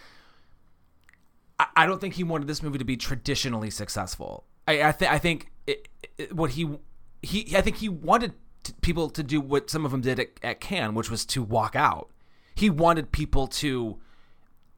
I, 1.60 1.67
I 1.75 1.86
don't 1.86 1.99
think 1.99 2.15
he 2.15 2.23
wanted 2.23 2.47
this 2.47 2.62
movie 2.63 2.78
to 2.78 2.86
be 2.86 2.97
traditionally 2.97 3.69
successful. 3.69 4.45
I 4.67 4.89
I, 4.89 4.91
th- 4.91 5.12
I 5.12 5.19
think 5.19 5.51
it, 5.67 5.88
it, 6.17 6.34
what 6.36 6.51
he 6.51 6.78
he 7.21 7.56
I 7.56 7.62
think 7.62 7.78
he 7.78 7.89
wanted 7.89 8.34
t- 8.63 8.73
people 8.82 9.10
to 9.10 9.23
do 9.23 9.41
what 9.41 9.69
some 9.69 9.86
of 9.86 9.91
them 9.91 10.01
did 10.01 10.19
at, 10.19 10.30
at 10.43 10.60
Cannes, 10.60 10.95
which 10.95 11.10
was 11.10 11.25
to 11.28 11.43
walk 11.43 11.75
out. 11.75 12.10
He 12.56 12.69
wanted 12.69 13.12
people 13.12 13.47
to 13.47 13.99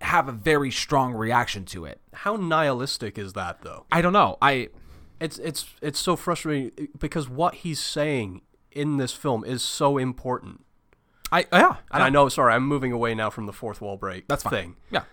have 0.02 0.28
a 0.28 0.32
very 0.32 0.72
strong 0.72 1.14
reaction 1.14 1.66
to 1.66 1.86
it. 1.86 2.00
how 2.14 2.36
nihilistic 2.36 3.18
is 3.18 3.34
that 3.34 3.62
though? 3.62 3.86
I 3.92 4.02
don't 4.02 4.14
know. 4.14 4.38
I 4.42 4.70
It's 5.20 5.40
it's 5.40 5.66
it's 5.82 6.00
so 6.00 6.16
frustrating 6.16 6.90
because 7.00 7.28
what 7.28 7.56
he's 7.56 7.80
saying 7.80 8.42
in 8.72 8.98
this 8.98 9.14
film 9.14 9.44
is 9.44 9.62
so 9.64 9.98
important. 9.98 10.64
I 11.32 11.46
yeah. 11.52 11.78
And 11.92 12.04
I 12.04 12.10
know, 12.10 12.30
sorry, 12.30 12.54
I'm 12.54 12.66
moving 12.68 12.92
away 12.92 13.14
now 13.16 13.30
from 13.30 13.46
the 13.48 13.54
fourth 13.54 13.82
wall 13.82 13.98
break 13.98 14.28
that's 14.28 14.44
fine. 14.44 14.52
thing, 14.52 14.76
Yeah. 14.92 15.04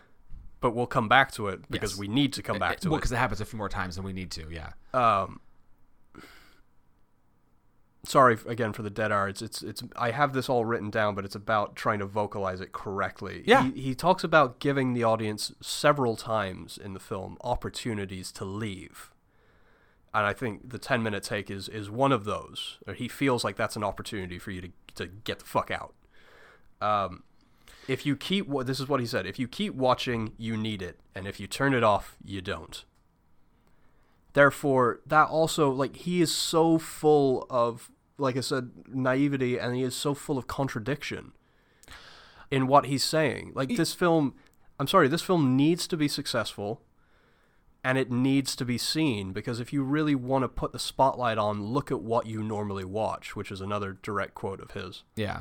but 0.61 0.74
we'll 0.74 0.86
come 0.86 1.09
back 1.09 1.32
to 1.32 1.48
it 1.48 1.68
because 1.70 1.92
Yes. 1.92 1.98
we 1.98 2.07
need 2.09 2.32
to 2.34 2.42
come 2.42 2.59
back 2.59 2.80
to 2.80 2.88
well, 2.90 2.96
it. 2.96 3.00
because 3.00 3.12
it 3.12 3.16
happens 3.16 3.40
a 3.40 3.44
few 3.44 3.57
more 3.59 3.68
times 3.68 3.96
than 3.96 4.05
we 4.05 4.12
need 4.12 4.30
to. 4.32 4.46
Yeah. 4.50 4.72
Um, 4.92 5.40
sorry 8.05 8.36
again 8.46 8.72
for 8.72 8.82
the 8.82 8.90
dead 8.90 9.11
air. 9.11 9.28
It's 9.28 9.42
it's 9.42 9.62
it's. 9.62 9.82
I 9.96 10.11
have 10.11 10.32
this 10.34 10.48
all 10.48 10.64
written 10.64 10.90
down, 10.90 11.14
but 11.14 11.24
it's 11.24 11.34
about 11.34 11.74
trying 11.74 11.98
to 12.00 12.07
vocalize 12.07 12.61
it 12.61 12.72
correctly. 12.72 13.42
Yeah. 13.46 13.70
He, 13.74 13.80
he 13.80 13.94
talks 13.94 14.22
about 14.24 14.61
giving 14.61 14.92
the 14.94 15.05
audience 15.05 15.52
several 15.61 16.16
times 16.16 16.78
in 16.78 16.92
the 16.94 17.00
film 17.00 17.36
opportunities 17.42 18.30
to 18.32 18.44
leave. 18.44 19.11
And 20.14 20.24
I 20.24 20.32
think 20.32 20.70
the 20.70 20.78
10 20.78 21.02
minute 21.02 21.24
take 21.24 21.50
is, 21.50 21.68
is 21.68 21.90
one 21.90 22.12
of 22.12 22.24
those. 22.24 22.78
Or 22.86 22.94
he 22.94 23.08
feels 23.08 23.42
like 23.42 23.56
that's 23.56 23.74
an 23.74 23.82
opportunity 23.82 24.38
for 24.38 24.52
you 24.52 24.60
to, 24.60 24.70
to 24.94 25.06
get 25.06 25.40
the 25.40 25.44
fuck 25.44 25.72
out. 25.72 25.92
Um, 26.80 27.24
if 27.88 28.06
you 28.06 28.14
keep, 28.14 28.46
wa- 28.46 28.62
this 28.62 28.78
is 28.78 28.88
what 28.88 29.00
he 29.00 29.06
said, 29.06 29.26
if 29.26 29.40
you 29.40 29.48
keep 29.48 29.74
watching, 29.74 30.32
you 30.38 30.56
need 30.56 30.82
it. 30.82 31.00
And 31.16 31.26
if 31.26 31.40
you 31.40 31.48
turn 31.48 31.74
it 31.74 31.82
off, 31.82 32.16
you 32.24 32.40
don't. 32.40 32.84
Therefore, 34.34 35.00
that 35.04 35.28
also, 35.28 35.70
like, 35.70 35.96
he 35.96 36.22
is 36.22 36.32
so 36.32 36.78
full 36.78 37.46
of, 37.50 37.90
like 38.16 38.36
I 38.36 38.40
said, 38.40 38.70
naivety, 38.88 39.58
and 39.58 39.74
he 39.74 39.82
is 39.82 39.96
so 39.96 40.14
full 40.14 40.38
of 40.38 40.46
contradiction 40.46 41.32
in 42.50 42.68
what 42.68 42.86
he's 42.86 43.04
saying. 43.04 43.52
Like, 43.54 43.76
this 43.76 43.94
film, 43.94 44.34
I'm 44.78 44.86
sorry, 44.86 45.08
this 45.08 45.22
film 45.22 45.56
needs 45.56 45.88
to 45.88 45.96
be 45.96 46.06
successful 46.08 46.82
and 47.85 47.99
it 47.99 48.11
needs 48.11 48.57
to 48.57 48.64
be 48.64 48.78
seen 48.78 49.32
because 49.35 49.61
if 49.61 49.70
you 49.70 49.82
really 49.82 50.14
want 50.14 50.43
to 50.43 50.49
put 50.49 50.72
the 50.72 50.78
spotlight 50.78 51.37
on, 51.37 51.62
look 51.62 51.91
at 51.91 52.01
what 52.01 52.26
you 52.26 52.43
normally 52.43 52.85
watch, 52.85 53.37
which 53.37 53.53
is 53.53 53.61
another 53.61 53.99
direct 54.03 54.32
quote 54.35 54.59
of 54.61 54.70
his. 54.70 55.05
Yeah. 55.14 55.41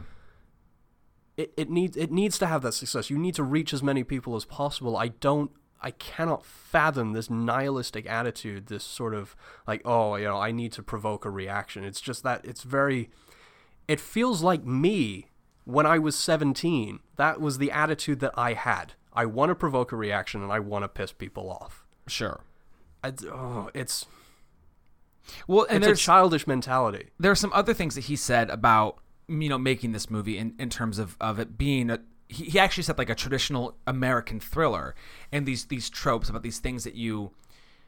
It, 1.38 1.54
it 1.56 1.70
needs 1.70 1.96
it 1.96 2.12
needs 2.12 2.38
to 2.40 2.46
have 2.46 2.62
that 2.62 2.74
success. 2.74 3.10
You 3.10 3.18
need 3.18 3.34
to 3.36 3.44
reach 3.44 3.74
as 3.74 3.82
many 3.82 4.04
people 4.04 4.36
as 4.36 4.44
possible. 4.44 4.98
I 4.98 5.08
don't 5.08 5.52
I 5.82 5.92
cannot 5.92 6.46
fathom 6.46 7.14
this 7.14 7.30
nihilistic 7.30 8.06
attitude, 8.06 8.68
this 8.68 8.84
sort 8.84 9.14
of 9.14 9.36
like, 9.66 9.82
oh, 9.86 10.16
you 10.18 10.26
know, 10.26 10.38
I 10.38 10.52
need 10.52 10.74
to 10.74 10.84
provoke 10.84 11.26
a 11.26 11.30
reaction. 11.30 11.86
It's 11.86 12.02
just 12.02 12.24
that 12.24 12.44
it's 12.44 12.64
very 12.64 13.10
it 13.88 14.02
feels 14.02 14.44
like 14.44 14.66
me 14.66 15.30
when 15.64 15.86
I 15.86 15.98
was 15.98 16.18
17. 16.18 17.00
That 17.16 17.40
was 17.40 17.58
the 17.58 17.72
attitude 17.72 18.20
that 18.20 18.34
I 18.36 18.54
had. 18.54 18.94
I 19.14 19.26
want 19.26 19.50
to 19.50 19.56
provoke 19.56 19.94
a 19.94 19.96
reaction 19.96 20.44
and 20.44 20.52
I 20.52 20.60
want 20.60 20.84
to 20.84 20.90
piss 20.90 21.14
people 21.14 21.50
off. 21.50 21.83
Sure. 22.08 22.42
I, 23.04 23.14
oh, 23.26 23.70
it's 23.74 24.06
Well, 25.48 25.66
and 25.70 25.84
it's 25.84 26.00
a 26.00 26.04
childish 26.04 26.48
mentality. 26.48 27.10
there 27.20 27.32
are 27.32 27.36
some 27.36 27.52
other 27.54 27.74
things 27.74 27.96
that 27.96 28.06
he 28.06 28.16
said 28.16 28.50
about 28.50 28.98
you 29.28 29.50
know 29.50 29.58
making 29.58 29.92
this 29.92 30.10
movie 30.10 30.38
in, 30.38 30.54
in 30.60 30.70
terms 30.70 31.00
of, 31.00 31.16
of 31.20 31.40
it 31.40 31.58
being 31.58 31.90
a 31.90 32.00
he, 32.28 32.46
he 32.46 32.60
actually 32.60 32.84
said 32.84 32.98
like 32.98 33.10
a 33.10 33.16
traditional 33.16 33.78
American 33.88 34.40
thriller 34.40 34.96
and 35.32 35.46
these 35.46 35.66
these 35.66 35.90
tropes 35.90 36.30
about 36.30 36.44
these 36.44 36.60
things 36.60 36.84
that 36.84 36.96
you 36.96 37.32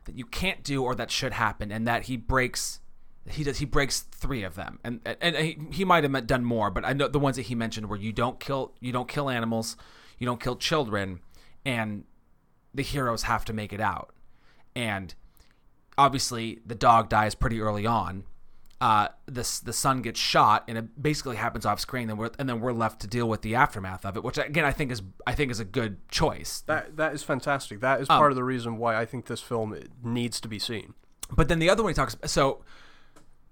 that 0.05 0.15
you 0.15 0.25
can't 0.25 0.63
do 0.63 0.83
or 0.83 0.95
that 0.95 1.11
should 1.11 1.33
happen 1.33 1.71
and 1.71 1.87
that 1.87 2.03
he 2.03 2.15
breaks 2.15 2.79
he 3.29 3.43
does 3.43 3.57
he 3.57 3.65
breaks 3.65 4.01
three 4.01 4.43
of 4.43 4.55
them 4.55 4.79
and 4.83 5.01
and 5.19 5.35
he, 5.35 5.57
he 5.71 5.85
might 5.85 6.03
have 6.03 6.27
done 6.27 6.45
more 6.45 6.69
but 6.69 6.85
I 6.85 6.93
know 6.93 7.07
the 7.07 7.19
ones 7.19 7.35
that 7.37 7.43
he 7.43 7.55
mentioned 7.55 7.89
were 7.89 7.95
you 7.95 8.13
don't 8.13 8.39
kill 8.39 8.73
you 8.79 8.91
don't 8.91 9.09
kill 9.09 9.29
animals 9.29 9.75
you 10.19 10.25
don't 10.25 10.41
kill 10.41 10.55
children 10.55 11.19
and 11.65 12.03
the 12.75 12.83
heroes 12.83 13.23
have 13.23 13.43
to 13.45 13.53
make 13.53 13.73
it 13.73 13.81
out 13.81 14.13
and 14.75 15.15
obviously 15.97 16.59
the 16.65 16.75
dog 16.75 17.09
dies 17.09 17.35
pretty 17.35 17.61
early 17.61 17.85
on. 17.85 18.23
Uh, 18.81 19.07
the 19.25 19.59
the 19.63 19.71
son 19.71 20.01
gets 20.01 20.19
shot, 20.19 20.65
and 20.67 20.77
it 20.77 21.01
basically 21.01 21.37
happens 21.37 21.65
off 21.65 21.79
screen. 21.79 22.09
Then 22.09 22.17
we're 22.17 22.29
and 22.37 22.47
then 22.47 22.59
we're 22.59 22.73
left 22.73 22.99
to 23.01 23.07
deal 23.07 23.27
with 23.27 23.41
the 23.41 23.55
aftermath 23.55 24.05
of 24.05 24.17
it, 24.17 24.23
which 24.23 24.37
again 24.37 24.65
I 24.65 24.71
think 24.73 24.91
is 24.91 25.01
I 25.25 25.33
think 25.33 25.49
is 25.49 25.61
a 25.61 25.65
good 25.65 26.07
choice. 26.09 26.61
That 26.67 26.97
that 26.97 27.13
is 27.13 27.23
fantastic. 27.23 27.79
That 27.79 28.01
is 28.01 28.09
Um, 28.09 28.19
part 28.19 28.31
of 28.33 28.35
the 28.35 28.43
reason 28.43 28.77
why 28.77 28.97
I 28.97 29.05
think 29.05 29.27
this 29.27 29.39
film 29.41 29.79
needs 30.03 30.41
to 30.41 30.49
be 30.49 30.59
seen. 30.59 30.93
But 31.31 31.47
then 31.47 31.59
the 31.59 31.69
other 31.69 31.83
one 31.83 31.91
he 31.91 31.95
talks 31.95 32.17
so 32.25 32.63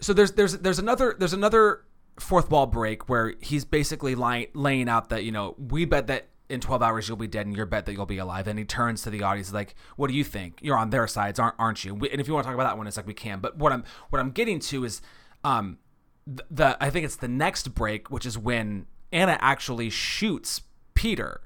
so 0.02 0.12
there's 0.12 0.34
there's 0.34 0.58
there's 0.58 0.78
another 0.80 1.16
there's 1.18 1.34
another 1.34 1.86
fourth 2.20 2.52
wall 2.52 2.68
break 2.68 3.08
where 3.08 3.34
he's 3.40 3.64
basically 3.64 4.16
lying, 4.16 4.48
laying 4.54 4.90
out 4.90 5.08
that 5.08 5.24
you 5.24 5.32
know 5.32 5.56
we 5.58 5.86
bet 5.86 6.08
that 6.08 6.28
in 6.54 6.60
12 6.60 6.82
hours 6.82 7.08
you'll 7.08 7.18
be 7.18 7.28
dead 7.28 7.46
and 7.46 7.56
your 7.56 7.66
bet 7.66 7.86
that 7.86 7.94
you'll 7.94 8.06
be 8.06 8.18
alive. 8.18 8.48
And 8.48 8.58
he 8.58 8.66
turns 8.66 9.02
to 9.04 9.10
the 9.10 9.24
audience 9.24 9.52
like 9.52 9.76
what 9.96 10.08
do 10.08 10.14
you 10.14 10.24
think? 10.24 10.60
You're 10.62 10.78
on 10.78 10.92
their 10.92 11.08
sides 11.08 11.40
aren't 11.40 11.56
aren't 11.60 11.84
you? 11.84 11.94
And 11.94 12.22
if 12.22 12.28
you 12.28 12.34
want 12.34 12.46
to 12.46 12.48
talk 12.48 12.56
about 12.56 12.70
that 12.70 12.78
one 12.78 12.88
it's 12.88 12.98
like 12.98 13.08
we 13.08 13.14
can. 13.14 13.40
But 13.40 13.58
what 13.58 13.72
i'm 13.72 13.84
what 14.10 14.20
i'm 14.20 14.32
getting 14.32 14.60
to 14.60 14.86
is 14.86 15.02
um 15.44 15.78
the, 16.26 16.46
the 16.50 16.78
i 16.80 16.90
think 16.90 17.06
it's 17.06 17.18
the 17.18 17.28
next 17.28 17.74
break 17.74 18.10
which 18.10 18.26
is 18.26 18.38
when 18.38 18.86
anna 19.12 19.38
actually 19.42 19.90
shoots 19.90 20.62
peter. 20.94 21.42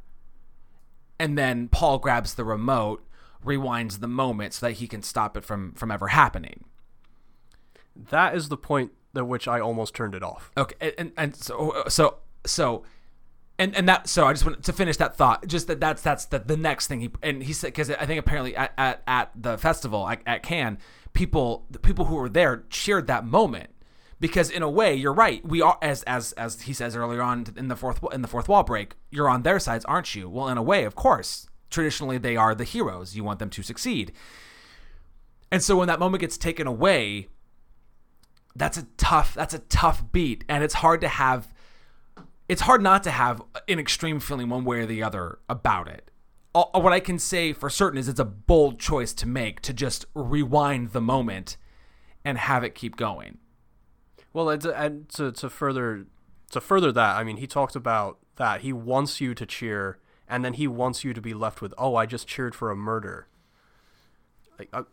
And 1.19 1.37
then 1.37 1.69
paul 1.69 1.97
grabs 1.97 2.35
the 2.35 2.43
remote 2.43 3.03
rewinds 3.43 3.99
the 3.99 4.07
moment 4.07 4.53
so 4.53 4.65
that 4.65 4.73
he 4.73 4.87
can 4.87 5.01
stop 5.01 5.37
it 5.37 5.45
from 5.45 5.73
from 5.73 5.89
ever 5.89 6.09
happening. 6.09 6.65
That 7.95 8.35
is 8.35 8.49
the 8.49 8.57
point 8.57 8.91
at 9.15 9.27
which 9.27 9.47
I 9.47 9.59
almost 9.59 9.95
turned 9.95 10.13
it 10.13 10.21
off. 10.21 10.51
Okay, 10.55 10.93
and 10.97 11.11
and 11.17 11.35
so 11.35 11.83
so 11.87 12.17
so, 12.47 12.83
and 13.59 13.75
and 13.75 13.87
that 13.89 14.07
so 14.07 14.27
I 14.27 14.33
just 14.33 14.45
want 14.45 14.63
to 14.63 14.73
finish 14.73 14.97
that 14.97 15.15
thought. 15.15 15.47
Just 15.47 15.67
that 15.67 15.79
that's 15.79 16.01
that's 16.01 16.25
the, 16.25 16.39
the 16.39 16.57
next 16.57 16.87
thing 16.87 17.01
he 17.01 17.09
and 17.23 17.43
he 17.43 17.53
said 17.53 17.67
because 17.67 17.89
I 17.89 18.05
think 18.05 18.19
apparently 18.19 18.55
at, 18.55 18.73
at, 18.77 19.03
at 19.07 19.31
the 19.35 19.57
festival 19.57 20.07
at, 20.07 20.21
at 20.25 20.43
Cannes, 20.43 20.77
people 21.13 21.65
the 21.69 21.79
people 21.79 22.05
who 22.05 22.15
were 22.15 22.29
there 22.29 22.65
cheered 22.69 23.07
that 23.07 23.25
moment 23.25 23.71
because 24.19 24.49
in 24.49 24.61
a 24.61 24.69
way 24.69 24.93
you're 24.95 25.13
right. 25.13 25.45
We 25.45 25.61
are 25.61 25.77
as 25.81 26.03
as 26.03 26.33
as 26.33 26.61
he 26.61 26.73
says 26.73 26.95
earlier 26.95 27.21
on 27.21 27.47
in 27.55 27.67
the 27.67 27.75
fourth 27.75 27.99
in 28.13 28.21
the 28.21 28.27
fourth 28.27 28.47
wall 28.47 28.63
break. 28.63 28.95
You're 29.09 29.29
on 29.29 29.43
their 29.43 29.59
sides, 29.59 29.85
aren't 29.85 30.13
you? 30.13 30.29
Well, 30.29 30.47
in 30.49 30.57
a 30.57 30.63
way, 30.63 30.83
of 30.83 30.95
course. 30.95 31.47
Traditionally, 31.69 32.17
they 32.17 32.37
are 32.37 32.55
the 32.55 32.63
heroes. 32.63 33.15
You 33.17 33.25
want 33.25 33.39
them 33.39 33.49
to 33.49 33.61
succeed. 33.61 34.13
And 35.51 35.61
so 35.61 35.75
when 35.75 35.87
that 35.87 35.99
moment 35.99 36.21
gets 36.21 36.37
taken 36.37 36.65
away, 36.65 37.27
that's 38.55 38.77
a 38.77 38.83
tough 38.97 39.33
that's 39.33 39.53
a 39.53 39.59
tough 39.59 40.11
beat 40.11 40.43
and 40.47 40.63
it's 40.63 40.75
hard 40.75 41.01
to 41.01 41.07
have 41.07 41.53
it's 42.49 42.61
hard 42.61 42.81
not 42.81 43.03
to 43.03 43.11
have 43.11 43.41
an 43.67 43.79
extreme 43.79 44.19
feeling 44.19 44.49
one 44.49 44.63
way 44.63 44.79
or 44.79 44.85
the 44.85 45.03
other 45.03 45.39
about 45.49 45.87
it 45.87 46.11
All, 46.53 46.69
what 46.73 46.93
i 46.93 46.99
can 46.99 47.19
say 47.19 47.53
for 47.53 47.69
certain 47.69 47.99
is 47.99 48.07
it's 48.07 48.19
a 48.19 48.25
bold 48.25 48.79
choice 48.79 49.13
to 49.15 49.27
make 49.27 49.61
to 49.61 49.73
just 49.73 50.05
rewind 50.13 50.91
the 50.91 51.01
moment 51.01 51.57
and 52.23 52.37
have 52.37 52.63
it 52.63 52.75
keep 52.75 52.95
going 52.97 53.37
Well, 54.33 54.49
it's, 54.49 54.65
and 54.65 55.07
to 55.09 55.31
to 55.31 55.49
further 55.49 56.05
to 56.51 56.61
further 56.61 56.91
that, 56.91 57.15
I 57.17 57.23
mean, 57.23 57.37
he 57.37 57.47
talked 57.47 57.75
about 57.75 58.19
that 58.35 58.61
he 58.61 58.71
wants 58.71 59.19
you 59.19 59.33
to 59.33 59.45
cheer, 59.45 59.97
and 60.27 60.45
then 60.45 60.53
he 60.53 60.67
wants 60.67 61.03
you 61.03 61.13
to 61.13 61.21
be 61.21 61.33
left 61.33 61.61
with, 61.61 61.73
"Oh, 61.77 61.95
I 61.95 62.05
just 62.05 62.27
cheered 62.27 62.55
for 62.55 62.69
a 62.71 62.75
murder." 62.75 63.27
Like, 64.59 64.69
uh, 64.73 64.83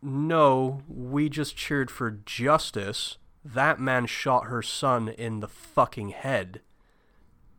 no, 0.00 0.82
we 0.88 1.28
just 1.28 1.56
cheered 1.56 1.90
for 1.90 2.10
justice. 2.10 3.18
That 3.44 3.78
man 3.80 4.06
shot 4.06 4.46
her 4.46 4.62
son 4.62 5.08
in 5.08 5.40
the 5.40 5.48
fucking 5.48 6.10
head. 6.10 6.60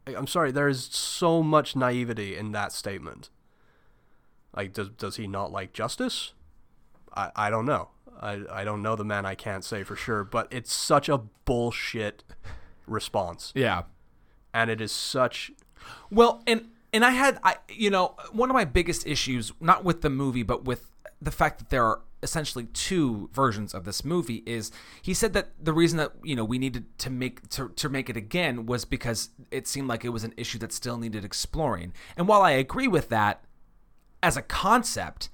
I'm 0.08 0.28
sorry, 0.28 0.52
there 0.52 0.68
is 0.68 0.86
so 0.86 1.42
much 1.42 1.76
naivety 1.76 2.36
in 2.36 2.52
that 2.52 2.72
statement. 2.72 3.30
Like, 4.56 4.74
does 4.74 4.90
does 4.90 5.16
he 5.16 5.28
not 5.28 5.52
like 5.52 5.74
justice? 5.74 6.34
I, 7.16 7.32
I 7.36 7.50
don't 7.50 7.66
know. 7.66 7.90
I, 8.22 8.42
I 8.52 8.64
don't 8.64 8.82
know 8.82 8.96
the 8.96 9.04
man. 9.04 9.26
I 9.26 9.36
can't 9.36 9.64
say 9.64 9.84
for 9.84 9.96
sure, 9.96 10.24
but 10.24 10.48
it's 10.52 10.72
such 10.72 11.10
a 11.10 11.18
bullshit 11.46 12.24
response, 12.86 13.52
yeah 13.56 13.84
and 14.54 14.70
it 14.70 14.80
is 14.80 14.92
such. 14.92 15.52
Well, 16.12 16.42
and 16.46 16.70
and 16.94 17.04
I 17.04 17.12
had 17.12 17.40
I 17.44 17.56
you 17.70 17.90
know 17.90 18.16
one 18.32 18.50
of 18.50 18.54
my 18.54 18.66
biggest 18.66 19.08
issues 19.08 19.52
not 19.60 19.84
with 19.84 20.02
the 20.02 20.10
movie 20.10 20.44
but 20.44 20.66
with 20.66 20.92
the 21.24 21.32
fact 21.32 21.60
that 21.60 21.70
there 21.70 21.86
are 21.86 22.02
essentially 22.22 22.66
two 22.68 23.30
versions 23.34 23.74
of 23.74 23.84
this 23.84 24.06
movie 24.06 24.42
is 24.46 24.72
he 25.02 25.14
said 25.14 25.34
that 25.34 25.50
the 25.62 25.74
reason 25.74 25.98
that 25.98 26.14
you 26.24 26.36
know 26.36 26.46
we 26.46 26.58
needed 26.58 26.98
to 26.98 27.10
make 27.10 27.48
to, 27.50 27.70
to 27.70 27.90
make 27.90 28.10
it 28.10 28.18
again 28.18 28.66
was 28.66 28.86
because 28.86 29.30
it 29.52 29.68
seemed 29.68 29.88
like 29.88 30.06
it 30.06 30.10
was 30.10 30.24
an 30.24 30.34
issue 30.38 30.58
that 30.58 30.72
still 30.72 30.98
needed 30.98 31.26
exploring. 31.26 31.94
And 32.16 32.28
while 32.28 32.42
I 32.42 32.52
agree 32.52 32.88
with 32.88 33.10
that 33.10 33.44
as 34.22 34.38
a 34.38 34.42
concept, 34.42 35.30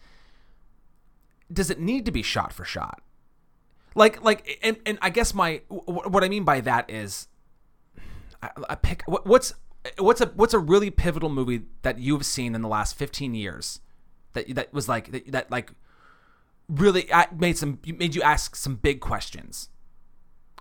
does 1.52 1.70
it 1.70 1.80
need 1.80 2.06
to 2.06 2.12
be 2.12 2.24
shot 2.24 2.52
for 2.52 2.66
shot? 2.66 3.02
Like 3.96 4.24
like 4.24 4.60
and, 4.64 4.78
and 4.86 4.98
I 5.02 5.10
guess 5.10 5.34
my 5.34 5.62
what 5.68 6.24
I 6.24 6.30
mean 6.30 6.44
by 6.44 6.62
that 6.62 6.90
is 6.90 7.28
I, 8.42 8.50
I 8.70 8.76
pick 8.76 9.04
what, 9.06 9.26
what's 9.28 9.54
what's 9.98 10.22
a 10.22 10.28
what's 10.36 10.54
a 10.54 10.60
really 10.60 10.90
pivotal 10.90 11.30
movie 11.30 11.64
that 11.84 12.00
you've 12.00 12.26
seen 12.26 12.56
in 12.56 12.62
the 12.62 12.68
last 12.68 12.98
15 12.98 13.34
years 13.34 13.80
that 14.48 14.56
that 14.56 14.74
was 14.74 14.88
like 14.88 15.12
that, 15.12 15.32
that 15.32 15.52
like 15.52 15.72
really 16.68 17.10
made 17.36 17.58
some 17.58 17.80
made 17.86 18.16
you 18.16 18.22
ask 18.22 18.56
some 18.56 18.76
big 18.76 19.00
questions. 19.00 19.70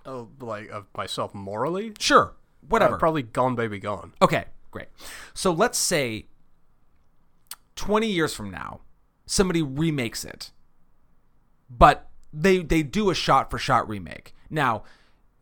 Oh, 0.06 0.28
like 0.40 0.70
of 0.70 0.86
myself 0.96 1.34
morally. 1.34 1.92
sure. 1.98 2.34
Whatever. 2.66 2.96
Uh, 2.96 2.98
probably 2.98 3.22
Gone 3.22 3.54
Baby 3.54 3.78
Gone. 3.78 4.12
okay 4.20 4.46
great. 4.70 4.88
So 5.34 5.52
let's 5.52 5.78
say 5.78 6.26
20 7.76 8.06
years 8.06 8.34
from 8.34 8.50
now 8.50 8.80
somebody 9.26 9.62
remakes 9.62 10.24
it 10.24 10.50
but 11.70 12.08
they 12.32 12.58
they 12.58 12.82
do 12.82 13.10
a 13.10 13.14
shot 13.14 13.50
for 13.50 13.58
shot 13.58 13.88
remake. 13.88 14.34
Now 14.50 14.84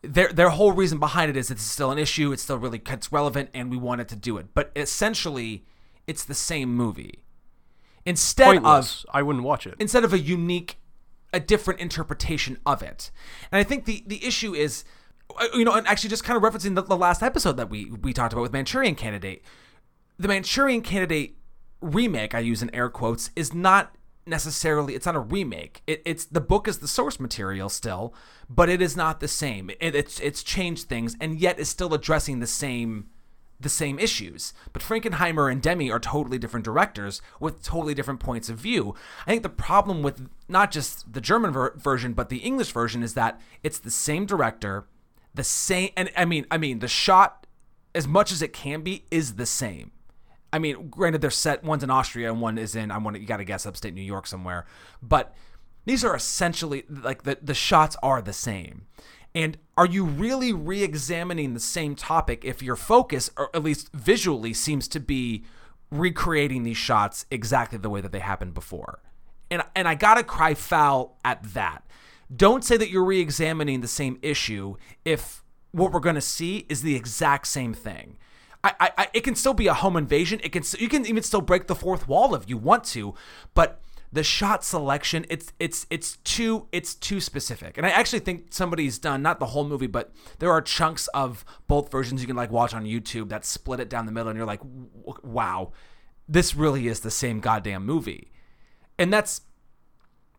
their 0.02 0.32
their 0.32 0.50
whole 0.50 0.72
reason 0.72 0.98
behind 0.98 1.30
it 1.30 1.36
is 1.36 1.50
it's 1.50 1.62
still 1.62 1.90
an 1.90 1.98
issue 1.98 2.32
it's 2.32 2.42
still 2.42 2.58
really 2.58 2.80
it's 2.88 3.10
relevant 3.12 3.50
and 3.54 3.70
we 3.70 3.76
wanted 3.76 4.08
to 4.08 4.16
do 4.16 4.36
it. 4.38 4.48
But 4.54 4.70
essentially 4.76 5.64
it's 6.06 6.24
the 6.24 6.34
same 6.34 6.74
movie 6.74 7.20
instead 8.06 8.64
of 8.64 9.04
I 9.10 9.22
wouldn't 9.22 9.44
watch 9.44 9.66
it. 9.66 9.74
instead 9.78 10.04
of 10.04 10.12
a 10.12 10.18
unique 10.18 10.78
a 11.32 11.40
different 11.40 11.80
interpretation 11.80 12.56
of 12.64 12.82
it. 12.82 13.10
And 13.52 13.58
i 13.58 13.62
think 13.62 13.84
the 13.84 14.02
the 14.06 14.24
issue 14.24 14.54
is 14.54 14.84
uh, 15.38 15.46
you 15.54 15.64
know 15.64 15.72
and 15.72 15.86
actually 15.86 16.10
just 16.10 16.24
kind 16.24 16.36
of 16.36 16.42
referencing 16.42 16.76
the, 16.76 16.82
the 16.82 16.96
last 16.96 17.22
episode 17.22 17.56
that 17.58 17.68
we 17.68 17.90
we 17.90 18.12
talked 18.12 18.32
about 18.32 18.42
with 18.42 18.52
manchurian 18.52 18.94
candidate. 18.94 19.42
The 20.18 20.28
manchurian 20.28 20.80
candidate 20.80 21.36
remake 21.82 22.34
i 22.34 22.38
use 22.38 22.62
in 22.62 22.74
air 22.74 22.88
quotes 22.88 23.30
is 23.36 23.52
not 23.52 23.94
necessarily 24.26 24.94
it's 24.94 25.06
not 25.06 25.14
a 25.14 25.20
remake. 25.20 25.82
It, 25.86 26.02
it's 26.04 26.24
the 26.24 26.40
book 26.40 26.66
is 26.66 26.78
the 26.78 26.88
source 26.88 27.20
material 27.20 27.68
still 27.68 28.14
but 28.48 28.68
it 28.68 28.80
is 28.80 28.96
not 28.96 29.20
the 29.20 29.28
same. 29.28 29.70
It, 29.80 29.94
it's 29.94 30.20
it's 30.20 30.42
changed 30.42 30.88
things 30.88 31.16
and 31.20 31.38
yet 31.38 31.58
is 31.58 31.68
still 31.68 31.92
addressing 31.92 32.40
the 32.40 32.46
same 32.46 33.08
the 33.58 33.68
same 33.68 33.98
issues. 33.98 34.52
But 34.72 34.82
Frankenheimer 34.82 35.50
and 35.50 35.62
Demme 35.62 35.90
are 35.90 35.98
totally 35.98 36.38
different 36.38 36.64
directors 36.64 37.22
with 37.40 37.62
totally 37.62 37.94
different 37.94 38.20
points 38.20 38.48
of 38.48 38.58
view. 38.58 38.94
I 39.26 39.30
think 39.30 39.42
the 39.42 39.48
problem 39.48 40.02
with 40.02 40.28
not 40.48 40.70
just 40.70 41.12
the 41.12 41.20
German 41.20 41.52
ver- 41.52 41.74
version 41.76 42.12
but 42.12 42.28
the 42.28 42.38
English 42.38 42.72
version 42.72 43.02
is 43.02 43.14
that 43.14 43.40
it's 43.62 43.78
the 43.78 43.90
same 43.90 44.26
director, 44.26 44.86
the 45.34 45.44
same 45.44 45.90
and 45.96 46.10
I 46.16 46.24
mean 46.24 46.46
I 46.50 46.58
mean 46.58 46.80
the 46.80 46.88
shot 46.88 47.46
as 47.94 48.06
much 48.06 48.30
as 48.30 48.42
it 48.42 48.52
can 48.52 48.82
be 48.82 49.04
is 49.10 49.34
the 49.36 49.46
same. 49.46 49.92
I 50.52 50.58
mean, 50.58 50.88
granted 50.88 51.20
they're 51.20 51.30
set 51.30 51.64
one's 51.64 51.82
in 51.82 51.90
Austria 51.90 52.30
and 52.30 52.40
one 52.40 52.58
is 52.58 52.76
in 52.76 52.90
I 52.90 52.98
want 52.98 53.20
you 53.20 53.26
got 53.26 53.38
to 53.38 53.44
guess 53.44 53.66
upstate 53.66 53.94
New 53.94 54.02
York 54.02 54.26
somewhere, 54.26 54.66
but 55.02 55.34
these 55.86 56.04
are 56.04 56.14
essentially 56.14 56.84
like 56.88 57.22
the 57.22 57.38
the 57.40 57.54
shots 57.54 57.96
are 58.02 58.20
the 58.20 58.32
same. 58.32 58.86
And 59.36 59.58
are 59.76 59.86
you 59.86 60.02
really 60.02 60.54
re 60.54 60.82
examining 60.82 61.52
the 61.52 61.60
same 61.60 61.94
topic 61.94 62.42
if 62.42 62.62
your 62.62 62.74
focus, 62.74 63.30
or 63.36 63.50
at 63.54 63.62
least 63.62 63.92
visually, 63.92 64.54
seems 64.54 64.88
to 64.88 64.98
be 64.98 65.44
recreating 65.90 66.62
these 66.62 66.78
shots 66.78 67.26
exactly 67.30 67.78
the 67.78 67.90
way 67.90 68.00
that 68.00 68.12
they 68.12 68.20
happened 68.20 68.54
before? 68.54 69.00
And, 69.50 69.62
and 69.76 69.86
I 69.86 69.94
gotta 69.94 70.24
cry 70.24 70.54
foul 70.54 71.18
at 71.22 71.42
that. 71.52 71.84
Don't 72.34 72.64
say 72.64 72.78
that 72.78 72.88
you're 72.88 73.04
re 73.04 73.20
examining 73.20 73.82
the 73.82 73.88
same 73.88 74.18
issue 74.22 74.76
if 75.04 75.44
what 75.70 75.92
we're 75.92 76.00
gonna 76.00 76.22
see 76.22 76.64
is 76.70 76.80
the 76.80 76.96
exact 76.96 77.46
same 77.46 77.74
thing. 77.74 78.16
I, 78.64 78.90
I, 78.96 79.08
it 79.12 79.20
can 79.20 79.34
still 79.34 79.54
be 79.54 79.66
a 79.68 79.74
home 79.74 79.96
invasion. 79.96 80.40
It 80.42 80.50
can 80.50 80.64
you 80.78 80.88
can 80.88 81.04
even 81.06 81.22
still 81.22 81.42
break 81.42 81.66
the 81.66 81.74
fourth 81.74 82.08
wall 82.08 82.34
if 82.34 82.48
you 82.48 82.56
want 82.56 82.84
to, 82.84 83.14
but 83.54 83.80
the 84.12 84.22
shot 84.22 84.64
selection 84.64 85.26
it's 85.28 85.52
it's 85.58 85.86
it's 85.90 86.16
too 86.18 86.66
it's 86.72 86.94
too 86.94 87.20
specific. 87.20 87.76
And 87.76 87.86
I 87.86 87.90
actually 87.90 88.20
think 88.20 88.46
somebody's 88.50 88.98
done 88.98 89.22
not 89.22 89.40
the 89.40 89.46
whole 89.46 89.64
movie, 89.64 89.86
but 89.86 90.12
there 90.38 90.50
are 90.50 90.62
chunks 90.62 91.08
of 91.08 91.44
both 91.66 91.90
versions 91.90 92.20
you 92.20 92.26
can 92.26 92.36
like 92.36 92.50
watch 92.50 92.74
on 92.74 92.84
YouTube 92.84 93.28
that 93.30 93.44
split 93.44 93.80
it 93.80 93.88
down 93.88 94.06
the 94.06 94.12
middle, 94.12 94.28
and 94.28 94.36
you're 94.36 94.46
like, 94.46 94.60
wow, 95.22 95.72
this 96.28 96.54
really 96.54 96.86
is 96.86 97.00
the 97.00 97.10
same 97.10 97.40
goddamn 97.40 97.84
movie. 97.84 98.32
And 98.98 99.12
that's 99.12 99.42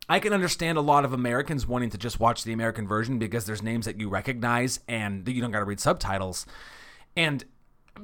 I 0.10 0.20
can 0.20 0.32
understand 0.32 0.78
a 0.78 0.82
lot 0.82 1.04
of 1.04 1.12
Americans 1.12 1.68
wanting 1.68 1.90
to 1.90 1.98
just 1.98 2.20
watch 2.20 2.44
the 2.44 2.54
American 2.54 2.88
version 2.88 3.20
because 3.20 3.46
there's 3.46 3.62
names 3.62 3.86
that 3.86 4.00
you 4.00 4.08
recognize 4.08 4.80
and 4.88 5.28
you 5.28 5.42
don't 5.42 5.52
got 5.52 5.60
to 5.60 5.66
read 5.66 5.82
subtitles. 5.82 6.46
And 7.18 7.44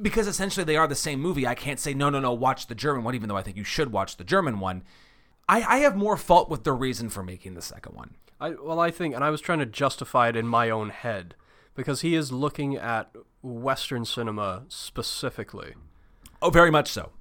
because 0.01 0.28
essentially 0.28 0.66
they 0.66 0.76
are 0.76 0.88
the 0.88 0.95
same 0.95 1.22
movie, 1.22 1.47
I 1.47 1.55
can't 1.55 1.80
say, 1.80 1.93
no, 1.93 2.09
no, 2.09 2.20
no, 2.20 2.34
watch 2.34 2.68
the 2.68 2.76
German 2.76 3.03
one, 3.03 3.16
even 3.16 3.30
though 3.30 3.38
I 3.38 3.41
think 3.41 3.55
you 3.55 3.64
should 3.64 3.91
watch 3.91 4.18
the 4.18 4.24
German 4.24 4.59
one. 4.59 4.84
I, 5.47 5.61
I 5.63 5.77
have 5.79 5.95
more 5.95 6.17
fault 6.17 6.49
with 6.49 6.63
the 6.63 6.73
reason 6.73 7.09
for 7.09 7.23
making 7.23 7.53
the 7.53 7.61
second 7.61 7.95
one. 7.95 8.15
I, 8.39 8.51
well, 8.51 8.79
I 8.79 8.91
think, 8.91 9.15
and 9.15 9.23
I 9.23 9.29
was 9.29 9.41
trying 9.41 9.59
to 9.59 9.65
justify 9.65 10.29
it 10.29 10.35
in 10.35 10.47
my 10.47 10.69
own 10.69 10.89
head 10.89 11.35
because 11.75 12.01
he 12.01 12.15
is 12.15 12.31
looking 12.31 12.75
at 12.75 13.13
Western 13.41 14.05
cinema 14.05 14.63
specifically. 14.67 15.73
Oh, 16.41 16.49
very 16.49 16.71
much 16.71 16.89
so. 16.89 17.11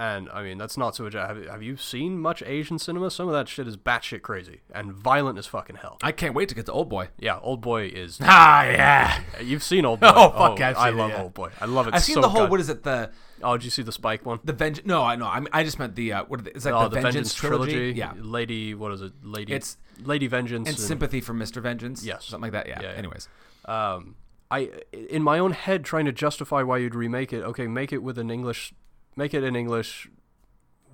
And 0.00 0.28
I 0.30 0.44
mean, 0.44 0.58
that's 0.58 0.76
not 0.76 0.94
so 0.94 1.02
much. 1.02 1.14
Have, 1.14 1.44
have 1.46 1.62
you 1.62 1.76
seen 1.76 2.20
much 2.20 2.40
Asian 2.44 2.78
cinema? 2.78 3.10
Some 3.10 3.26
of 3.26 3.34
that 3.34 3.48
shit 3.48 3.66
is 3.66 3.76
batshit 3.76 4.22
crazy 4.22 4.60
and 4.72 4.92
violent 4.92 5.38
as 5.38 5.46
fucking 5.46 5.74
hell. 5.76 5.98
I 6.04 6.12
can't 6.12 6.34
wait 6.34 6.48
to 6.50 6.54
get 6.54 6.66
to 6.66 6.72
Old 6.72 6.88
Boy. 6.88 7.08
Yeah, 7.18 7.40
Old 7.40 7.60
Boy 7.60 7.86
is. 7.86 8.18
Ah, 8.22 8.62
yeah. 8.64 9.20
You've 9.42 9.64
seen 9.64 9.84
Old 9.84 9.98
Boy. 10.00 10.12
Oh, 10.14 10.30
fuck, 10.30 10.60
I've 10.60 10.76
I 10.76 10.90
seen 10.90 10.94
it, 10.98 11.02
love 11.02 11.10
yeah. 11.10 11.22
Old 11.22 11.34
Boy. 11.34 11.50
I 11.60 11.64
love 11.64 11.88
it. 11.88 11.90
So. 11.90 11.96
I've 11.96 12.04
seen 12.04 12.14
so 12.14 12.20
the 12.20 12.28
whole, 12.28 12.42
good. 12.42 12.50
what 12.52 12.60
is 12.60 12.68
it, 12.68 12.84
the 12.84 13.10
Oh, 13.42 13.56
did 13.56 13.64
you 13.64 13.70
see 13.70 13.82
the 13.82 13.92
Spike 13.92 14.24
one? 14.24 14.38
the 14.44 14.52
Vengeance? 14.52 14.86
No, 14.86 15.02
I 15.02 15.16
know. 15.16 15.26
I 15.26 15.40
mean, 15.40 15.48
I 15.52 15.64
just 15.64 15.78
meant 15.80 15.96
the, 15.96 16.12
uh, 16.12 16.24
what 16.24 16.46
is 16.54 16.64
it, 16.66 16.72
oh, 16.72 16.88
the, 16.88 17.00
Vengeance, 17.00 17.34
trilogy? 17.34 17.92
Yeah. 17.96 18.12
Lady, 18.16 18.74
what 18.74 18.92
is 18.92 19.02
it? 19.02 19.12
Lady. 19.22 19.52
It's- 19.52 19.76
Lady 20.04 20.28
Vengeance. 20.28 20.68
And 20.68 20.78
Sympathy 20.78 21.20
for 21.20 21.34
Mr. 21.34 21.60
Vengeance? 21.60 22.04
Yes. 22.04 22.24
Something 22.26 22.52
like 22.52 22.52
that, 22.52 22.68
yeah. 22.68 22.80
Yeah, 22.80 22.92
yeah. 22.92 22.98
Anyways. 22.98 23.28
um, 23.64 24.14
I 24.50 24.70
in 24.92 25.22
my 25.22 25.38
own 25.38 25.52
head 25.52 25.84
trying 25.84 26.06
to 26.06 26.12
justify 26.12 26.62
why 26.62 26.78
you'd 26.78 26.94
remake 26.94 27.32
it. 27.32 27.42
Okay, 27.42 27.66
make 27.66 27.92
it 27.92 28.02
with 28.02 28.16
an 28.18 28.30
English, 28.30 28.72
make 29.18 29.34
it 29.34 29.44
in 29.44 29.54
English, 29.54 30.08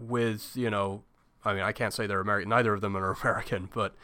with 0.00 0.50
you 0.56 0.70
know, 0.70 1.04
I 1.44 1.52
mean, 1.54 1.62
I 1.62 1.72
can't 1.72 1.92
say 1.94 2.06
they're 2.08 2.20
American. 2.20 2.48
Neither 2.50 2.74
of 2.74 2.80
them 2.80 2.96
are 2.96 3.12
American, 3.22 3.68
but 3.72 3.94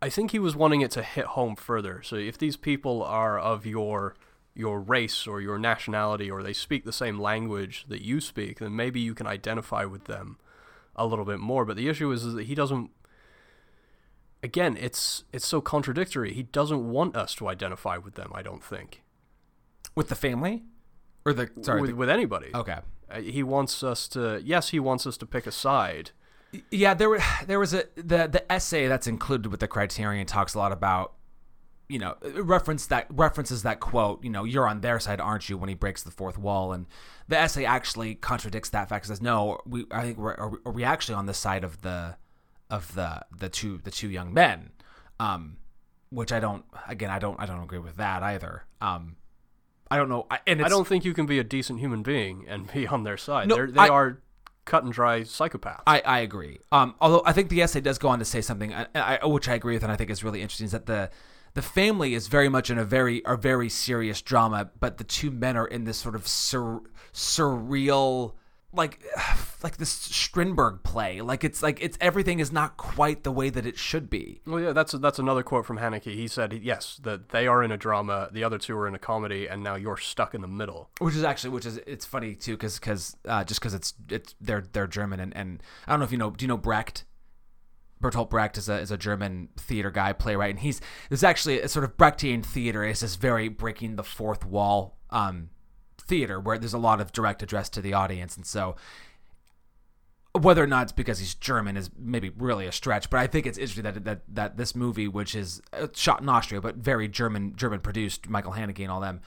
I 0.00 0.08
think 0.10 0.30
he 0.30 0.38
was 0.38 0.54
wanting 0.54 0.82
it 0.82 0.90
to 0.92 1.02
hit 1.02 1.24
home 1.26 1.56
further. 1.56 2.02
So 2.02 2.16
if 2.16 2.38
these 2.38 2.56
people 2.56 3.02
are 3.02 3.38
of 3.38 3.66
your 3.66 4.14
your 4.54 4.78
race 4.80 5.26
or 5.26 5.40
your 5.40 5.58
nationality 5.58 6.30
or 6.30 6.40
they 6.42 6.52
speak 6.52 6.84
the 6.84 6.92
same 6.92 7.18
language 7.18 7.86
that 7.88 8.02
you 8.02 8.20
speak, 8.20 8.60
then 8.60 8.76
maybe 8.76 9.00
you 9.00 9.12
can 9.12 9.26
identify 9.26 9.84
with 9.84 10.04
them 10.04 10.38
a 10.94 11.04
little 11.04 11.24
bit 11.24 11.40
more. 11.40 11.64
But 11.64 11.76
the 11.76 11.88
issue 11.88 12.12
is, 12.12 12.24
is 12.24 12.34
that 12.34 12.44
he 12.44 12.54
doesn't 12.54 12.90
again, 14.44 14.76
it's 14.78 15.24
it's 15.32 15.46
so 15.46 15.60
contradictory. 15.60 16.32
He 16.34 16.42
doesn't 16.44 16.88
want 16.88 17.16
us 17.16 17.34
to 17.36 17.48
identify 17.48 17.96
with 17.96 18.14
them. 18.14 18.30
I 18.34 18.42
don't 18.42 18.62
think 18.62 19.02
With 19.96 20.08
the 20.08 20.14
family? 20.14 20.62
Or 21.26 21.32
the, 21.32 21.48
sorry. 21.62 21.80
with, 21.80 21.90
the- 21.90 21.96
with 21.96 22.10
anybody. 22.10 22.50
okay. 22.54 22.78
Uh, 23.14 23.20
he 23.20 23.42
wants 23.42 23.82
us 23.82 24.08
to. 24.08 24.42
Yes, 24.44 24.70
he 24.70 24.80
wants 24.80 25.06
us 25.06 25.16
to 25.18 25.26
pick 25.26 25.46
a 25.46 25.52
side. 25.52 26.10
Yeah, 26.70 26.94
there 26.94 27.08
were 27.08 27.20
there 27.46 27.58
was 27.58 27.72
a 27.74 27.84
the 27.96 28.26
the 28.26 28.44
essay 28.50 28.88
that's 28.88 29.06
included 29.06 29.50
with 29.50 29.60
the 29.60 29.68
criterion 29.68 30.26
talks 30.26 30.54
a 30.54 30.58
lot 30.58 30.72
about 30.72 31.14
you 31.88 31.98
know 31.98 32.16
reference 32.36 32.86
that 32.86 33.06
references 33.10 33.62
that 33.62 33.78
quote 33.78 34.24
you 34.24 34.30
know 34.30 34.44
you're 34.44 34.66
on 34.66 34.80
their 34.80 34.98
side 34.98 35.20
aren't 35.20 35.50
you 35.50 35.58
when 35.58 35.68
he 35.68 35.74
breaks 35.74 36.02
the 36.02 36.10
fourth 36.10 36.38
wall 36.38 36.72
and 36.72 36.86
the 37.28 37.36
essay 37.36 37.66
actually 37.66 38.14
contradicts 38.14 38.70
that 38.70 38.88
fact 38.88 39.06
says 39.06 39.20
no 39.20 39.60
we 39.66 39.84
I 39.90 40.02
think 40.02 40.16
we're 40.16 40.48
we- 40.48 40.58
are 40.64 40.72
we 40.72 40.82
actually 40.82 41.16
on 41.16 41.26
the 41.26 41.34
side 41.34 41.62
of 41.62 41.82
the 41.82 42.16
of 42.70 42.94
the 42.94 43.20
the 43.38 43.50
two 43.50 43.78
the 43.84 43.90
two 43.90 44.08
young 44.08 44.32
men 44.32 44.70
um 45.20 45.58
which 46.08 46.32
I 46.32 46.40
don't 46.40 46.64
again 46.88 47.10
I 47.10 47.18
don't 47.18 47.38
I 47.38 47.44
don't 47.44 47.62
agree 47.62 47.78
with 47.78 47.96
that 47.96 48.22
either 48.22 48.64
um 48.80 49.16
I 49.90 49.96
don't 49.96 50.08
know 50.08 50.26
I- 50.30 50.40
and 50.46 50.60
it's, 50.60 50.66
I 50.66 50.68
don't 50.70 50.86
think 50.86 51.04
you 51.04 51.14
can 51.14 51.26
be 51.26 51.38
a 51.38 51.44
decent 51.44 51.78
human 51.80 52.02
being 52.02 52.46
and 52.48 52.72
be 52.72 52.86
on 52.86 53.04
their 53.04 53.16
side. 53.16 53.48
No, 53.48 53.56
They're, 53.56 53.70
they 53.70 53.80
I- 53.80 53.88
are 53.88 54.20
cut 54.64 54.82
and 54.84 54.92
dry 54.92 55.20
psychopaths. 55.20 55.82
I, 55.86 56.00
I 56.00 56.18
agree. 56.20 56.58
Um, 56.72 56.94
although 57.00 57.22
I 57.26 57.32
think 57.32 57.50
the 57.50 57.60
essay 57.60 57.80
does 57.82 57.98
go 57.98 58.08
on 58.08 58.18
to 58.18 58.24
say 58.24 58.40
something, 58.40 58.72
I, 58.74 58.86
I, 58.94 59.26
which 59.26 59.46
I 59.48 59.54
agree 59.54 59.74
with, 59.74 59.82
and 59.82 59.92
I 59.92 59.96
think 59.96 60.08
is 60.10 60.24
really 60.24 60.40
interesting, 60.40 60.64
is 60.66 60.72
that 60.72 60.86
the 60.86 61.10
the 61.52 61.62
family 61.62 62.14
is 62.14 62.26
very 62.28 62.48
much 62.48 62.70
in 62.70 62.78
a 62.78 62.84
very 62.84 63.20
a 63.26 63.36
very 63.36 63.68
serious 63.68 64.22
drama, 64.22 64.70
but 64.80 64.96
the 64.96 65.04
two 65.04 65.30
men 65.30 65.56
are 65.56 65.66
in 65.66 65.84
this 65.84 65.98
sort 65.98 66.14
of 66.14 66.26
sur, 66.26 66.80
surreal, 67.12 68.32
like 68.74 69.02
like 69.62 69.76
this 69.76 69.90
Strindberg 69.90 70.82
play. 70.82 71.20
Like 71.20 71.44
it's 71.44 71.62
like 71.62 71.78
it's 71.80 71.96
everything 72.00 72.40
is 72.40 72.52
not 72.52 72.76
quite 72.76 73.24
the 73.24 73.32
way 73.32 73.50
that 73.50 73.66
it 73.66 73.78
should 73.78 74.10
be. 74.10 74.40
well, 74.46 74.60
yeah, 74.60 74.72
that's 74.72 74.92
that's 74.92 75.18
another 75.18 75.42
quote 75.42 75.66
from 75.66 75.78
Haneke. 75.78 76.14
He 76.14 76.28
said, 76.28 76.52
"Yes, 76.52 77.00
that 77.02 77.30
they 77.30 77.46
are 77.46 77.62
in 77.62 77.70
a 77.70 77.76
drama, 77.76 78.28
the 78.32 78.44
other 78.44 78.58
two 78.58 78.76
are 78.76 78.88
in 78.88 78.94
a 78.94 78.98
comedy, 78.98 79.46
and 79.46 79.62
now 79.62 79.74
you're 79.74 79.96
stuck 79.96 80.34
in 80.34 80.40
the 80.40 80.48
middle." 80.48 80.90
which 81.00 81.14
is 81.14 81.24
actually 81.24 81.50
which 81.50 81.66
is 81.66 81.78
it's 81.86 82.04
funny 82.04 82.34
too 82.34 82.54
because 82.54 82.78
because 82.78 83.16
uh, 83.26 83.44
just 83.44 83.60
because 83.60 83.74
it's 83.74 83.94
it's 84.08 84.34
they're 84.40 84.64
they're 84.72 84.86
German 84.86 85.20
and, 85.20 85.36
and 85.36 85.62
I 85.86 85.92
don't 85.92 86.00
know 86.00 86.04
if 86.04 86.12
you 86.12 86.18
know 86.18 86.30
do 86.30 86.44
you 86.44 86.48
know 86.48 86.56
Brecht 86.56 87.04
Bertolt 88.02 88.30
Brecht 88.30 88.58
is 88.58 88.68
a 88.68 88.78
is 88.78 88.90
a 88.90 88.96
German 88.96 89.48
theater 89.56 89.90
guy 89.90 90.12
playwright 90.12 90.50
and 90.50 90.60
he's 90.60 90.80
there's 91.08 91.24
actually 91.24 91.60
a 91.60 91.68
sort 91.68 91.84
of 91.84 91.96
Brechtian 91.96 92.44
theater 92.44 92.84
is 92.84 93.00
this 93.00 93.16
very 93.16 93.48
breaking 93.48 93.96
the 93.96 94.04
fourth 94.04 94.44
wall 94.44 94.98
um 95.10 95.50
theater 96.00 96.38
where 96.38 96.58
there's 96.58 96.74
a 96.74 96.78
lot 96.78 97.00
of 97.00 97.12
direct 97.12 97.42
address 97.42 97.68
to 97.70 97.80
the 97.80 97.94
audience 97.94 98.36
and 98.36 98.46
so 98.46 98.76
whether 100.40 100.62
or 100.62 100.66
not 100.66 100.84
it's 100.84 100.92
because 100.92 101.20
he's 101.20 101.34
German 101.34 101.76
is 101.76 101.90
maybe 101.96 102.30
really 102.36 102.66
a 102.66 102.72
stretch, 102.72 103.08
but 103.08 103.20
I 103.20 103.28
think 103.28 103.46
it's 103.46 103.56
interesting 103.56 103.84
that 103.84 104.04
that 104.04 104.22
that 104.28 104.56
this 104.56 104.74
movie, 104.74 105.06
which 105.06 105.34
is 105.34 105.62
uh, 105.72 105.86
shot 105.94 106.22
in 106.22 106.28
Austria 106.28 106.60
but 106.60 106.76
very 106.76 107.06
German 107.06 107.54
German 107.54 107.80
produced, 107.80 108.28
Michael 108.28 108.52
Haneke 108.52 108.80
and 108.80 108.90
all 108.90 109.00
them, 109.00 109.20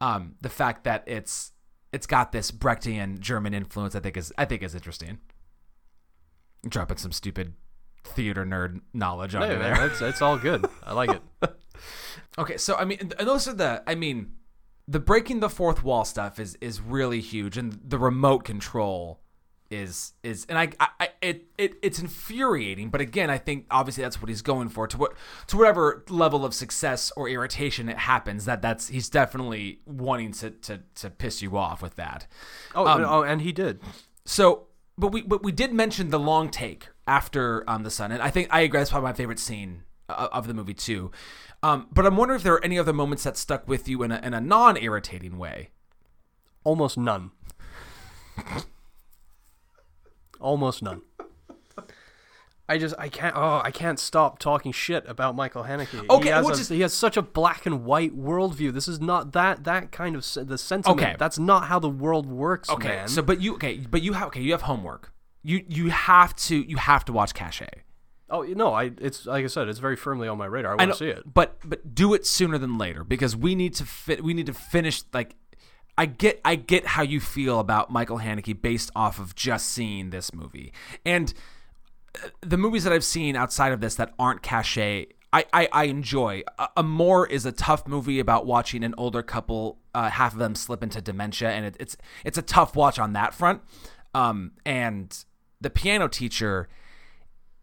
um, 0.00 0.34
the 0.42 0.50
fact 0.50 0.84
that 0.84 1.02
it's 1.06 1.52
it's 1.92 2.06
got 2.06 2.32
this 2.32 2.50
Brechtian 2.50 3.20
German 3.20 3.54
influence, 3.54 3.94
I 3.94 4.00
think 4.00 4.18
is 4.18 4.32
I 4.36 4.44
think 4.44 4.62
is 4.62 4.74
interesting. 4.74 5.18
Dropping 6.68 6.98
some 6.98 7.12
stupid 7.12 7.54
theater 8.04 8.44
nerd 8.44 8.82
knowledge 8.92 9.34
on 9.34 9.50
you 9.50 9.58
there. 9.58 9.86
it's 9.86 10.02
it's 10.02 10.20
all 10.20 10.36
good. 10.36 10.66
I 10.84 10.92
like 10.92 11.10
it. 11.10 11.22
Okay, 12.38 12.58
so 12.58 12.76
I 12.76 12.84
mean, 12.84 13.12
those 13.18 13.48
are 13.48 13.52
the. 13.54 13.82
I 13.86 13.94
mean, 13.94 14.32
the 14.90 14.98
breaking 14.98 15.38
the 15.38 15.48
fourth 15.48 15.84
wall 15.84 16.04
stuff 16.04 16.40
is 16.40 16.58
is 16.60 16.80
really 16.80 17.20
huge, 17.20 17.56
and 17.56 17.78
the 17.86 17.98
remote 17.98 18.44
control 18.44 19.20
is 19.70 20.14
is, 20.24 20.46
and 20.48 20.58
I, 20.58 20.70
I, 20.80 21.10
it, 21.22 21.44
it 21.56 21.74
it's 21.80 22.00
infuriating. 22.00 22.90
But 22.90 23.00
again, 23.00 23.30
I 23.30 23.38
think 23.38 23.66
obviously 23.70 24.02
that's 24.02 24.20
what 24.20 24.28
he's 24.28 24.42
going 24.42 24.68
for. 24.68 24.88
To 24.88 24.98
what 24.98 25.14
to 25.46 25.56
whatever 25.56 26.04
level 26.08 26.44
of 26.44 26.54
success 26.54 27.12
or 27.16 27.28
irritation 27.28 27.88
it 27.88 27.98
happens, 27.98 28.46
that 28.46 28.62
that's 28.62 28.88
he's 28.88 29.08
definitely 29.08 29.78
wanting 29.86 30.32
to 30.32 30.50
to 30.50 30.80
to 30.96 31.08
piss 31.08 31.40
you 31.40 31.56
off 31.56 31.82
with 31.82 31.94
that. 31.94 32.26
Oh, 32.74 32.84
Um, 32.84 33.04
oh, 33.04 33.22
and 33.22 33.42
he 33.42 33.52
did. 33.52 33.80
So, 34.24 34.66
but 34.98 35.12
we 35.12 35.22
but 35.22 35.44
we 35.44 35.52
did 35.52 35.72
mention 35.72 36.10
the 36.10 36.18
long 36.18 36.50
take 36.50 36.88
after 37.06 37.62
um 37.70 37.84
the 37.84 37.92
son, 37.92 38.10
and 38.10 38.20
I 38.20 38.30
think 38.30 38.48
I 38.50 38.62
agree. 38.62 38.80
That's 38.80 38.90
probably 38.90 39.10
my 39.10 39.14
favorite 39.14 39.38
scene 39.38 39.84
of 40.16 40.46
the 40.46 40.54
movie 40.54 40.74
too. 40.74 41.10
Um, 41.62 41.88
but 41.92 42.06
I'm 42.06 42.16
wondering 42.16 42.38
if 42.38 42.42
there 42.42 42.54
are 42.54 42.64
any 42.64 42.78
other 42.78 42.92
moments 42.92 43.24
that 43.24 43.36
stuck 43.36 43.68
with 43.68 43.88
you 43.88 44.02
in 44.02 44.12
a 44.12 44.18
in 44.22 44.34
a 44.34 44.40
non 44.40 44.76
irritating 44.76 45.38
way. 45.38 45.70
Almost 46.64 46.96
none. 46.98 47.30
Almost 50.40 50.82
none. 50.82 51.02
I 52.68 52.78
just 52.78 52.94
I 52.98 53.08
can't 53.08 53.34
oh 53.36 53.60
I 53.64 53.72
can't 53.72 53.98
stop 53.98 54.38
talking 54.38 54.70
shit 54.70 55.04
about 55.08 55.34
Michael 55.34 55.64
Haneke. 55.64 56.08
Okay, 56.08 56.28
he 56.28 56.30
has, 56.30 56.44
well, 56.44 56.54
a- 56.54 56.56
just- 56.56 56.70
he 56.70 56.80
has 56.82 56.94
such 56.94 57.16
a 57.16 57.22
black 57.22 57.66
and 57.66 57.84
white 57.84 58.16
worldview. 58.16 58.72
This 58.72 58.86
is 58.86 59.00
not 59.00 59.32
that 59.32 59.64
that 59.64 59.90
kind 59.90 60.14
of 60.14 60.22
the 60.46 60.56
sentiment. 60.56 61.00
Okay. 61.00 61.16
that's 61.18 61.38
not 61.38 61.66
how 61.66 61.80
the 61.80 61.88
world 61.90 62.26
works. 62.26 62.70
Okay, 62.70 62.88
man. 62.88 63.08
so 63.08 63.22
but 63.22 63.40
you 63.40 63.54
okay, 63.54 63.78
but 63.90 64.02
you 64.02 64.12
have 64.12 64.28
okay, 64.28 64.40
you 64.40 64.52
have 64.52 64.62
homework. 64.62 65.12
You 65.42 65.64
you 65.68 65.90
have 65.90 66.36
to 66.36 66.56
you 66.56 66.76
have 66.76 67.04
to 67.06 67.12
watch 67.12 67.34
Caché. 67.34 67.68
Oh 68.30 68.42
no, 68.42 68.72
I 68.72 68.92
it's 69.00 69.26
like 69.26 69.44
I 69.44 69.48
said, 69.48 69.68
it's 69.68 69.78
very 69.80 69.96
firmly 69.96 70.28
on 70.28 70.38
my 70.38 70.46
radar. 70.46 70.72
I 70.72 70.74
I 70.74 70.76
want 70.76 70.88
know, 70.88 70.92
to 70.94 70.98
see 70.98 71.08
it. 71.08 71.22
but 71.32 71.56
but 71.64 71.94
do 71.94 72.14
it 72.14 72.26
sooner 72.26 72.58
than 72.58 72.78
later 72.78 73.02
because 73.04 73.34
we 73.36 73.54
need 73.54 73.74
to 73.74 73.84
fit. 73.84 74.22
We 74.22 74.34
need 74.34 74.46
to 74.46 74.54
finish. 74.54 75.02
Like, 75.12 75.34
I 75.98 76.06
get 76.06 76.40
I 76.44 76.54
get 76.54 76.86
how 76.86 77.02
you 77.02 77.20
feel 77.20 77.58
about 77.60 77.90
Michael 77.90 78.18
Haneke 78.18 78.60
based 78.60 78.90
off 78.94 79.18
of 79.18 79.34
just 79.34 79.70
seeing 79.70 80.10
this 80.10 80.32
movie 80.32 80.72
and 81.04 81.34
uh, 82.24 82.28
the 82.40 82.56
movies 82.56 82.84
that 82.84 82.92
I've 82.92 83.04
seen 83.04 83.36
outside 83.36 83.72
of 83.72 83.80
this 83.80 83.94
that 83.96 84.14
aren't 84.18 84.42
Caché. 84.42 85.08
I, 85.32 85.44
I, 85.52 85.68
I 85.72 85.84
enjoy. 85.84 86.42
A- 86.58 86.68
Amour 86.78 87.24
is 87.28 87.46
a 87.46 87.52
tough 87.52 87.86
movie 87.86 88.18
about 88.18 88.46
watching 88.46 88.82
an 88.82 88.96
older 88.98 89.22
couple, 89.22 89.78
uh, 89.94 90.10
half 90.10 90.32
of 90.32 90.40
them 90.40 90.56
slip 90.56 90.82
into 90.82 91.00
dementia, 91.00 91.50
and 91.50 91.64
it, 91.66 91.76
it's 91.78 91.96
it's 92.24 92.36
a 92.36 92.42
tough 92.42 92.74
watch 92.74 92.98
on 92.98 93.12
that 93.12 93.32
front. 93.32 93.62
Um, 94.12 94.52
and 94.66 95.16
the 95.60 95.70
piano 95.70 96.08
teacher, 96.08 96.68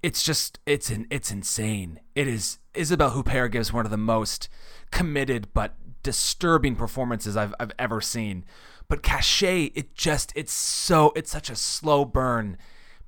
it's 0.03 0.23
just 0.23 0.59
it's 0.65 0.89
an 0.89 1.07
it's 1.09 1.31
insane. 1.31 1.99
It 2.15 2.27
is 2.27 2.59
Isabelle 2.73 3.11
Huppert 3.11 3.51
gives 3.51 3.73
one 3.73 3.85
of 3.85 3.91
the 3.91 3.97
most 3.97 4.49
committed 4.91 5.53
but 5.53 5.75
disturbing 6.03 6.75
performances 6.75 7.35
I've 7.35 7.53
I've 7.59 7.71
ever 7.79 8.01
seen. 8.01 8.45
But 8.87 9.03
Caché, 9.03 9.71
it 9.75 9.95
just 9.95 10.31
it's 10.35 10.53
so 10.53 11.11
it's 11.15 11.31
such 11.31 11.49
a 11.49 11.55
slow 11.55 12.05
burn, 12.05 12.57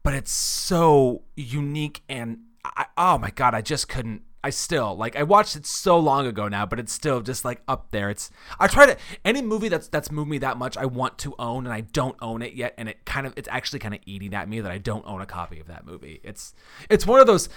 but 0.04 0.14
it's 0.14 0.32
so 0.32 1.24
unique 1.36 2.02
and 2.10 2.40
I, 2.66 2.88
oh 2.98 3.18
my 3.18 3.30
god, 3.32 3.56
I 3.56 3.62
just 3.62 3.88
couldn't 3.88 4.24
I 4.44 4.52
still 4.52 4.96
like 4.96 5.16
I 5.18 5.24
watched 5.24 5.56
it 5.58 5.66
so 5.66 6.00
long 6.00 6.26
ago 6.26 6.48
now, 6.48 6.66
but 6.66 6.80
it's 6.80 6.94
still 6.94 7.20
just 7.22 7.44
like 7.44 7.62
up 7.68 7.92
there. 7.92 8.10
It's 8.10 8.32
I 8.60 8.68
try 8.68 8.86
to 8.86 8.98
any 9.26 9.42
movie 9.42 9.68
that's 9.68 9.90
that's 9.90 10.12
moved 10.12 10.30
me 10.30 10.38
that 10.38 10.58
much 10.58 10.78
I 10.78 10.86
want 10.86 11.18
to 11.20 11.36
own 11.38 11.66
and 11.66 11.74
I 11.74 11.82
don't 11.82 12.16
own 12.22 12.42
it 12.42 12.54
yet, 12.54 12.74
and 12.78 12.88
it 12.88 13.04
kind 13.06 13.28
of 13.28 13.34
it's 13.36 13.50
actually 13.52 13.80
kind 13.80 13.94
of 13.94 14.00
eating 14.06 14.34
at 14.34 14.48
me 14.48 14.62
that 14.62 14.72
I 14.72 14.78
don't 14.78 15.06
own 15.06 15.20
a 15.22 15.26
copy 15.26 15.60
of 15.60 15.68
that 15.68 15.86
movie. 15.86 16.22
It's 16.24 16.54
it's 16.90 17.06
one 17.06 17.20
of 17.20 17.28
those. 17.28 17.50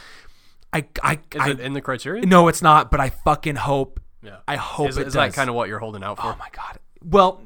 I 0.72 0.86
I, 1.02 1.12
Is 1.12 1.40
I 1.40 1.50
it 1.50 1.60
in 1.60 1.72
the 1.74 1.80
Criterion? 1.80 2.28
no, 2.28 2.48
it's 2.48 2.62
not, 2.62 2.90
but 2.90 2.98
I 3.00 3.10
fucking 3.10 3.56
hope. 3.56 4.00
Yeah. 4.22 4.38
I 4.48 4.56
hope 4.56 4.88
Is, 4.88 4.96
it 4.98 5.06
is 5.06 5.12
that 5.14 5.34
kind 5.34 5.48
of 5.50 5.54
what 5.54 5.68
you're 5.68 5.78
holding 5.80 6.02
out 6.02 6.16
for? 6.18 6.26
Oh 6.26 6.36
my 6.38 6.48
god. 6.52 6.78
Well, 7.04 7.42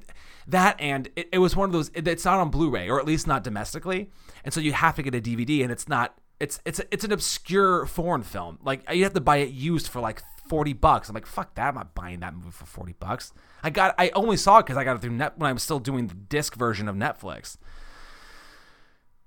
that 0.46 0.80
and 0.80 1.10
it, 1.16 1.28
it 1.32 1.38
was 1.38 1.56
one 1.56 1.68
of 1.68 1.72
those. 1.72 1.90
it- 1.94 2.06
It's 2.08 2.24
not 2.24 2.38
on 2.38 2.50
Blu-ray, 2.50 2.88
or 2.88 3.00
at 3.00 3.06
least 3.06 3.26
not 3.26 3.42
domestically, 3.44 4.10
and 4.44 4.54
so 4.54 4.60
you 4.60 4.72
have 4.72 4.94
to 4.96 5.02
get 5.02 5.14
a 5.14 5.20
DVD, 5.20 5.62
and 5.62 5.70
it's 5.72 5.88
not. 5.88 6.16
It's 6.38 6.60
it's 6.64 6.80
it's 6.90 7.04
an 7.04 7.12
obscure 7.12 7.86
foreign 7.86 8.22
film. 8.22 8.58
Like 8.62 8.90
you 8.92 9.04
have 9.04 9.14
to 9.14 9.20
buy 9.20 9.38
it 9.38 9.50
used 9.50 9.88
for 9.88 10.00
like 10.00 10.22
forty 10.48 10.72
bucks. 10.72 11.08
I'm 11.08 11.14
like, 11.14 11.26
fuck 11.26 11.54
that. 11.54 11.68
I'm 11.68 11.74
not 11.74 11.94
buying 11.94 12.20
that 12.20 12.34
movie 12.34 12.50
for 12.50 12.66
forty 12.66 12.94
bucks. 12.98 13.32
I 13.62 13.70
got. 13.70 13.94
I 13.98 14.10
only 14.14 14.36
saw 14.36 14.58
it 14.58 14.66
because 14.66 14.76
I 14.76 14.84
got 14.84 14.96
it 14.96 15.02
through 15.02 15.12
net 15.12 15.38
when 15.38 15.48
I 15.48 15.52
was 15.52 15.62
still 15.62 15.78
doing 15.78 16.08
the 16.08 16.14
disc 16.14 16.54
version 16.54 16.88
of 16.88 16.96
Netflix. 16.96 17.56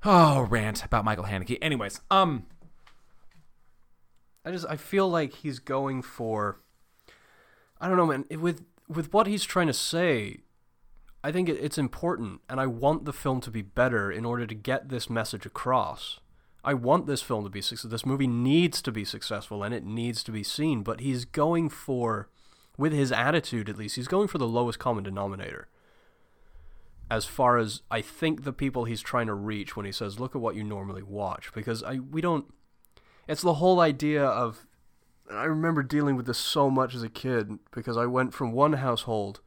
Oh, 0.05 0.41
rant 0.41 0.85
about 0.85 1.03
Michael 1.03 1.25
Haneke. 1.25 1.57
Anyways, 1.61 1.99
um, 2.09 2.45
I 4.45 4.51
just 4.51 4.65
I 4.69 4.77
feel 4.77 5.09
like 5.09 5.33
he's 5.33 5.59
going 5.59 6.01
for 6.01 6.59
I 7.79 7.87
don't 7.87 7.97
know 7.97 8.05
man 8.05 8.25
with 8.39 8.65
with 8.87 9.13
what 9.13 9.27
he's 9.27 9.43
trying 9.43 9.67
to 9.67 9.73
say 9.73 10.39
I 11.23 11.31
think 11.31 11.49
it's 11.49 11.77
important 11.77 12.41
and 12.49 12.59
I 12.59 12.65
want 12.65 13.05
the 13.05 13.13
film 13.13 13.41
to 13.41 13.51
be 13.51 13.61
better 13.61 14.11
in 14.11 14.25
order 14.25 14.47
to 14.47 14.55
get 14.55 14.89
this 14.89 15.09
message 15.09 15.45
across. 15.45 16.19
I 16.63 16.73
want 16.73 17.05
this 17.05 17.21
film 17.21 17.43
to 17.43 17.49
be 17.49 17.61
successful. 17.61 17.89
This 17.89 18.05
movie 18.05 18.27
needs 18.27 18.81
to 18.81 18.91
be 18.91 19.05
successful 19.05 19.63
and 19.63 19.73
it 19.73 19.85
needs 19.85 20.23
to 20.23 20.31
be 20.31 20.43
seen, 20.43 20.83
but 20.83 20.99
he's 20.99 21.25
going 21.25 21.69
for 21.69 22.29
with 22.77 22.93
his 22.93 23.11
attitude 23.11 23.69
at 23.69 23.77
least, 23.77 23.95
he's 23.95 24.07
going 24.07 24.27
for 24.27 24.37
the 24.37 24.47
lowest 24.47 24.79
common 24.79 25.03
denominator. 25.03 25.67
As 27.11 27.25
far 27.25 27.57
as 27.57 27.81
I 27.89 28.01
think 28.01 28.43
the 28.43 28.53
people 28.53 28.85
he's 28.85 29.01
trying 29.01 29.27
to 29.27 29.33
reach 29.33 29.75
when 29.75 29.85
he 29.85 29.91
says 29.91 30.19
look 30.19 30.35
at 30.35 30.41
what 30.41 30.55
you 30.55 30.63
normally 30.63 31.01
watch 31.01 31.51
because 31.53 31.81
I 31.81 31.95
we 31.95 32.21
don't 32.21 32.45
it's 33.27 33.41
the 33.41 33.55
whole 33.55 33.79
idea 33.79 34.23
of 34.23 34.67
I 35.31 35.45
remember 35.45 35.81
dealing 35.81 36.15
with 36.15 36.27
this 36.27 36.37
so 36.37 36.69
much 36.69 36.93
as 36.93 37.01
a 37.01 37.09
kid 37.09 37.57
because 37.71 37.97
I 37.97 38.05
went 38.05 38.33
from 38.33 38.51
one 38.51 38.73
household 38.73 39.41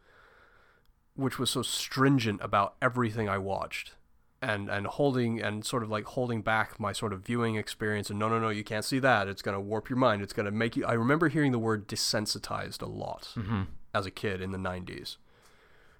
which 1.15 1.39
was 1.39 1.51
so 1.51 1.63
stringent 1.63 2.41
about 2.43 2.75
everything 2.83 3.29
I 3.29 3.39
watched 3.39 3.95
and 4.43 4.68
and 4.68 4.86
holding 4.86 5.40
and 5.40 5.64
sort 5.64 5.82
of 5.84 5.88
like 5.88 6.05
holding 6.05 6.43
back 6.43 6.78
my 6.80 6.93
sort 6.93 7.12
of 7.12 7.20
viewing 7.20 7.55
experience 7.55 8.11
and 8.11 8.18
no 8.18 8.28
no 8.28 8.40
no 8.40 8.49
you 8.49 8.64
can't 8.64 8.84
see 8.84 8.99
that 8.99 9.28
it's 9.28 9.40
going 9.40 9.55
to 9.55 9.61
warp 9.61 9.88
your 9.88 9.97
mind 9.97 10.20
it's 10.20 10.32
going 10.32 10.47
to 10.47 10.51
make 10.53 10.76
you 10.76 10.84
I 10.84 10.95
remember 10.95 11.28
hearing 11.28 11.53
the 11.53 11.59
word 11.61 11.86
desensitized 11.86 12.82
a 12.82 12.86
lot 12.86 13.28
mm-hmm. 13.36 13.62
as 13.95 14.05
a 14.05 14.11
kid 14.11 14.43
in 14.43 14.51
the 14.51 14.59
90s 14.59 15.16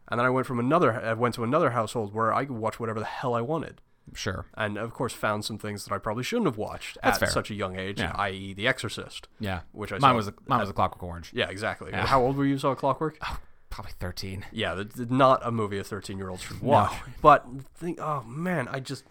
and 0.09 0.18
then 0.18 0.26
I 0.26 0.30
went 0.30 0.47
from 0.47 0.59
another 0.59 0.93
I 0.93 1.12
went 1.14 1.36
to 1.36 1.45
another 1.45 1.70
household 1.70 2.12
where 2.12 2.34
I 2.34 2.45
could 2.45 2.57
watch 2.57 2.80
whatever 2.80 2.99
the 2.99 3.07
hell 3.07 3.34
I 3.34 3.40
wanted 3.40 3.80
sure. 4.12 4.47
and 4.55 4.76
of 4.76 4.93
course 4.93 5.12
found 5.12 5.45
some 5.45 5.59
things 5.59 5.84
that 5.84 5.95
I 5.95 5.99
probably 5.99 6.24
shouldn't 6.24 6.49
have 6.49 6.59
watched 6.59 6.99
That's 7.03 7.16
at 7.16 7.20
fair. 7.20 7.30
such 7.30 7.51
a 7.53 7.55
young 7.55 7.78
age, 7.78 8.01
Yeah. 8.01 8.12
i.e., 8.16 8.53
The 8.55 8.66
Exorcist. 8.66 9.28
Yeah, 9.38 9.61
Which 9.70 9.93
I 9.93 9.99
mine 9.99 10.11
saw- 10.11 10.16
was 10.16 10.30
mine 10.47 10.61
was 10.61 10.70
a 10.70 10.72
Clockwork 10.72 11.05
Orange. 11.05 11.30
Yeah, 11.32 11.49
exactly. 11.49 11.93
Yeah. 11.93 12.07
How 12.07 12.20
old 12.20 12.36
were 12.36 12.45
you? 12.45 12.59
Saw 12.59 12.74
Clockwork? 12.74 13.18
Probably 13.73 13.93
thirteen. 13.99 14.45
Yeah, 14.53 14.75
that's 14.75 14.99
not 15.11 15.41
a 15.43 15.51
movie 15.51 15.79
a 15.79 15.83
thirteen-year-old 15.85 16.41
should 16.41 16.61
watch. 16.61 16.93
But 17.23 17.47
think, 17.75 17.99
oh 18.01 18.23
man, 18.25 18.68
I 18.68 18.81
just 18.81 19.03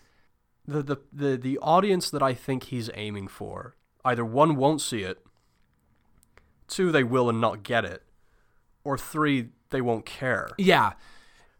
the, 0.68 0.84
the 0.84 0.98
the 1.12 1.36
the 1.36 1.58
audience 1.58 2.12
that 2.12 2.22
I 2.22 2.36
think 2.36 2.66
he's 2.66 2.88
aiming 2.94 3.28
for 3.30 3.76
either 4.06 4.24
one 4.24 4.56
won't 4.56 4.80
see 4.80 5.02
it, 5.02 5.26
two 6.68 6.92
they 6.92 7.04
will 7.04 7.28
and 7.28 7.42
not 7.42 7.64
get 7.64 7.86
it, 7.86 8.04
or 8.84 8.98
three 8.98 9.50
they 9.72 9.82
won't 9.82 10.06
care. 10.06 10.50
Yeah, 10.58 10.94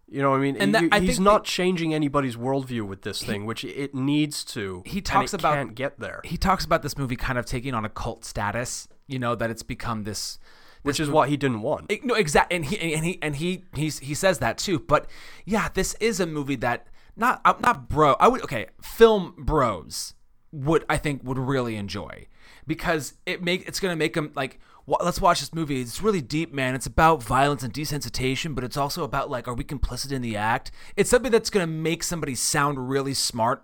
You 0.08 0.22
know 0.22 0.32
what 0.32 0.38
I 0.38 0.42
mean? 0.42 0.58
And 0.58 0.76
that- 0.76 0.90
I 0.92 1.00
he's 1.00 1.20
not 1.20 1.44
changing 1.46 1.94
anybody's 1.94 2.36
worldview 2.36 2.82
with 2.86 3.02
this 3.02 3.24
thing, 3.24 3.46
which 3.46 3.64
it 3.64 3.96
needs 3.96 4.44
to. 4.46 4.84
He 4.86 5.02
talks 5.02 5.34
it 5.34 5.40
about- 5.40 5.56
can't 5.56 5.74
get 5.76 6.00
there. 6.00 6.22
he 6.26 6.38
talks 6.38 6.66
about 6.66 6.82
this 6.84 6.98
movie 6.98 7.16
kind 7.16 7.40
of 7.40 7.46
taking 7.46 7.74
on 7.74 7.84
a 7.86 7.90
cult 7.90 8.26
status. 8.26 8.88
You 9.08 9.18
know 9.20 9.34
that 9.36 9.50
it's 9.50 9.64
become 9.64 10.04
this. 10.04 10.38
Which 10.84 11.00
is 11.00 11.10
what 11.10 11.30
he 11.30 11.38
didn't 11.38 11.62
want. 11.62 11.92
It- 11.92 12.04
no, 12.04 12.16
exactly, 12.16 12.56
and 12.56 12.66
he 12.66 12.80
and 12.80 13.06
he 13.06 13.20
and 13.22 13.36
he 13.36 13.64
he's, 13.76 14.00
he 14.00 14.14
says 14.14 14.40
that 14.40 14.58
too. 14.58 14.80
But 14.80 15.10
yeah, 15.46 15.70
this 15.74 15.96
is 16.00 16.20
a 16.20 16.26
movie 16.26 16.56
that 16.58 16.88
not 17.16 17.42
not 17.62 17.90
bro. 17.90 18.16
I 18.20 18.28
would 18.28 18.44
okay, 18.44 18.68
film 18.82 19.34
bros 19.38 20.14
would 20.52 20.86
I 20.90 20.98
think 20.98 21.24
would 21.24 21.38
really 21.38 21.76
enjoy 21.76 22.28
because 22.68 23.14
it 23.26 23.42
make 23.42 23.68
it's 23.68 23.80
gonna 23.80 23.96
make 23.96 24.14
them 24.14 24.32
like. 24.36 24.60
Let's 24.88 25.22
watch 25.22 25.40
this 25.40 25.54
movie. 25.54 25.80
It's 25.80 26.02
really 26.02 26.22
deep, 26.22 26.52
man. 26.52 26.74
It's 26.74 26.88
about 26.88 27.22
violence 27.22 27.62
and 27.62 27.72
desensitization, 27.72 28.56
but 28.56 28.64
it's 28.64 28.76
also 28.76 29.04
about 29.04 29.30
like, 29.30 29.48
are 29.48 29.54
we 29.54 29.64
complicit 29.64 30.12
in 30.12 30.24
the 30.24 30.36
act? 30.36 30.72
It's 30.98 31.10
something 31.10 31.32
that's 31.32 31.52
gonna 31.52 31.68
make 31.68 32.02
somebody 32.04 32.34
sound 32.34 32.90
really 32.90 33.14
smart 33.14 33.64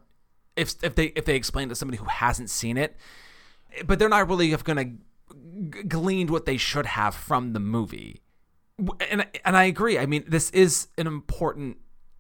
if 0.56 0.76
if 0.84 0.96
they 0.96 1.06
if 1.16 1.26
they 1.26 1.36
explain 1.36 1.68
it 1.68 1.70
to 1.70 1.76
somebody 1.76 1.98
who 1.98 2.06
hasn't 2.06 2.50
seen 2.50 2.78
it, 2.78 2.96
but 3.86 4.00
they're 4.00 4.10
not 4.10 4.30
really 4.30 4.56
gonna 4.56 4.94
g- 5.70 5.84
gleaned 5.84 6.30
what 6.30 6.46
they 6.46 6.58
should 6.58 6.86
have 6.86 7.16
from 7.16 7.54
the 7.54 7.60
movie. 7.60 8.22
And 9.10 9.26
and 9.44 9.58
I 9.58 9.64
agree. 9.64 9.98
I 9.98 10.06
mean, 10.06 10.24
this 10.28 10.50
is 10.52 10.88
an 10.98 11.08
important 11.08 11.78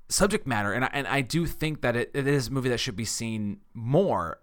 subject 0.09 0.47
matter, 0.47 0.73
and 0.73 0.85
I, 0.85 0.89
and 0.91 1.07
I 1.07 1.21
do 1.21 1.45
think 1.45 1.81
that 1.81 1.95
it, 1.95 2.11
it 2.13 2.27
is 2.27 2.47
a 2.47 2.51
movie 2.51 2.69
that 2.69 2.79
should 2.79 2.95
be 2.95 3.05
seen 3.05 3.59
more. 3.73 4.39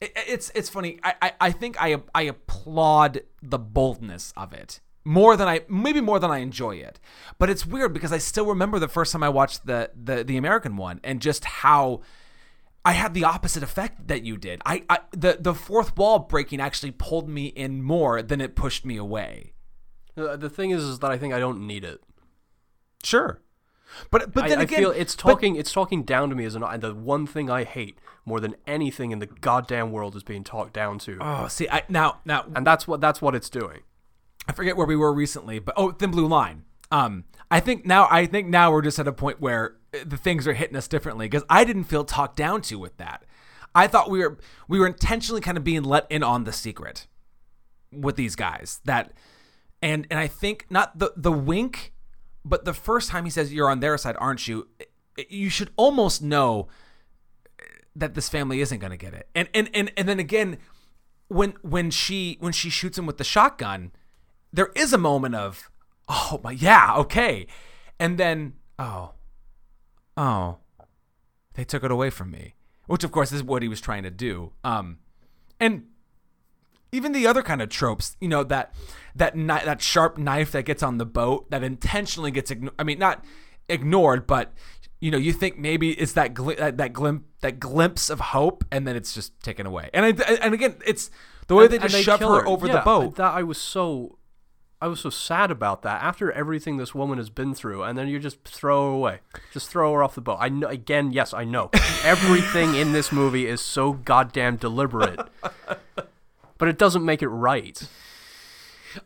It, 0.00 0.12
it's 0.14 0.52
it's 0.54 0.68
funny. 0.68 1.00
I, 1.02 1.14
I, 1.20 1.32
I 1.40 1.50
think 1.52 1.76
I 1.80 1.96
I 2.14 2.22
applaud 2.22 3.22
the 3.42 3.58
boldness 3.58 4.32
of 4.36 4.52
it 4.52 4.80
more 5.04 5.36
than 5.36 5.48
I 5.48 5.62
maybe 5.68 6.00
more 6.00 6.18
than 6.18 6.30
I 6.30 6.38
enjoy 6.38 6.76
it. 6.76 7.00
But 7.38 7.50
it's 7.50 7.64
weird 7.64 7.92
because 7.92 8.12
I 8.12 8.18
still 8.18 8.46
remember 8.46 8.78
the 8.78 8.88
first 8.88 9.10
time 9.12 9.22
I 9.22 9.28
watched 9.28 9.66
the 9.66 9.90
the 10.00 10.22
the 10.22 10.36
American 10.36 10.76
one 10.76 11.00
and 11.02 11.20
just 11.20 11.44
how 11.44 12.02
I 12.88 12.92
had 12.92 13.12
the 13.14 13.24
opposite 13.24 13.62
effect 13.62 14.08
that 14.08 14.22
you 14.22 14.36
did. 14.36 14.62
I, 14.64 14.82
I 14.88 14.98
the 15.12 15.36
the 15.38 15.54
fourth 15.54 15.96
wall 15.96 16.20
breaking 16.20 16.60
actually 16.60 16.92
pulled 16.92 17.28
me 17.28 17.46
in 17.48 17.82
more 17.82 18.22
than 18.22 18.40
it 18.40 18.56
pushed 18.56 18.84
me 18.84 18.96
away. 18.96 19.52
Uh, 20.16 20.36
the 20.36 20.50
thing 20.50 20.70
is, 20.70 20.82
is 20.82 20.98
that 21.00 21.10
I 21.10 21.18
think 21.18 21.34
I 21.34 21.38
don't 21.38 21.66
need 21.66 21.84
it. 21.84 22.00
Sure. 23.04 23.40
But 24.10 24.32
but 24.34 24.48
then 24.48 24.58
I 24.58 24.62
again, 24.62 24.78
feel 24.80 24.90
it's 24.90 25.14
but- 25.14 25.22
talking. 25.22 25.56
it's 25.56 25.72
talking 25.72 26.02
down 26.02 26.28
to 26.30 26.34
me 26.36 26.44
as 26.44 26.54
an. 26.54 26.62
And 26.62 26.82
the 26.82 26.94
one 26.94 27.26
thing 27.26 27.48
I 27.50 27.64
hate 27.64 27.98
more 28.24 28.40
than 28.40 28.54
anything 28.66 29.10
in 29.10 29.18
the 29.18 29.26
goddamn 29.26 29.92
world 29.92 30.14
is 30.16 30.22
being 30.22 30.44
talked 30.44 30.74
down 30.74 30.98
to, 31.00 31.16
Oh, 31.20 31.48
see, 31.48 31.68
I 31.70 31.82
now 31.88 32.20
now 32.24 32.44
and 32.54 32.66
that's 32.66 32.86
what 32.86 33.00
that's 33.00 33.22
what 33.22 33.34
it's 33.34 33.48
doing. 33.50 33.80
I 34.46 34.52
forget 34.52 34.76
where 34.76 34.86
we 34.86 34.96
were 34.96 35.12
recently, 35.12 35.58
but 35.58 35.74
oh, 35.76 35.92
Thin 35.92 36.10
Blue 36.10 36.26
Line. 36.26 36.64
Um, 36.90 37.24
I 37.50 37.60
think 37.60 37.84
now 37.86 38.08
I 38.10 38.26
think 38.26 38.48
now 38.48 38.70
we're 38.72 38.82
just 38.82 38.98
at 38.98 39.08
a 39.08 39.12
point 39.12 39.40
where 39.40 39.76
the 39.92 40.16
things 40.16 40.46
are 40.46 40.52
hitting 40.52 40.76
us 40.76 40.88
differently 40.88 41.26
because 41.26 41.44
I 41.48 41.64
didn't 41.64 41.84
feel 41.84 42.04
talked 42.04 42.36
down 42.36 42.62
to 42.62 42.78
with 42.78 42.96
that. 42.98 43.24
I 43.74 43.86
thought 43.86 44.10
we 44.10 44.20
were 44.20 44.38
we 44.66 44.78
were 44.78 44.86
intentionally 44.86 45.40
kind 45.40 45.56
of 45.56 45.64
being 45.64 45.82
let 45.82 46.06
in 46.10 46.22
on 46.22 46.44
the 46.44 46.52
secret 46.52 47.06
with 47.92 48.16
these 48.16 48.36
guys 48.36 48.80
that, 48.84 49.12
and 49.80 50.06
and 50.10 50.18
I 50.18 50.26
think 50.26 50.66
not 50.70 50.98
the 50.98 51.12
the 51.16 51.32
wink, 51.32 51.92
but 52.44 52.64
the 52.64 52.74
first 52.74 53.10
time 53.10 53.24
he 53.24 53.30
says 53.30 53.52
you're 53.52 53.70
on 53.70 53.80
their 53.80 53.96
side, 53.98 54.16
aren't 54.18 54.48
you? 54.48 54.68
You 55.28 55.50
should 55.50 55.70
almost 55.76 56.22
know 56.22 56.68
that 57.96 58.14
this 58.14 58.28
family 58.28 58.60
isn't 58.60 58.78
going 58.78 58.90
to 58.90 58.96
get 58.96 59.14
it. 59.14 59.28
And 59.34 59.48
and 59.54 59.70
and 59.74 59.92
and 59.96 60.08
then 60.08 60.18
again, 60.18 60.58
when 61.28 61.54
when 61.62 61.90
she 61.90 62.36
when 62.40 62.52
she 62.52 62.70
shoots 62.70 62.98
him 62.98 63.06
with 63.06 63.18
the 63.18 63.24
shotgun, 63.24 63.92
there 64.52 64.70
is 64.74 64.92
a 64.92 64.98
moment 64.98 65.34
of 65.34 65.70
oh 66.08 66.40
my 66.42 66.52
yeah 66.52 66.94
okay, 66.96 67.46
and 67.98 68.18
then 68.18 68.54
oh 68.78 69.12
oh 70.18 70.58
they 71.54 71.64
took 71.64 71.82
it 71.82 71.90
away 71.90 72.10
from 72.10 72.30
me, 72.30 72.54
which 72.86 73.02
of 73.04 73.10
course 73.12 73.32
is 73.32 73.42
what 73.42 73.62
he 73.62 73.68
was 73.68 73.80
trying 73.80 74.02
to 74.02 74.10
do. 74.10 74.52
Um, 74.62 74.98
and 75.58 75.84
even 76.92 77.12
the 77.12 77.26
other 77.26 77.42
kind 77.42 77.60
of 77.62 77.68
tropes, 77.68 78.16
you 78.20 78.28
know 78.28 78.44
that 78.44 78.74
that 79.14 79.34
kni- 79.34 79.64
that 79.64 79.80
sharp 79.82 80.18
knife 80.18 80.52
that 80.52 80.64
gets 80.64 80.82
on 80.82 80.98
the 80.98 81.06
boat 81.06 81.50
that 81.50 81.62
intentionally 81.62 82.30
gets 82.30 82.50
ignored. 82.50 82.74
I 82.78 82.84
mean, 82.84 82.98
not 82.98 83.24
ignored, 83.68 84.26
but 84.26 84.52
you 85.00 85.10
know, 85.10 85.18
you 85.18 85.32
think 85.32 85.58
maybe 85.58 85.92
it's 85.92 86.12
that 86.14 86.34
gli- 86.34 86.54
that 86.56 86.76
that 86.78 86.92
glimp 86.92 87.24
that 87.40 87.60
glimpse 87.60 88.10
of 88.10 88.20
hope, 88.20 88.64
and 88.72 88.86
then 88.86 88.96
it's 88.96 89.14
just 89.14 89.38
taken 89.42 89.66
away. 89.66 89.90
And 89.94 90.04
I, 90.06 90.08
and 90.42 90.54
again, 90.54 90.76
it's 90.86 91.10
the 91.46 91.54
way 91.54 91.66
they 91.66 91.76
And- 91.76 91.84
just 91.84 91.94
and 91.96 92.04
shove 92.04 92.18
kill 92.20 92.34
her, 92.34 92.46
over 92.46 92.66
the 92.68 92.80
boat. 92.80 93.16
That 93.16 93.32
I 93.34 93.42
was 93.42 93.58
so, 93.60 94.17
I 94.80 94.86
was 94.86 95.00
so 95.00 95.10
sad 95.10 95.50
about 95.50 95.82
that. 95.82 96.02
After 96.02 96.30
everything 96.30 96.76
this 96.76 96.94
woman 96.94 97.18
has 97.18 97.30
been 97.30 97.52
through, 97.54 97.82
and 97.82 97.98
then 97.98 98.06
you 98.08 98.18
just 98.20 98.44
throw 98.44 98.90
her 98.90 98.94
away, 98.96 99.20
just 99.52 99.68
throw 99.68 99.92
her 99.94 100.02
off 100.04 100.14
the 100.14 100.20
boat. 100.20 100.38
I 100.40 100.48
know. 100.48 100.68
Again, 100.68 101.10
yes, 101.12 101.34
I 101.34 101.44
know. 101.44 101.70
Everything 102.04 102.74
in 102.74 102.92
this 102.92 103.10
movie 103.10 103.46
is 103.46 103.60
so 103.60 103.92
goddamn 103.94 104.56
deliberate, 104.56 105.18
but 106.58 106.68
it 106.68 106.78
doesn't 106.78 107.04
make 107.04 107.22
it 107.22 107.28
right. 107.28 107.82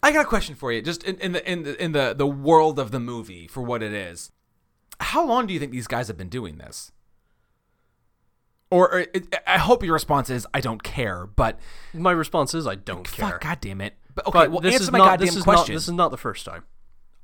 I 0.03 0.13
got 0.13 0.27
a 0.27 0.29
question 0.29 0.55
for 0.55 0.71
you, 0.73 0.83
just 0.83 1.03
in, 1.05 1.17
in 1.21 1.33
the 1.33 1.51
in 1.51 1.63
the 1.63 1.83
in 1.83 1.93
the 1.93 2.15
the 2.17 2.27
world 2.27 2.79
of 2.79 2.91
the 2.91 3.01
movie 3.01 3.47
for 3.49 3.63
what 3.63 3.83
it 3.83 3.93
is. 3.95 4.31
How 5.01 5.27
long 5.27 5.47
do 5.47 5.55
you 5.55 5.59
think 5.59 5.73
these 5.73 5.87
guys 5.89 6.07
have 6.09 6.17
been 6.19 6.29
doing 6.29 6.59
this? 6.59 6.93
Or, 8.71 8.91
or 8.91 8.99
it, 9.13 9.35
I 9.47 9.59
hope 9.59 9.83
your 9.83 9.93
response 9.93 10.31
is 10.31 10.47
I 10.55 10.61
don't 10.61 10.83
care, 10.83 11.27
but 11.27 11.59
My 11.93 12.13
response 12.13 12.55
is 12.55 12.67
I 12.67 12.75
don't 12.77 13.05
care. 13.11 13.31
fuck, 13.31 13.41
god 13.43 13.59
damn 13.61 13.81
it. 13.83 13.95
But 14.15 14.27
okay, 14.27 14.39
But 14.41 14.51
well, 14.51 14.61
this 14.61 14.75
answer 14.75 14.85
is 14.85 14.93
my 14.93 14.99
not, 14.99 15.05
goddamn 15.07 15.27
this 15.27 15.37
is 15.37 15.43
question. 15.45 15.75
Not, 15.75 15.77
this 15.77 15.89
is 15.89 15.95
not 15.95 16.11
the 16.11 16.17
first 16.17 16.45
time. 16.45 16.65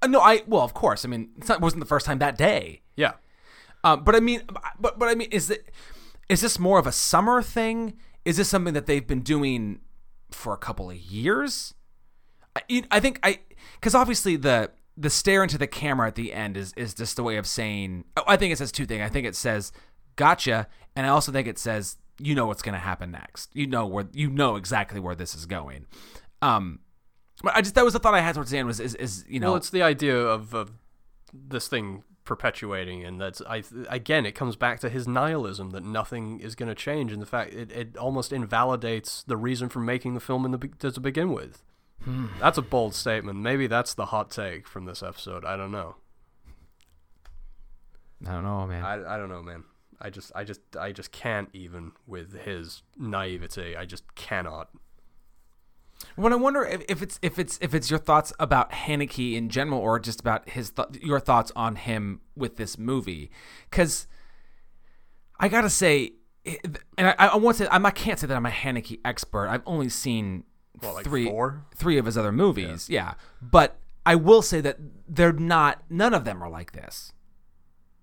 Uh, 0.01 0.07
no, 0.07 0.21
I 0.21 0.43
well, 0.47 0.63
of 0.63 0.75
course. 0.75 1.05
I 1.05 1.09
mean, 1.09 1.31
it's 1.37 1.49
not, 1.49 1.59
it 1.59 1.61
wasn't 1.63 1.81
the 1.81 1.87
first 1.89 2.07
time 2.07 2.19
that 2.19 2.39
day. 2.39 2.83
Yeah. 2.97 3.13
Um, 3.85 4.05
but 4.05 4.15
I 4.15 4.21
mean, 4.21 4.43
but 4.79 4.99
but 4.99 5.09
I 5.09 5.15
mean, 5.15 5.29
is 5.31 5.51
it 5.51 5.71
is 6.29 6.41
this 6.41 6.59
more 6.59 6.79
of 6.79 6.87
a 6.87 6.93
summer 6.93 7.43
thing? 7.43 7.95
Is 8.25 8.37
this 8.37 8.49
something 8.49 8.75
that 8.75 8.87
they've 8.87 9.07
been 9.07 9.23
doing 9.23 9.81
for 10.31 10.53
a 10.53 10.59
couple 10.59 10.91
of 10.91 10.97
years? 10.97 11.75
I, 12.57 12.85
I 12.91 13.01
think 13.01 13.19
I 13.23 13.41
because 13.75 13.95
obviously 13.95 14.37
the 14.37 14.71
the 14.97 15.11
stare 15.11 15.43
into 15.43 15.59
the 15.59 15.67
camera 15.67 16.09
at 16.09 16.17
the 16.17 16.33
end 16.33 16.57
is 16.57 16.73
is 16.77 16.95
just 16.95 17.19
a 17.19 17.23
way 17.23 17.37
of 17.37 17.47
saying. 17.47 18.05
oh, 18.17 18.25
I 18.27 18.37
think 18.37 18.53
it 18.53 18.59
says 18.59 18.73
two 18.73 18.87
things. 18.87 19.03
I 19.03 19.09
think 19.09 19.27
it 19.27 19.37
says 19.37 19.73
"gotcha," 20.17 20.67
and 20.97 21.07
I 21.07 21.11
also 21.11 21.33
think 21.33 21.47
it 21.49 21.59
says 21.59 21.97
you 22.19 22.35
know 22.35 22.47
what's 22.47 22.63
going 22.63 22.75
to 22.75 22.81
happen 22.81 23.11
next. 23.13 23.55
You 23.55 23.67
know 23.67 23.87
where 23.87 24.09
you 24.13 24.29
know 24.29 24.57
exactly 24.57 25.01
where 25.01 25.15
this 25.15 25.35
is 25.35 25.47
going. 25.47 25.87
Um, 26.43 26.81
but 27.43 27.57
I 27.57 27.61
just 27.61 27.75
that 27.75 27.85
was 27.85 27.93
the 27.93 27.99
thought 27.99 28.15
I 28.15 28.21
had 28.21 28.35
towards 28.35 28.51
the 28.51 28.59
end 28.59 28.67
was 28.67 28.81
is, 28.81 28.95
is 28.97 29.25
you 29.29 29.41
know 29.41 29.49
Well, 29.49 29.57
it's 29.57 29.71
the 29.71 29.83
idea 29.83 30.17
of, 30.17 30.55
of 30.55 30.73
this 31.33 31.69
thing 31.69 32.05
perpetuating, 32.25 33.05
and 33.05 33.21
that's 33.21 33.41
I 33.49 33.63
again 33.89 34.27
it 34.27 34.35
comes 34.35 34.57
back 34.57 34.81
to 34.81 34.89
his 34.89 35.09
nihilism 35.09 35.71
that 35.71 35.85
nothing 35.85 36.41
is 36.41 36.55
going 36.55 36.69
to 36.69 36.75
change, 36.75 37.13
and 37.13 37.23
the 37.23 37.27
fact 37.27 37.55
it, 37.55 37.73
it 37.73 37.97
almost 37.97 38.33
invalidates 38.33 39.23
the 39.23 39.37
reason 39.37 39.69
for 39.69 39.81
making 39.81 40.15
the 40.15 40.21
film 40.21 40.45
in 40.45 40.51
the 40.51 40.59
to 40.91 41.01
begin 41.01 41.33
with. 41.33 41.63
That's 42.41 42.59
a 42.59 42.63
bold 42.63 42.95
statement. 42.95 43.39
Maybe 43.39 43.67
that's 43.67 43.93
the 43.93 44.07
hot 44.07 44.31
take 44.31 44.67
from 44.69 44.85
this 44.85 45.03
episode. 45.03 45.45
I 45.45 45.57
don't 45.57 45.73
know. 45.73 45.97
I 48.27 48.33
don't 48.33 48.45
know, 48.45 48.67
man. 48.67 48.85
I, 48.85 49.15
I 49.15 49.17
don't 49.17 49.29
know, 49.29 49.43
man. 49.43 49.65
I 50.01 50.11
just 50.11 50.33
I 50.35 50.45
just 50.45 50.61
I 50.79 50.93
just 50.93 51.13
can't 51.13 51.49
even 51.53 51.93
with 52.07 52.33
his 52.45 52.83
naivety. 52.97 53.77
I 53.77 53.85
just 53.85 54.15
cannot. 54.15 54.71
When 56.19 56.33
I 56.33 56.37
wonder 56.37 56.65
if, 56.65 56.83
if 56.89 57.01
it's 57.03 57.19
if 57.23 57.39
it's 57.39 57.59
if 57.63 57.75
it's 57.75 57.91
your 57.91 57.99
thoughts 57.99 58.33
about 58.41 58.73
Haneke 58.73 59.37
in 59.37 59.49
general, 59.49 59.81
or 59.81 59.99
just 60.01 60.21
about 60.21 60.49
his 60.49 60.71
th- 60.71 60.89
your 61.01 61.21
thoughts 61.21 61.53
on 61.55 61.77
him 61.77 62.21
with 62.37 62.57
this 62.57 62.77
movie, 62.77 63.31
because 63.71 64.07
I 65.39 65.49
gotta 65.49 65.71
say, 65.71 66.13
eh, 66.45 66.57
and 66.97 67.09
I, 67.09 67.15
I 67.19 67.37
want 67.37 67.57
to 67.59 67.65
say 67.65 67.69
I'm, 67.71 67.87
I 67.87 67.91
can't 67.93 68.19
say 68.19 68.27
that 68.27 68.37
I'm 68.37 68.47
a 68.47 68.51
Haneke 68.51 68.99
expert. 69.05 69.49
I've 69.49 69.63
only 69.65 69.89
seen 69.89 70.43
What, 70.81 70.95
like 70.95 71.05
three 71.05 71.27
four? 71.27 71.65
three 71.77 71.99
of 71.99 72.07
his 72.07 72.19
other 72.19 72.33
movies, 72.33 72.91
yeah. 72.91 73.15
But 73.41 73.79
I 74.05 74.17
will 74.17 74.43
say 74.43 74.61
that 74.61 74.79
they're 75.09 75.33
not. 75.33 75.83
None 75.89 76.15
of 76.15 76.25
them 76.25 76.43
are 76.43 76.51
like 76.51 76.73
this. 76.73 77.13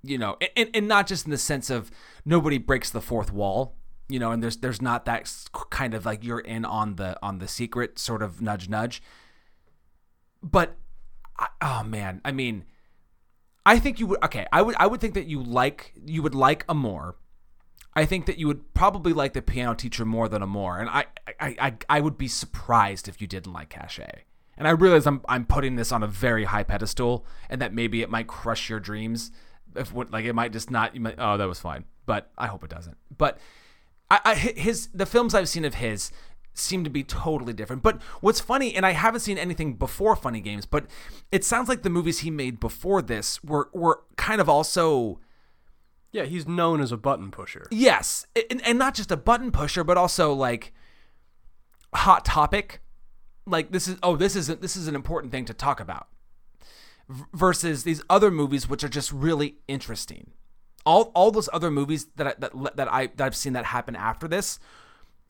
You 0.03 0.19
know, 0.19 0.37
and, 0.55 0.69
and 0.73 0.87
not 0.87 1.07
just 1.07 1.25
in 1.25 1.31
the 1.31 1.37
sense 1.37 1.69
of 1.69 1.89
nobody 2.23 2.59
breaks 2.59 2.91
the 2.91 3.01
fourth 3.01 3.33
wall. 3.33 3.75
You 4.07 4.19
know, 4.19 4.31
and 4.31 4.41
there's 4.43 4.57
there's 4.57 4.81
not 4.81 5.05
that 5.05 5.31
kind 5.69 5.93
of 5.93 6.05
like 6.05 6.23
you're 6.23 6.39
in 6.39 6.63
on 6.65 6.95
the 6.95 7.17
on 7.23 7.39
the 7.39 7.47
secret 7.47 7.97
sort 7.97 8.21
of 8.21 8.41
nudge 8.41 8.69
nudge. 8.69 9.01
But 10.43 10.75
oh 11.61 11.83
man, 11.83 12.21
I 12.23 12.31
mean, 12.31 12.65
I 13.65 13.79
think 13.79 13.99
you 13.99 14.07
would 14.07 14.23
okay. 14.23 14.45
I 14.51 14.61
would 14.61 14.75
I 14.77 14.87
would 14.87 15.01
think 15.01 15.15
that 15.15 15.25
you 15.25 15.41
like 15.41 15.93
you 16.05 16.21
would 16.21 16.35
like 16.35 16.65
Amour. 16.69 17.15
I 17.97 18.05
think 18.05 18.25
that 18.25 18.37
you 18.37 18.47
would 18.47 18.73
probably 18.73 19.13
like 19.13 19.33
the 19.33 19.41
piano 19.41 19.73
teacher 19.73 20.05
more 20.05 20.27
than 20.27 20.41
a 20.41 20.47
more, 20.47 20.77
and 20.79 20.89
I 20.89 21.05
I, 21.39 21.55
I 21.59 21.73
I 21.89 22.01
would 22.01 22.17
be 22.17 22.27
surprised 22.27 23.07
if 23.07 23.21
you 23.21 23.27
didn't 23.27 23.53
like 23.53 23.69
Caché. 23.69 24.21
And 24.57 24.67
I 24.67 24.71
realize 24.71 25.07
I'm 25.07 25.21
I'm 25.27 25.45
putting 25.45 25.75
this 25.75 25.91
on 25.91 26.03
a 26.03 26.07
very 26.07 26.45
high 26.45 26.63
pedestal, 26.63 27.25
and 27.49 27.61
that 27.61 27.73
maybe 27.73 28.01
it 28.01 28.09
might 28.09 28.27
crush 28.27 28.69
your 28.69 28.79
dreams. 28.79 29.31
If 29.75 29.93
like 29.93 30.25
it 30.25 30.33
might 30.33 30.51
just 30.51 30.69
not. 30.69 30.95
Might, 30.97 31.15
oh, 31.17 31.37
that 31.37 31.47
was 31.47 31.59
fine, 31.59 31.85
but 32.05 32.31
I 32.37 32.47
hope 32.47 32.63
it 32.63 32.69
doesn't. 32.69 32.97
But 33.17 33.39
I, 34.09 34.19
I 34.25 34.35
his 34.35 34.87
the 34.93 35.05
films 35.05 35.33
I've 35.33 35.49
seen 35.49 35.65
of 35.65 35.75
his 35.75 36.11
seem 36.53 36.83
to 36.85 36.89
be 36.89 37.03
totally 37.03 37.51
different. 37.53 37.83
But 37.83 38.01
what's 38.21 38.39
funny, 38.39 38.75
and 38.75 38.85
I 38.85 38.91
haven't 38.91 39.19
seen 39.21 39.37
anything 39.37 39.73
before 39.73 40.15
Funny 40.15 40.39
Games, 40.39 40.65
but 40.65 40.85
it 41.31 41.43
sounds 41.43 41.67
like 41.67 41.81
the 41.83 41.89
movies 41.89 42.19
he 42.19 42.31
made 42.31 42.59
before 42.59 43.01
this 43.01 43.43
were 43.43 43.69
were 43.73 44.03
kind 44.15 44.39
of 44.39 44.47
also 44.47 45.19
Yeah, 46.11 46.23
he's 46.23 46.47
known 46.47 46.79
as 46.81 46.91
a 46.91 46.97
button 46.97 47.29
pusher. 47.31 47.67
yes, 47.71 48.25
and, 48.49 48.61
and 48.65 48.79
not 48.79 48.93
just 48.95 49.11
a 49.11 49.17
button 49.17 49.51
pusher, 49.51 49.83
but 49.83 49.97
also 49.97 50.33
like 50.33 50.73
hot 51.93 52.23
topic. 52.25 52.81
Like 53.45 53.71
this 53.71 53.87
is 53.87 53.97
oh 54.01 54.15
this 54.15 54.35
is 54.35 54.47
this 54.47 54.75
is 54.75 54.87
an 54.87 54.95
important 54.95 55.31
thing 55.31 55.45
to 55.45 55.53
talk 55.53 55.79
about. 55.79 56.07
V- 57.09 57.23
versus 57.33 57.83
these 57.83 58.01
other 58.09 58.31
movies 58.31 58.67
which 58.69 58.83
are 58.83 58.89
just 58.89 59.11
really 59.11 59.55
interesting. 59.67 60.31
All 60.85 61.11
all 61.15 61.31
those 61.31 61.49
other 61.51 61.71
movies 61.71 62.07
that 62.15 62.27
I, 62.27 62.33
that 62.39 62.75
that 62.75 62.93
I 62.93 63.07
that 63.07 63.21
I've 63.25 63.35
seen 63.35 63.53
that 63.53 63.65
happen 63.65 63.95
after 63.95 64.27
this 64.27 64.59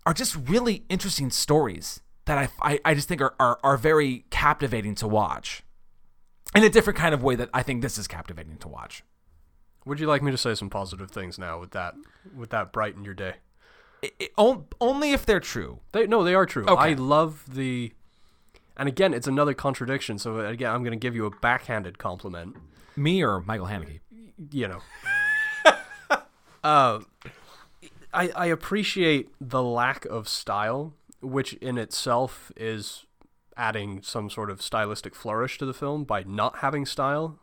are 0.06 0.14
just 0.14 0.36
really 0.36 0.84
interesting 0.90 1.30
stories 1.30 2.02
that 2.26 2.38
I 2.38 2.50
I, 2.62 2.80
I 2.86 2.94
just 2.94 3.08
think 3.08 3.22
are, 3.22 3.36
are 3.40 3.60
are 3.64 3.78
very 3.78 4.26
captivating 4.30 4.96
to 4.96 5.08
watch. 5.08 5.64
In 6.54 6.64
a 6.64 6.70
different 6.70 6.98
kind 6.98 7.14
of 7.14 7.24
way 7.24 7.36
that 7.36 7.50
I 7.54 7.64
think 7.64 7.82
this 7.82 7.98
is 7.98 8.08
captivating 8.08 8.58
to 8.58 8.68
watch. 8.68 9.04
Would 9.86 10.00
you 10.00 10.08
like 10.08 10.22
me 10.24 10.32
to 10.32 10.38
say 10.38 10.56
some 10.56 10.70
positive 10.70 11.12
things 11.12 11.38
now 11.38 11.60
with 11.60 11.72
that 11.72 11.96
with 12.36 12.50
that 12.50 12.72
brighten 12.74 13.04
your 13.06 13.14
day? 13.14 13.36
It- 14.02 14.14
it- 14.20 14.32
only 14.38 15.12
if 15.12 15.26
they're 15.26 15.40
true. 15.40 15.80
They 15.92 16.06
no, 16.08 16.24
they 16.24 16.36
are 16.36 16.46
true. 16.46 16.66
Okay. 16.66 16.82
I 16.92 16.94
love 16.94 17.44
the 17.48 17.94
and 18.78 18.90
again, 18.90 19.14
it's 19.14 19.28
another 19.28 19.54
contradiction. 19.54 20.18
So 20.18 20.40
again, 20.40 20.72
I'm 20.72 20.82
going 20.84 20.92
to 20.92 21.02
give 21.02 21.16
you 21.16 21.26
a 21.26 21.32
backhanded 21.32 21.98
compliment. 21.98 22.58
Me 22.96 23.24
or 23.24 23.42
Michael 23.42 23.68
Haneke? 23.68 24.00
You 24.52 24.68
know, 24.68 24.80
uh, 26.66 27.00
I 28.14 28.30
I 28.30 28.46
appreciate 28.48 29.30
the 29.40 29.62
lack 29.62 30.06
of 30.06 30.28
style, 30.28 30.94
which 31.22 31.54
in 31.54 31.78
itself 31.78 32.52
is 32.56 33.06
adding 33.56 34.02
some 34.02 34.30
sort 34.30 34.50
of 34.50 34.62
stylistic 34.62 35.16
flourish 35.16 35.58
to 35.60 35.66
the 35.66 35.74
film 35.74 36.04
by 36.04 36.24
not 36.24 36.58
having 36.58 36.86
style 36.86 37.40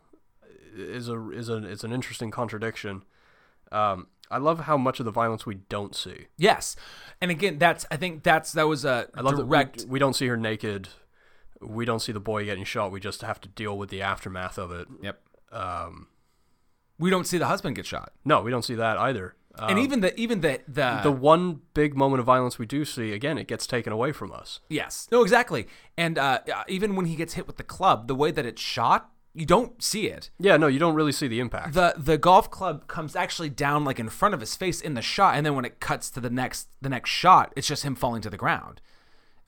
is 0.75 1.07
a 1.07 1.29
is 1.31 1.47
a 1.49 1.65
is 1.65 1.83
an 1.83 1.93
interesting 1.93 2.31
contradiction. 2.31 3.03
Um, 3.71 4.07
I 4.29 4.37
love 4.39 4.61
how 4.61 4.77
much 4.77 4.99
of 4.99 5.05
the 5.05 5.11
violence 5.11 5.45
we 5.45 5.55
don't 5.55 5.95
see. 5.95 6.27
Yes, 6.37 6.75
and 7.21 7.31
again, 7.31 7.59
that's 7.59 7.85
I 7.89 7.95
think 7.95 8.23
that's 8.23 8.51
that 8.51 8.67
was 8.67 8.83
a 8.83 9.07
I 9.15 9.21
love 9.21 9.37
direct. 9.37 9.79
that 9.79 9.87
we, 9.87 9.93
we 9.93 9.99
don't 9.99 10.15
see 10.15 10.27
her 10.27 10.37
naked. 10.37 10.89
We 11.61 11.85
don't 11.85 11.99
see 11.99 12.11
the 12.11 12.19
boy 12.19 12.43
getting 12.43 12.65
shot. 12.65 12.91
We 12.91 12.99
just 12.99 13.21
have 13.21 13.39
to 13.39 13.47
deal 13.47 13.77
with 13.77 13.89
the 13.89 14.01
aftermath 14.01 14.57
of 14.57 14.71
it. 14.71 14.87
Yep. 15.01 15.21
Um, 15.53 16.07
We 16.99 17.09
don't 17.09 17.25
see 17.25 17.37
the 17.37 17.47
husband 17.47 17.75
get 17.75 17.85
shot, 17.85 18.13
no, 18.23 18.41
we 18.41 18.51
don't 18.51 18.63
see 18.63 18.75
that 18.75 18.97
either. 18.97 19.35
Um, 19.55 19.69
and 19.71 19.79
even 19.79 20.01
the 20.01 20.19
even 20.19 20.41
the 20.41 20.61
the, 20.67 21.01
the 21.03 21.11
one 21.11 21.61
big 21.73 21.95
moment 21.95 22.19
of 22.19 22.25
violence 22.25 22.57
we 22.57 22.65
do 22.65 22.85
see, 22.85 23.11
again, 23.13 23.37
it 23.37 23.47
gets 23.47 23.67
taken 23.67 23.93
away 23.93 24.11
from 24.11 24.31
us. 24.31 24.59
yes, 24.69 25.07
no, 25.11 25.21
exactly, 25.21 25.67
and 25.97 26.17
uh, 26.17 26.39
even 26.67 26.95
when 26.95 27.05
he 27.05 27.15
gets 27.15 27.33
hit 27.33 27.45
with 27.45 27.57
the 27.57 27.63
club, 27.63 28.07
the 28.07 28.15
way 28.15 28.31
that 28.31 28.45
it's 28.45 28.61
shot, 28.61 29.11
you 29.35 29.45
don't 29.45 29.81
see 29.81 30.07
it. 30.07 30.29
Yeah, 30.39 30.57
no, 30.57 30.67
you 30.67 30.79
don't 30.79 30.95
really 30.95 31.11
see 31.11 31.27
the 31.27 31.39
impact. 31.39 31.73
the 31.73 31.93
The 31.97 32.17
golf 32.17 32.49
club 32.49 32.87
comes 32.87 33.15
actually 33.15 33.49
down 33.49 33.83
like 33.85 33.99
in 33.99 34.09
front 34.09 34.33
of 34.33 34.39
his 34.39 34.55
face 34.55 34.81
in 34.81 34.93
the 34.95 35.01
shot, 35.03 35.35
and 35.35 35.45
then 35.45 35.55
when 35.55 35.65
it 35.65 35.79
cuts 35.79 36.09
to 36.11 36.19
the 36.19 36.29
next 36.31 36.69
the 36.81 36.89
next 36.89 37.09
shot, 37.11 37.53
it's 37.55 37.67
just 37.67 37.83
him 37.83 37.95
falling 37.95 38.21
to 38.23 38.29
the 38.31 38.37
ground. 38.37 38.81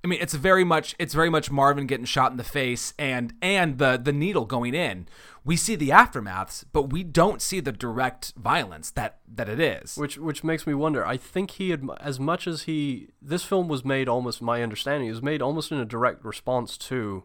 I 0.06 0.08
mean, 0.08 0.20
it's 0.22 0.36
very 0.36 0.64
much 0.64 0.93
it's 0.99 1.16
very 1.16 1.32
much 1.32 1.49
Marvin 1.49 1.88
getting 1.88 2.06
shot 2.06 2.30
in 2.30 2.38
the 2.38 2.43
face 2.43 2.93
and 2.99 3.34
and 3.41 3.80
the 3.80 3.97
the 3.97 4.14
needle 4.14 4.45
going 4.45 4.76
in. 4.76 5.08
We 5.43 5.58
see 5.58 5.76
the 5.76 5.89
aftermaths, 5.89 6.64
but 6.72 6.91
we 6.91 7.03
don't 7.03 7.41
see 7.41 7.60
the 7.60 7.72
direct 7.72 8.32
violence 8.38 8.91
that 8.91 9.18
that 9.28 9.49
it 9.49 9.60
is. 9.60 9.97
which 9.97 10.20
which 10.20 10.43
makes 10.43 10.68
me 10.68 10.76
wonder. 10.76 11.03
I 11.03 11.18
think 11.18 11.51
he 11.51 11.72
had 11.72 11.89
as 11.99 12.20
much 12.20 12.45
as 12.45 12.64
he 12.64 13.10
this 13.20 13.43
film 13.43 13.68
was 13.68 13.84
made 13.84 14.08
almost 14.08 14.43
my 14.43 14.62
understanding 14.62 15.10
was 15.10 15.24
made 15.24 15.41
almost 15.41 15.72
in 15.72 15.80
a 15.80 15.86
direct 15.86 16.24
response 16.24 16.78
to 16.78 17.24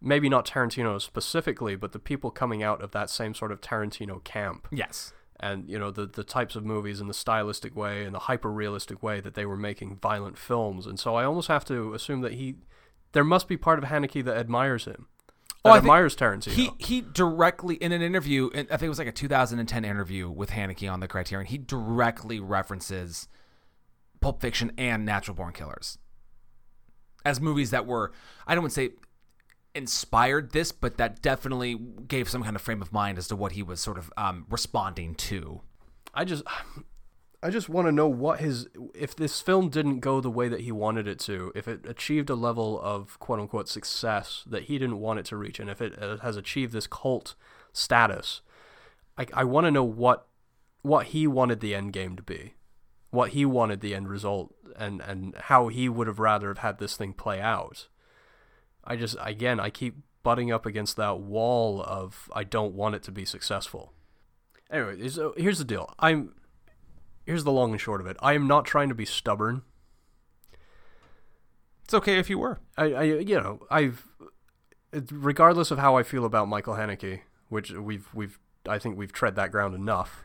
maybe 0.00 0.30
not 0.30 0.46
Tarantino 0.46 0.98
specifically, 1.02 1.76
but 1.76 1.92
the 1.92 1.98
people 1.98 2.30
coming 2.30 2.62
out 2.62 2.80
of 2.80 2.92
that 2.92 3.10
same 3.10 3.34
sort 3.34 3.52
of 3.52 3.60
Tarantino 3.60 4.24
camp. 4.24 4.68
Yes. 4.72 5.12
And 5.42 5.68
you 5.68 5.78
know 5.78 5.90
the 5.90 6.06
the 6.06 6.24
types 6.24 6.54
of 6.56 6.64
movies 6.64 7.00
and 7.00 7.10
the 7.10 7.14
stylistic 7.14 7.76
way 7.76 8.04
and 8.04 8.14
the 8.14 8.20
hyper 8.20 8.50
realistic 8.50 9.02
way 9.02 9.20
that 9.20 9.34
they 9.34 9.44
were 9.44 9.56
making 9.56 9.96
violent 9.96 10.38
films 10.38 10.86
and 10.86 10.98
so 10.98 11.16
I 11.16 11.24
almost 11.24 11.48
have 11.48 11.64
to 11.66 11.92
assume 11.92 12.20
that 12.20 12.34
he 12.34 12.54
there 13.12 13.24
must 13.24 13.48
be 13.48 13.56
part 13.56 13.78
of 13.78 13.84
Haneke 13.84 14.24
that 14.24 14.36
admires 14.36 14.84
him 14.86 15.08
oh, 15.64 15.68
that 15.68 15.70
Oh, 15.70 15.70
I 15.72 15.78
admires 15.78 16.16
Tarantino 16.16 16.52
He 16.52 16.70
he 16.78 17.00
directly 17.00 17.74
in 17.74 17.92
an 17.92 18.00
interview, 18.00 18.50
I 18.54 18.62
think 18.62 18.82
it 18.82 18.88
was 18.88 18.98
like 18.98 19.08
a 19.08 19.12
2010 19.12 19.84
interview 19.84 20.30
with 20.30 20.50
Haneke 20.50 20.90
on 20.90 21.00
the 21.00 21.08
Criterion. 21.08 21.46
He 21.46 21.58
directly 21.58 22.40
references 22.40 23.28
Pulp 24.20 24.40
Fiction 24.40 24.72
and 24.78 25.04
Natural 25.04 25.34
Born 25.34 25.52
Killers 25.52 25.98
as 27.24 27.40
movies 27.40 27.70
that 27.70 27.86
were 27.86 28.12
I 28.46 28.54
don't 28.54 28.62
want 28.62 28.72
to 28.72 28.80
say 28.80 28.90
inspired 29.74 30.52
this, 30.52 30.72
but 30.72 30.96
that 30.98 31.22
definitely 31.22 31.74
gave 32.06 32.28
some 32.28 32.42
kind 32.42 32.56
of 32.56 32.62
frame 32.62 32.82
of 32.82 32.92
mind 32.92 33.18
as 33.18 33.28
to 33.28 33.36
what 33.36 33.52
he 33.52 33.62
was 33.62 33.80
sort 33.80 33.98
of 33.98 34.12
um, 34.16 34.46
responding 34.50 35.14
to. 35.14 35.62
I 36.14 36.24
just 36.24 36.44
I 37.42 37.50
just 37.50 37.68
want 37.68 37.88
to 37.88 37.92
know 37.92 38.06
what 38.06 38.40
his 38.40 38.68
if 38.94 39.16
this 39.16 39.40
film 39.40 39.68
didn't 39.68 40.00
go 40.00 40.20
the 40.20 40.30
way 40.30 40.48
that 40.48 40.60
he 40.60 40.70
wanted 40.70 41.08
it 41.08 41.18
to, 41.20 41.52
if 41.54 41.66
it 41.66 41.86
achieved 41.86 42.30
a 42.30 42.34
level 42.34 42.80
of 42.80 43.18
quote 43.18 43.40
unquote 43.40 43.68
success 43.68 44.44
that 44.46 44.64
he 44.64 44.78
didn't 44.78 45.00
want 45.00 45.18
it 45.18 45.26
to 45.26 45.36
reach, 45.36 45.58
and 45.58 45.68
if 45.68 45.80
it 45.82 46.00
uh, 46.00 46.18
has 46.18 46.36
achieved 46.36 46.72
this 46.72 46.86
cult 46.86 47.34
status, 47.72 48.42
I, 49.18 49.26
I 49.32 49.44
want 49.44 49.66
to 49.66 49.70
know 49.70 49.84
what 49.84 50.26
what 50.82 51.06
he 51.06 51.26
wanted 51.26 51.60
the 51.60 51.74
end 51.74 51.92
game 51.92 52.16
to 52.16 52.22
be, 52.22 52.54
what 53.10 53.30
he 53.30 53.44
wanted 53.44 53.80
the 53.80 53.94
end 53.94 54.08
result, 54.08 54.54
and 54.76 55.00
and 55.00 55.34
how 55.44 55.68
he 55.68 55.88
would 55.88 56.06
have 56.06 56.18
rather 56.18 56.48
have 56.48 56.58
had 56.58 56.78
this 56.78 56.96
thing 56.96 57.12
play 57.12 57.40
out. 57.40 57.88
I 58.84 58.96
just 58.96 59.16
again 59.20 59.60
I 59.60 59.70
keep 59.70 59.96
butting 60.22 60.52
up 60.52 60.66
against 60.66 60.96
that 60.96 61.18
wall 61.18 61.82
of 61.82 62.30
I 62.34 62.44
don't 62.44 62.74
want 62.74 62.94
it 62.94 63.02
to 63.04 63.12
be 63.12 63.24
successful. 63.24 63.92
Anyway, 64.70 65.08
so 65.08 65.30
uh, 65.30 65.32
here's 65.36 65.58
the 65.58 65.64
deal. 65.64 65.92
I'm 65.98 66.34
here's 67.26 67.44
the 67.44 67.52
long 67.52 67.72
and 67.72 67.80
short 67.80 68.00
of 68.00 68.06
it. 68.06 68.16
I 68.20 68.32
am 68.34 68.46
not 68.46 68.64
trying 68.64 68.88
to 68.88 68.94
be 68.94 69.04
stubborn. 69.04 69.62
It's 71.84 71.94
okay 71.94 72.18
if 72.18 72.30
you 72.30 72.38
were. 72.38 72.60
I, 72.76 72.84
I 72.92 73.02
you 73.02 73.40
know, 73.40 73.60
I've 73.70 74.08
regardless 75.10 75.70
of 75.70 75.78
how 75.78 75.96
I 75.96 76.02
feel 76.02 76.24
about 76.24 76.48
Michael 76.48 76.74
Haneke, 76.74 77.20
which 77.48 77.70
we've 77.72 78.08
we've 78.14 78.38
I 78.66 78.78
think 78.78 78.96
we've 78.96 79.12
tread 79.12 79.36
that 79.36 79.50
ground 79.50 79.74
enough. 79.74 80.24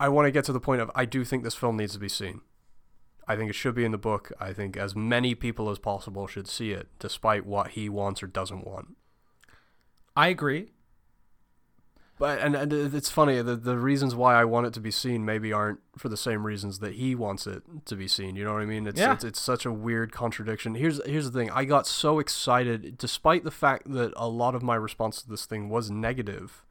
I 0.00 0.08
want 0.08 0.26
to 0.26 0.32
get 0.32 0.44
to 0.46 0.52
the 0.52 0.60
point 0.60 0.80
of 0.80 0.90
I 0.94 1.04
do 1.04 1.24
think 1.24 1.44
this 1.44 1.54
film 1.54 1.76
needs 1.76 1.92
to 1.92 1.98
be 1.98 2.08
seen. 2.08 2.40
I 3.28 3.36
think 3.36 3.50
it 3.50 3.54
should 3.54 3.74
be 3.74 3.84
in 3.84 3.92
the 3.92 3.98
book. 3.98 4.32
I 4.40 4.52
think 4.52 4.76
as 4.76 4.96
many 4.96 5.34
people 5.34 5.70
as 5.70 5.78
possible 5.78 6.26
should 6.26 6.48
see 6.48 6.72
it, 6.72 6.88
despite 6.98 7.46
what 7.46 7.70
he 7.72 7.88
wants 7.88 8.22
or 8.22 8.26
doesn't 8.26 8.66
want. 8.66 8.96
I 10.16 10.28
agree. 10.28 10.70
But 12.18 12.38
and, 12.40 12.54
and 12.54 12.72
it's 12.72 13.10
funny 13.10 13.40
the 13.42 13.56
the 13.56 13.76
reasons 13.76 14.14
why 14.14 14.34
I 14.40 14.44
want 14.44 14.66
it 14.66 14.72
to 14.74 14.80
be 14.80 14.92
seen 14.92 15.24
maybe 15.24 15.52
aren't 15.52 15.80
for 15.98 16.08
the 16.08 16.16
same 16.16 16.46
reasons 16.46 16.78
that 16.78 16.94
he 16.94 17.14
wants 17.16 17.46
it 17.48 17.62
to 17.86 17.96
be 17.96 18.06
seen. 18.06 18.36
You 18.36 18.44
know 18.44 18.52
what 18.52 18.62
I 18.62 18.66
mean? 18.66 18.86
It's 18.86 19.00
Yeah. 19.00 19.14
it's, 19.14 19.24
it's 19.24 19.40
such 19.40 19.66
a 19.66 19.72
weird 19.72 20.12
contradiction. 20.12 20.74
Here's 20.76 21.04
here's 21.04 21.28
the 21.30 21.36
thing. 21.36 21.50
I 21.50 21.64
got 21.64 21.86
so 21.86 22.20
excited 22.20 22.96
despite 22.96 23.42
the 23.42 23.50
fact 23.50 23.90
that 23.92 24.12
a 24.16 24.28
lot 24.28 24.54
of 24.54 24.62
my 24.62 24.76
response 24.76 25.20
to 25.22 25.28
this 25.28 25.46
thing 25.46 25.68
was 25.68 25.90
negative 25.90 26.64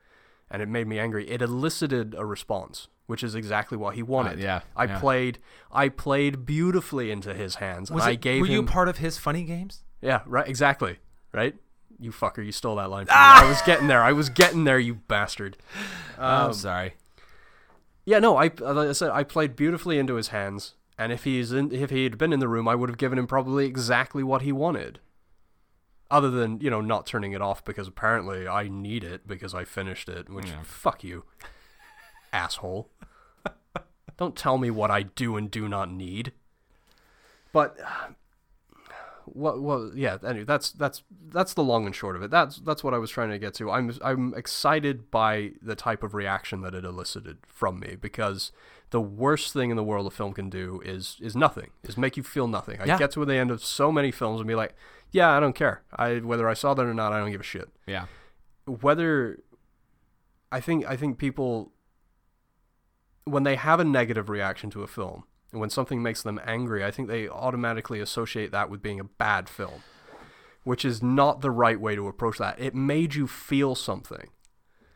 and 0.49 0.61
it 0.61 0.69
made 0.69 0.87
me 0.87 0.99
angry. 0.99 1.29
It 1.29 1.41
elicited 1.41 2.15
a 2.17 2.25
response, 2.25 2.87
which 3.11 3.21
is 3.23 3.35
exactly 3.35 3.77
what 3.77 3.93
he 3.95 4.01
wanted. 4.01 4.39
Uh, 4.39 4.43
yeah, 4.43 4.61
I 4.75 4.85
yeah. 4.85 4.99
played 4.99 5.37
I 5.71 5.89
played 5.89 6.45
beautifully 6.45 7.11
into 7.11 7.33
his 7.35 7.55
hands. 7.55 7.91
Was 7.91 8.03
and 8.03 8.09
I 8.09 8.13
it, 8.13 8.21
gave 8.21 8.41
were 8.41 8.47
you 8.47 8.63
part 8.63 8.87
of 8.87 8.97
his 8.97 9.17
funny 9.19 9.43
games? 9.43 9.83
Yeah, 10.01 10.21
right 10.25 10.47
exactly. 10.47 10.97
Right? 11.33 11.55
You 11.99 12.11
fucker, 12.11 12.43
you 12.43 12.51
stole 12.51 12.77
that 12.77 12.89
line 12.89 13.05
from 13.05 13.15
Ah! 13.17 13.39
me. 13.41 13.47
I 13.47 13.49
was 13.51 13.61
getting 13.61 13.87
there. 13.87 14.01
I 14.01 14.11
was 14.13 14.29
getting 14.29 14.63
there, 14.63 14.79
you 14.79 14.95
bastard. 14.95 15.57
I'm 16.17 16.47
Um, 16.47 16.53
sorry. 16.53 16.95
Yeah, 18.05 18.17
no, 18.19 18.35
I 18.37 18.45
like 18.45 18.89
I 18.89 18.91
said 18.93 19.11
I 19.11 19.23
played 19.23 19.55
beautifully 19.55 19.99
into 19.99 20.15
his 20.15 20.29
hands, 20.29 20.73
and 20.97 21.11
if 21.11 21.23
he's 21.25 21.51
in, 21.51 21.71
if 21.71 21.91
he 21.91 22.03
had 22.05 22.17
been 22.17 22.33
in 22.33 22.39
the 22.39 22.47
room, 22.47 22.67
I 22.67 22.73
would 22.73 22.89
have 22.89 22.97
given 22.97 23.19
him 23.19 23.27
probably 23.27 23.65
exactly 23.67 24.23
what 24.23 24.41
he 24.41 24.51
wanted. 24.51 24.99
Other 26.09 26.29
than 26.31 26.59
you 26.59 26.69
know 26.71 26.81
not 26.81 27.05
turning 27.05 27.31
it 27.33 27.41
off 27.41 27.63
because 27.63 27.87
apparently 27.87 28.47
I 28.47 28.67
need 28.67 29.03
it 29.03 29.27
because 29.27 29.53
I 29.53 29.63
finished 29.63 30.09
it, 30.09 30.29
which 30.29 30.47
Yeah. 30.47 30.63
fuck 30.63 31.03
you, 31.03 31.23
asshole. 32.33 32.89
Don't 34.21 34.35
tell 34.35 34.59
me 34.59 34.69
what 34.69 34.91
I 34.91 35.01
do 35.01 35.35
and 35.35 35.49
do 35.49 35.67
not 35.67 35.91
need. 35.91 36.31
But 37.51 37.75
what 39.25 39.59
well 39.59 39.91
yeah 39.95 40.17
anyway 40.23 40.43
that's 40.43 40.71
that's 40.71 41.01
that's 41.29 41.55
the 41.55 41.63
long 41.63 41.87
and 41.87 41.95
short 41.95 42.15
of 42.15 42.21
it. 42.21 42.29
That's 42.29 42.57
that's 42.57 42.83
what 42.83 42.93
i 42.93 42.99
was 42.99 43.09
trying 43.09 43.31
to 43.31 43.39
get 43.39 43.55
to. 43.55 43.71
I'm 43.71 43.91
i'm 44.03 44.35
excited 44.35 45.09
by 45.09 45.53
the 45.59 45.75
type 45.75 46.03
of 46.03 46.13
reaction 46.13 46.61
that 46.61 46.75
it 46.75 46.85
elicited 46.85 47.39
from 47.47 47.79
me 47.79 47.95
because 47.99 48.51
the 48.91 49.01
worst 49.01 49.53
thing 49.53 49.71
in 49.71 49.75
the 49.75 49.83
world 49.83 50.05
a 50.05 50.11
film 50.11 50.33
can 50.33 50.51
do 50.51 50.83
is 50.85 51.17
is 51.19 51.35
nothing 51.35 51.71
is 51.81 51.97
make 51.97 52.15
you 52.15 52.21
feel 52.21 52.47
nothing. 52.47 52.79
I 52.79 52.97
get 52.99 53.09
to 53.13 53.25
the 53.25 53.33
end 53.33 53.49
of 53.49 53.63
so 53.63 53.91
many 53.91 54.11
films 54.11 54.39
and 54.39 54.47
be 54.47 54.53
like 54.53 54.75
yeah 55.11 55.31
i 55.31 55.39
don't 55.39 55.55
care. 55.55 55.81
I 55.95 56.17
whether 56.17 56.47
i 56.47 56.53
saw 56.53 56.75
that 56.75 56.85
or 56.85 56.93
not 56.93 57.11
i 57.11 57.17
don't 57.17 57.31
give 57.31 57.41
a 57.41 57.43
shit. 57.43 57.69
Yeah. 57.87 58.05
whether 58.67 59.39
I 60.51 60.59
think 60.59 60.85
I 60.85 60.95
think 60.95 61.17
people 61.17 61.71
when 63.25 63.43
they 63.43 63.55
have 63.55 63.79
a 63.79 63.83
negative 63.83 64.29
reaction 64.29 64.69
to 64.71 64.83
a 64.83 64.87
film 64.87 65.23
and 65.51 65.59
when 65.59 65.69
something 65.69 66.01
makes 66.01 66.21
them 66.21 66.39
angry, 66.45 66.83
I 66.83 66.91
think 66.91 67.07
they 67.07 67.27
automatically 67.27 67.99
associate 67.99 68.51
that 68.51 68.69
with 68.69 68.81
being 68.81 68.99
a 68.99 69.05
bad 69.05 69.49
film, 69.49 69.83
which 70.63 70.85
is 70.85 71.03
not 71.03 71.41
the 71.41 71.51
right 71.51 71.79
way 71.79 71.95
to 71.95 72.07
approach 72.07 72.37
that. 72.37 72.59
It 72.59 72.73
made 72.73 73.15
you 73.15 73.27
feel 73.27 73.75
something. 73.75 74.29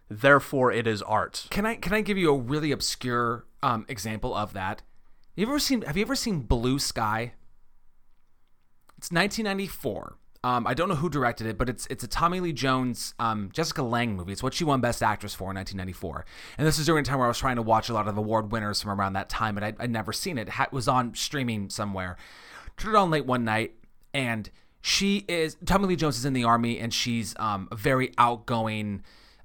Therefore 0.10 0.72
it 0.72 0.88
is 0.88 1.02
art. 1.02 1.48
Can 1.50 1.66
I 1.66 1.76
can 1.76 1.94
I 1.94 2.02
give 2.02 2.18
you 2.18 2.30
a 2.34 2.38
really 2.38 2.72
obscure 2.72 3.46
um, 3.64 3.86
example 3.90 4.34
of 4.36 4.54
that? 4.54 4.84
You 5.36 5.48
ever 5.48 5.60
seen? 5.60 5.82
Have 5.82 5.98
you 5.98 6.04
ever 6.04 6.16
seen 6.16 6.42
Blue 6.42 6.80
Sky? 6.80 7.34
It's 8.98 9.12
1994. 9.12 10.18
Um, 10.46 10.68
I 10.68 10.76
don't 10.76 10.88
know 10.88 10.96
who 10.96 11.10
directed 11.10 11.48
it, 11.48 11.58
but 11.58 11.70
it's 11.70 11.88
it's 11.90 12.04
a 12.04 12.08
Tommy 12.08 12.40
Lee 12.40 12.54
Jones, 12.54 13.16
um, 13.18 13.50
Jessica 13.52 13.82
Lange 13.82 14.16
movie. 14.16 14.32
It's 14.32 14.44
what 14.44 14.54
she 14.54 14.64
won 14.64 14.80
Best 14.80 15.02
Actress 15.02 15.34
for 15.34 15.46
in 15.50 15.56
1994. 15.56 16.24
And 16.60 16.68
this 16.68 16.78
is 16.78 16.86
during 16.86 17.02
a 17.02 17.04
time 17.04 17.18
where 17.18 17.26
I 17.26 17.30
was 17.30 17.40
trying 17.40 17.56
to 17.56 17.64
watch 17.64 17.90
a 17.90 17.96
lot 17.96 18.08
of 18.08 18.16
award 18.16 18.52
winners 18.52 18.80
from 18.80 18.92
around 18.92 19.14
that 19.14 19.28
time, 19.28 19.58
and 19.58 19.66
I'd, 19.66 19.76
I'd 19.80 19.90
never 19.90 20.14
seen 20.14 20.38
it. 20.38 20.48
It 20.48 20.72
was 20.72 20.88
on 20.88 21.16
streaming 21.16 21.72
somewhere. 21.72 22.16
Turned 22.78 22.94
it 22.94 23.00
on 23.00 23.10
late 23.10 23.26
one 23.26 23.44
night, 23.44 23.74
and 24.14 24.48
she 24.82 25.26
is 25.28 25.58
Tommy 25.66 25.88
Lee 25.88 25.96
Jones 25.96 26.20
is 26.20 26.26
in 26.26 26.34
the 26.34 26.44
army, 26.44 26.78
and 26.78 26.94
she's 26.94 27.34
um, 27.40 27.68
a 27.72 27.76
very 27.76 28.14
outgoing 28.20 29.02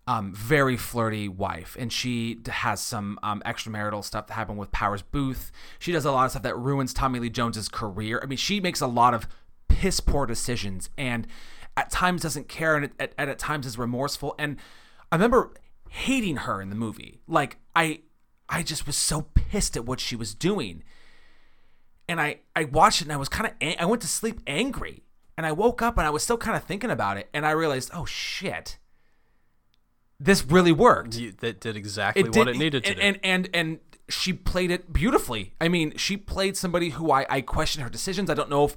um, 0.06 0.34
very 0.34 0.76
flirty 0.76 1.28
wife, 1.28 1.76
and 1.78 1.90
she 1.90 2.40
has 2.46 2.82
some 2.82 3.18
um, 3.22 3.42
extramarital 3.46 4.04
stuff 4.04 4.26
that 4.26 4.34
happened 4.34 4.58
with 4.58 4.72
Powers 4.72 5.02
Boothe. 5.02 5.50
She 5.78 5.92
does 5.92 6.04
a 6.04 6.12
lot 6.12 6.24
of 6.26 6.32
stuff 6.32 6.42
that 6.42 6.58
ruins 6.58 6.92
Tommy 6.92 7.20
Lee 7.20 7.30
Jones's 7.30 7.68
career. 7.70 8.20
I 8.22 8.26
mean, 8.26 8.36
she 8.36 8.60
makes 8.60 8.80
a 8.80 8.86
lot 8.86 9.14
of 9.14 9.28
piss 9.80 10.00
poor 10.00 10.26
decisions, 10.26 10.90
and 10.98 11.26
at 11.76 11.90
times 11.90 12.22
doesn't 12.22 12.48
care, 12.48 12.76
and 12.76 12.84
at, 12.98 13.14
at, 13.18 13.28
at 13.28 13.38
times 13.38 13.66
is 13.66 13.78
remorseful. 13.78 14.34
And 14.38 14.58
I 15.10 15.16
remember 15.16 15.52
hating 15.88 16.36
her 16.36 16.60
in 16.60 16.68
the 16.68 16.76
movie. 16.76 17.20
Like 17.26 17.56
I, 17.74 18.00
I 18.48 18.62
just 18.62 18.86
was 18.86 18.96
so 18.96 19.22
pissed 19.34 19.76
at 19.76 19.84
what 19.86 19.98
she 19.98 20.16
was 20.16 20.34
doing 20.34 20.82
and 22.08 22.20
I 22.20 22.40
I 22.54 22.64
watched 22.64 23.00
it 23.00 23.04
and 23.04 23.12
I 23.12 23.16
was 23.16 23.28
kind 23.28 23.46
of 23.46 23.74
I 23.80 23.84
went 23.84 24.02
to 24.02 24.08
sleep 24.08 24.40
angry 24.46 25.04
and 25.36 25.46
I 25.46 25.52
woke 25.52 25.80
up 25.80 25.96
and 25.96 26.06
I 26.06 26.10
was 26.10 26.22
still 26.22 26.36
kind 26.36 26.56
of 26.56 26.64
thinking 26.64 26.90
about 26.90 27.16
it 27.16 27.28
and 27.32 27.46
I 27.46 27.52
realized 27.52 27.90
oh 27.94 28.04
shit 28.04 28.78
this 30.18 30.44
really 30.44 30.72
worked 30.72 31.14
You- 31.16 31.32
That 31.38 31.60
did 31.60 31.76
exactly 31.76 32.24
what 32.24 32.48
it 32.48 32.56
needed 32.56 32.84
to 32.84 32.90
and, 32.90 32.98
do. 32.98 33.02
and 33.06 33.18
and 33.22 33.50
and 33.54 33.78
she 34.08 34.32
played 34.32 34.70
it 34.72 34.92
beautifully 34.92 35.54
I 35.60 35.68
mean 35.68 35.96
she 35.96 36.16
played 36.16 36.56
somebody 36.56 36.90
who 36.90 37.12
I 37.12 37.26
I 37.30 37.40
question 37.42 37.82
her 37.82 37.90
decisions 37.90 38.28
I 38.28 38.34
don't 38.34 38.50
know 38.50 38.64
if 38.64 38.76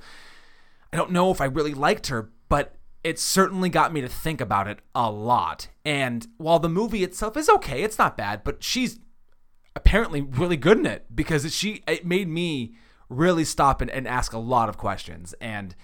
I 0.93 0.95
don't 0.95 1.11
know 1.11 1.31
if 1.31 1.41
I 1.41 1.45
really 1.45 1.73
liked 1.73 2.07
her 2.07 2.31
but 2.49 2.75
it 3.03 3.19
certainly 3.19 3.67
got 3.69 3.91
me 3.91 3.99
to 4.01 4.07
think 4.07 4.39
about 4.39 4.67
it 4.67 4.79
a 4.95 5.11
lot 5.11 5.67
and 5.83 6.25
while 6.37 6.59
the 6.59 6.69
movie 6.69 7.03
itself 7.03 7.35
is 7.35 7.49
okay 7.49 7.83
it's 7.83 7.97
not 7.97 8.15
bad 8.17 8.43
but 8.43 8.63
she's 8.63 8.99
apparently 9.75 10.21
really 10.21 10.55
good 10.57 10.77
in 10.77 10.85
it 10.85 11.05
because 11.13 11.53
she 11.53 11.83
it 11.87 12.05
made 12.05 12.27
me 12.27 12.75
really 13.09 13.43
stop 13.43 13.81
and, 13.81 13.89
and 13.91 14.07
ask 14.07 14.33
a 14.33 14.37
lot 14.39 14.69
of 14.69 14.77
questions 14.77 15.33
and 15.41 15.75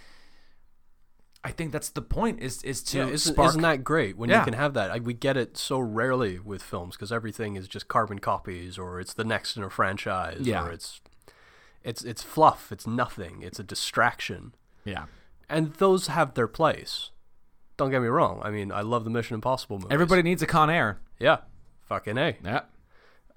I 1.43 1.51
think 1.51 1.71
that's 1.71 1.89
the 1.89 2.01
point 2.01 2.41
is 2.41 2.61
is 2.63 2.83
to 2.83 2.97
Yeah, 2.97 3.07
isn't, 3.07 3.33
spark 3.33 3.49
isn't 3.49 3.61
that 3.61 3.83
great 3.83 4.17
when 4.17 4.29
Yeah. 4.29 4.39
you 4.39 4.45
can 4.45 4.53
have 4.55 4.73
that? 4.73 4.91
I, 4.91 4.99
we 4.99 5.13
get 5.13 5.37
it 5.37 5.57
so 5.57 5.79
rarely 5.79 6.37
with 6.37 6.61
films 6.61 6.95
because 6.95 7.11
everything 7.13 7.55
is 7.55 7.67
just 7.67 7.87
carbon 7.87 8.19
copies, 8.19 8.77
or 8.77 8.99
it's 8.99 9.13
the 9.13 9.23
next 9.23 9.55
in 9.55 9.63
a 9.63 9.69
franchise, 9.69 10.41
Yeah. 10.41 10.65
or 10.65 10.71
it's 10.71 10.99
it's 11.81 12.03
it's 12.03 12.21
fluff, 12.23 12.73
it's 12.73 12.85
nothing, 12.85 13.41
it's 13.41 13.57
a 13.57 13.63
distraction, 13.63 14.53
yeah 14.85 15.05
and 15.49 15.73
those 15.75 16.07
have 16.07 16.35
their 16.35 16.47
place. 16.47 17.09
Don't 17.75 17.89
get 17.89 18.01
me 18.01 18.07
wrong. 18.07 18.39
I 18.43 18.51
mean, 18.51 18.71
I 18.71 18.81
love 18.81 19.03
the 19.03 19.09
Mission 19.09 19.35
Impossible 19.35 19.77
movies. 19.77 19.91
everybody 19.91 20.21
needs 20.21 20.41
a 20.41 20.45
Con 20.45 20.69
Air 20.69 20.99
yeah, 21.19 21.37
fucking 21.81 22.17
a. 22.17 22.37
yeah 22.43 22.61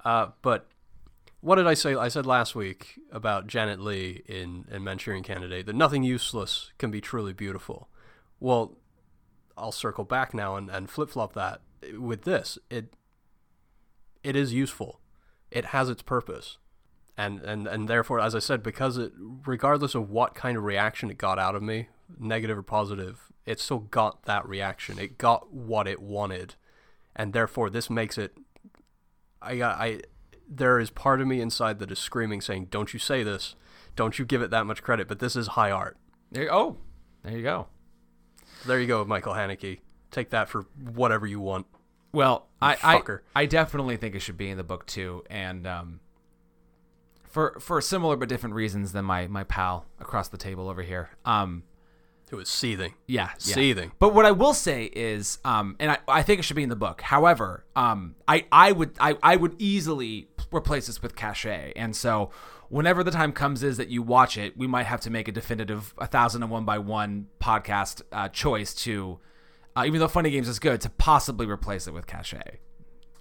Uh, 0.05 0.29
but 0.43 0.69
what 1.41 1.57
did 1.57 1.67
I 1.67 1.75
say? 1.75 1.95
I 1.95 2.09
said 2.09 2.27
last 2.27 2.55
week 2.55 3.01
about 3.11 3.47
Janet 3.47 3.81
Leigh 3.81 4.23
in, 4.27 4.65
in 4.71 4.85
Manchurian 4.85 5.25
Candidate 5.25 5.67
that 5.67 5.75
nothing 5.75 6.05
useless 6.05 6.71
can 6.79 6.91
be 6.91 7.01
truly 7.01 7.33
beautiful. 7.33 7.89
Well, 8.39 8.77
I'll 9.57 9.73
circle 9.73 10.05
back 10.05 10.35
now 10.35 10.57
and, 10.57 10.71
and 10.71 10.89
flip 10.89 11.11
flop 11.11 11.35
that 11.35 11.63
with 11.99 12.23
this. 12.23 12.59
It 12.71 12.95
it 14.23 14.37
is 14.37 14.53
useful. 14.53 15.01
It 15.51 15.67
has 15.67 15.89
its 15.89 16.03
purpose. 16.03 16.59
And, 17.17 17.41
and 17.43 17.67
and 17.67 17.89
therefore, 17.89 18.21
as 18.21 18.35
I 18.35 18.39
said, 18.39 18.63
because 18.63 18.97
it 18.97 19.13
regardless 19.47 19.95
of 19.95 20.09
what 20.09 20.35
kind 20.35 20.57
of 20.57 20.65
reaction 20.65 21.11
it 21.11 21.19
got 21.19 21.39
out 21.39 21.55
of 21.55 21.63
me, 21.63 21.89
negative 22.19 22.57
or 22.57 22.63
positive, 22.63 23.31
it 23.45 23.61
still 23.61 23.81
got 23.81 24.25
that 24.25 24.49
reaction. 24.49 24.99
It 24.99 25.19
got 25.19 25.53
what 25.53 25.87
it 25.87 26.01
wanted. 26.01 26.55
And 27.15 27.33
therefore 27.35 27.69
this 27.69 27.91
makes 27.91 28.17
it 28.17 28.37
I 29.43 29.63
I 29.63 30.01
there 30.49 30.79
is 30.79 30.91
part 30.91 31.21
of 31.21 31.27
me 31.27 31.41
inside 31.41 31.79
that 31.81 31.91
is 31.91 31.99
screaming 31.99 32.41
saying, 32.41 32.67
"Don't 32.71 32.93
you 32.93 32.99
say 32.99 33.23
this. 33.23 33.57
Don't 33.95 34.19
you 34.19 34.25
give 34.25 34.41
it 34.41 34.51
that 34.51 34.65
much 34.65 34.83
credit, 34.83 35.09
but 35.09 35.19
this 35.19 35.37
is 35.37 35.49
high 35.49 35.71
art." 35.71 35.97
there 36.31 36.53
oh 36.53 36.79
there 37.23 37.37
you 37.37 37.43
go 37.43 37.67
There 38.65 38.81
you 38.81 38.87
go, 38.87 39.05
Michael 39.05 39.35
Haneke. 39.35 39.81
Take 40.11 40.31
that 40.31 40.49
for 40.49 40.63
whatever 40.95 41.27
you 41.27 41.41
want. 41.41 41.67
Well, 42.13 42.49
I, 42.61 42.77
I. 42.83 43.03
I 43.35 43.47
definitely 43.47 43.97
think 43.97 44.15
it 44.15 44.21
should 44.21 44.37
be 44.37 44.51
in 44.51 44.57
the 44.57 44.65
book 44.65 44.87
too, 44.87 45.25
and 45.31 45.67
um, 45.67 46.01
for 47.33 47.57
for 47.59 47.81
similar 47.81 48.17
but 48.17 48.29
different 48.29 48.55
reasons 48.55 48.93
than 48.93 49.05
my 49.05 49.27
my 49.27 49.43
pal 49.43 49.87
across 49.99 50.29
the 50.29 50.39
table 50.39 50.69
over 50.69 50.83
here. 50.83 51.11
Um, 51.25 51.65
It 52.31 52.37
was 52.37 52.49
seething. 52.49 52.95
yeah, 53.07 53.31
yeah. 53.41 53.55
Seething. 53.55 53.93
But 53.99 54.15
what 54.15 54.25
I 54.25 54.31
will 54.31 54.55
say 54.55 54.85
is, 54.95 55.39
um, 55.45 55.77
and 55.81 55.91
I, 55.91 55.99
I 56.07 56.23
think 56.23 56.39
it 56.39 56.43
should 56.45 56.57
be 56.57 56.63
in 56.63 56.69
the 56.69 56.77
book. 56.77 57.01
However, 57.03 57.65
um, 57.75 58.15
I, 58.29 58.47
I 58.53 58.73
would 58.73 58.93
I, 59.01 59.17
I 59.23 59.37
would 59.37 59.57
easily 59.59 60.29
replace 60.53 60.87
this 60.87 61.03
with 61.03 61.15
Caché, 61.17 61.73
and 61.77 61.97
so 61.97 62.31
whenever 62.69 63.03
the 63.05 63.11
time 63.11 63.33
comes 63.33 63.63
is 63.63 63.77
that 63.79 63.89
you 63.89 64.03
watch 64.03 64.39
it, 64.39 64.57
we 64.57 64.67
might 64.67 64.87
have 64.87 65.01
to 65.03 65.11
make 65.11 65.29
a 65.29 65.33
definitive 65.33 65.93
a 65.99 66.07
thousand 66.07 66.43
and 66.43 66.51
one 66.53 66.65
by 66.65 66.79
one 66.79 67.29
podcast 67.41 68.01
uh, 68.13 68.29
choice 68.29 68.73
to, 68.75 69.19
uh, 69.77 69.85
even 69.87 70.01
though 70.01 70.09
Funny 70.09 70.31
Games 70.31 70.49
is 70.49 70.59
good, 70.59 70.81
to 70.83 70.91
possibly 70.91 71.47
replace 71.47 71.87
it 71.87 71.93
with 71.93 72.07
Caché. 72.07 72.59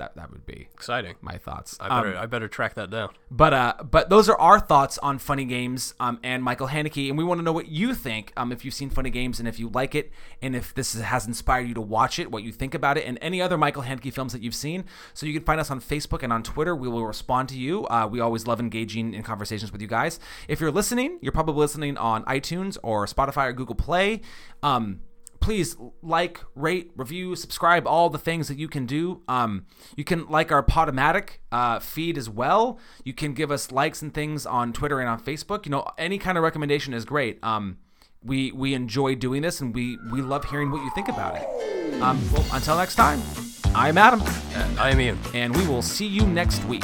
That 0.02 0.16
that 0.16 0.32
would 0.32 0.48
be 0.48 0.68
Exciting. 0.74 1.16
my 1.22 1.38
thoughts. 1.38 1.78
I 1.80 1.88
Um, 1.90 2.04
better 2.04 2.18
I 2.18 2.26
better 2.26 2.48
track 2.48 2.74
that 2.74 2.90
down. 2.90 3.10
but 3.30 3.54
uh, 3.54 3.74
but 3.84 4.10
those 4.10 4.28
are 4.30 4.40
our 4.40 4.60
thoughts 4.60 4.98
on 4.98 5.20
Funny 5.20 5.46
Games 5.46 5.94
um, 6.00 6.20
and 6.24 6.44
Michael 6.44 6.70
Haneke, 6.70 7.08
and 7.10 7.18
we 7.20 7.24
want 7.24 7.38
to 7.38 7.44
know 7.44 7.52
what 7.54 7.68
you 7.68 7.94
think. 7.94 8.34
Um, 8.36 8.52
if 8.52 8.66
you've 8.66 8.74
seen 8.74 8.90
Funny 8.90 9.12
Games 9.12 9.38
and 9.38 9.48
if 9.48 9.60
you 9.60 9.70
like 9.70 9.94
it, 9.94 10.12
and 10.42 10.56
if 10.56 10.74
this 10.74 11.00
has 11.00 11.28
inspired 11.28 11.68
you 11.68 11.76
to 11.76 11.82
watch 11.82 12.18
it, 12.18 12.32
what 12.32 12.42
you 12.42 12.52
think 12.52 12.74
about 12.74 12.98
it, 12.98 13.06
and 13.06 13.20
any 13.22 13.44
other 13.44 13.60
Michael 13.60 13.84
Haneke 13.84 14.12
films 14.12 14.34
that 14.34 14.42
you've 14.42 14.56
seen. 14.56 14.86
So 15.14 15.28
you 15.28 15.34
can 15.34 15.44
find 15.44 15.60
us 15.62 15.70
on 15.70 15.80
Facebook 15.80 16.24
and 16.24 16.34
on 16.34 16.42
Twitter. 16.42 16.76
We 16.76 16.88
will 16.88 17.06
respond 17.06 17.50
to 17.50 17.58
you. 17.60 17.86
Uh, 17.86 18.08
we 18.10 18.20
always 18.22 18.48
love 18.48 18.60
engaging 18.60 19.14
in 19.14 19.22
conversations 19.22 19.72
with 19.72 19.82
you 19.84 19.88
guys. 19.88 20.20
If 20.48 20.60
you're 20.60 20.72
listening, 20.72 21.20
you're 21.22 21.32
probably 21.32 21.56
listening 21.56 21.96
on 21.98 22.24
iTunes 22.26 22.76
or 22.82 23.06
Spotify 23.06 23.50
or 23.50 23.54
Google 23.54 23.76
Play. 23.76 24.22
Um, 24.64 25.02
please 25.42 25.76
like, 26.02 26.40
rate, 26.56 26.92
review, 26.96 27.36
subscribe, 27.36 27.86
all 27.86 28.10
the 28.10 28.18
things 28.18 28.48
that 28.48 28.58
you 28.58 28.70
can 28.70 28.86
do. 28.86 29.22
Um, 29.28 29.66
you 29.98 30.04
can 30.06 30.28
like 30.30 30.52
our 30.52 30.64
Podomatic 30.64 31.40
uh, 31.52 31.80
feed 31.80 32.18
as 32.18 32.30
well. 32.30 32.80
You 33.04 33.14
can 33.14 33.34
give 33.34 33.52
us 33.52 33.72
likes 33.72 34.02
and 34.02 34.14
things 34.14 34.46
on 34.46 34.72
Twitter 34.72 35.00
and 35.02 35.10
on 35.10 35.20
Facebook. 35.20 35.66
You 35.66 35.72
know, 35.72 35.86
any 35.98 36.18
kind 36.18 36.38
of 36.38 36.44
recommendation 36.44 36.94
is 36.94 37.04
great. 37.04 37.44
Um, 37.44 37.78
we 38.24 38.52
we 38.52 38.74
enjoy 38.76 39.16
doing 39.16 39.42
this, 39.42 39.60
and 39.62 39.74
we 39.74 39.98
we 40.12 40.22
love 40.22 40.46
hearing 40.46 40.70
what 40.72 40.84
you 40.84 40.92
think 40.94 41.10
about 41.10 41.36
it. 41.36 42.02
Um, 42.02 42.20
well, 42.32 42.46
until 42.54 42.78
next 42.78 42.96
time, 42.96 43.20
I'm 43.76 43.98
Adam, 43.98 44.22
And 44.54 44.80
I 44.80 44.92
am 44.92 45.02
Ian. 45.02 45.18
and 45.34 45.56
we 45.56 45.68
will 45.68 45.82
see 45.82 46.06
you 46.08 46.26
next 46.28 46.64
week. 46.66 46.84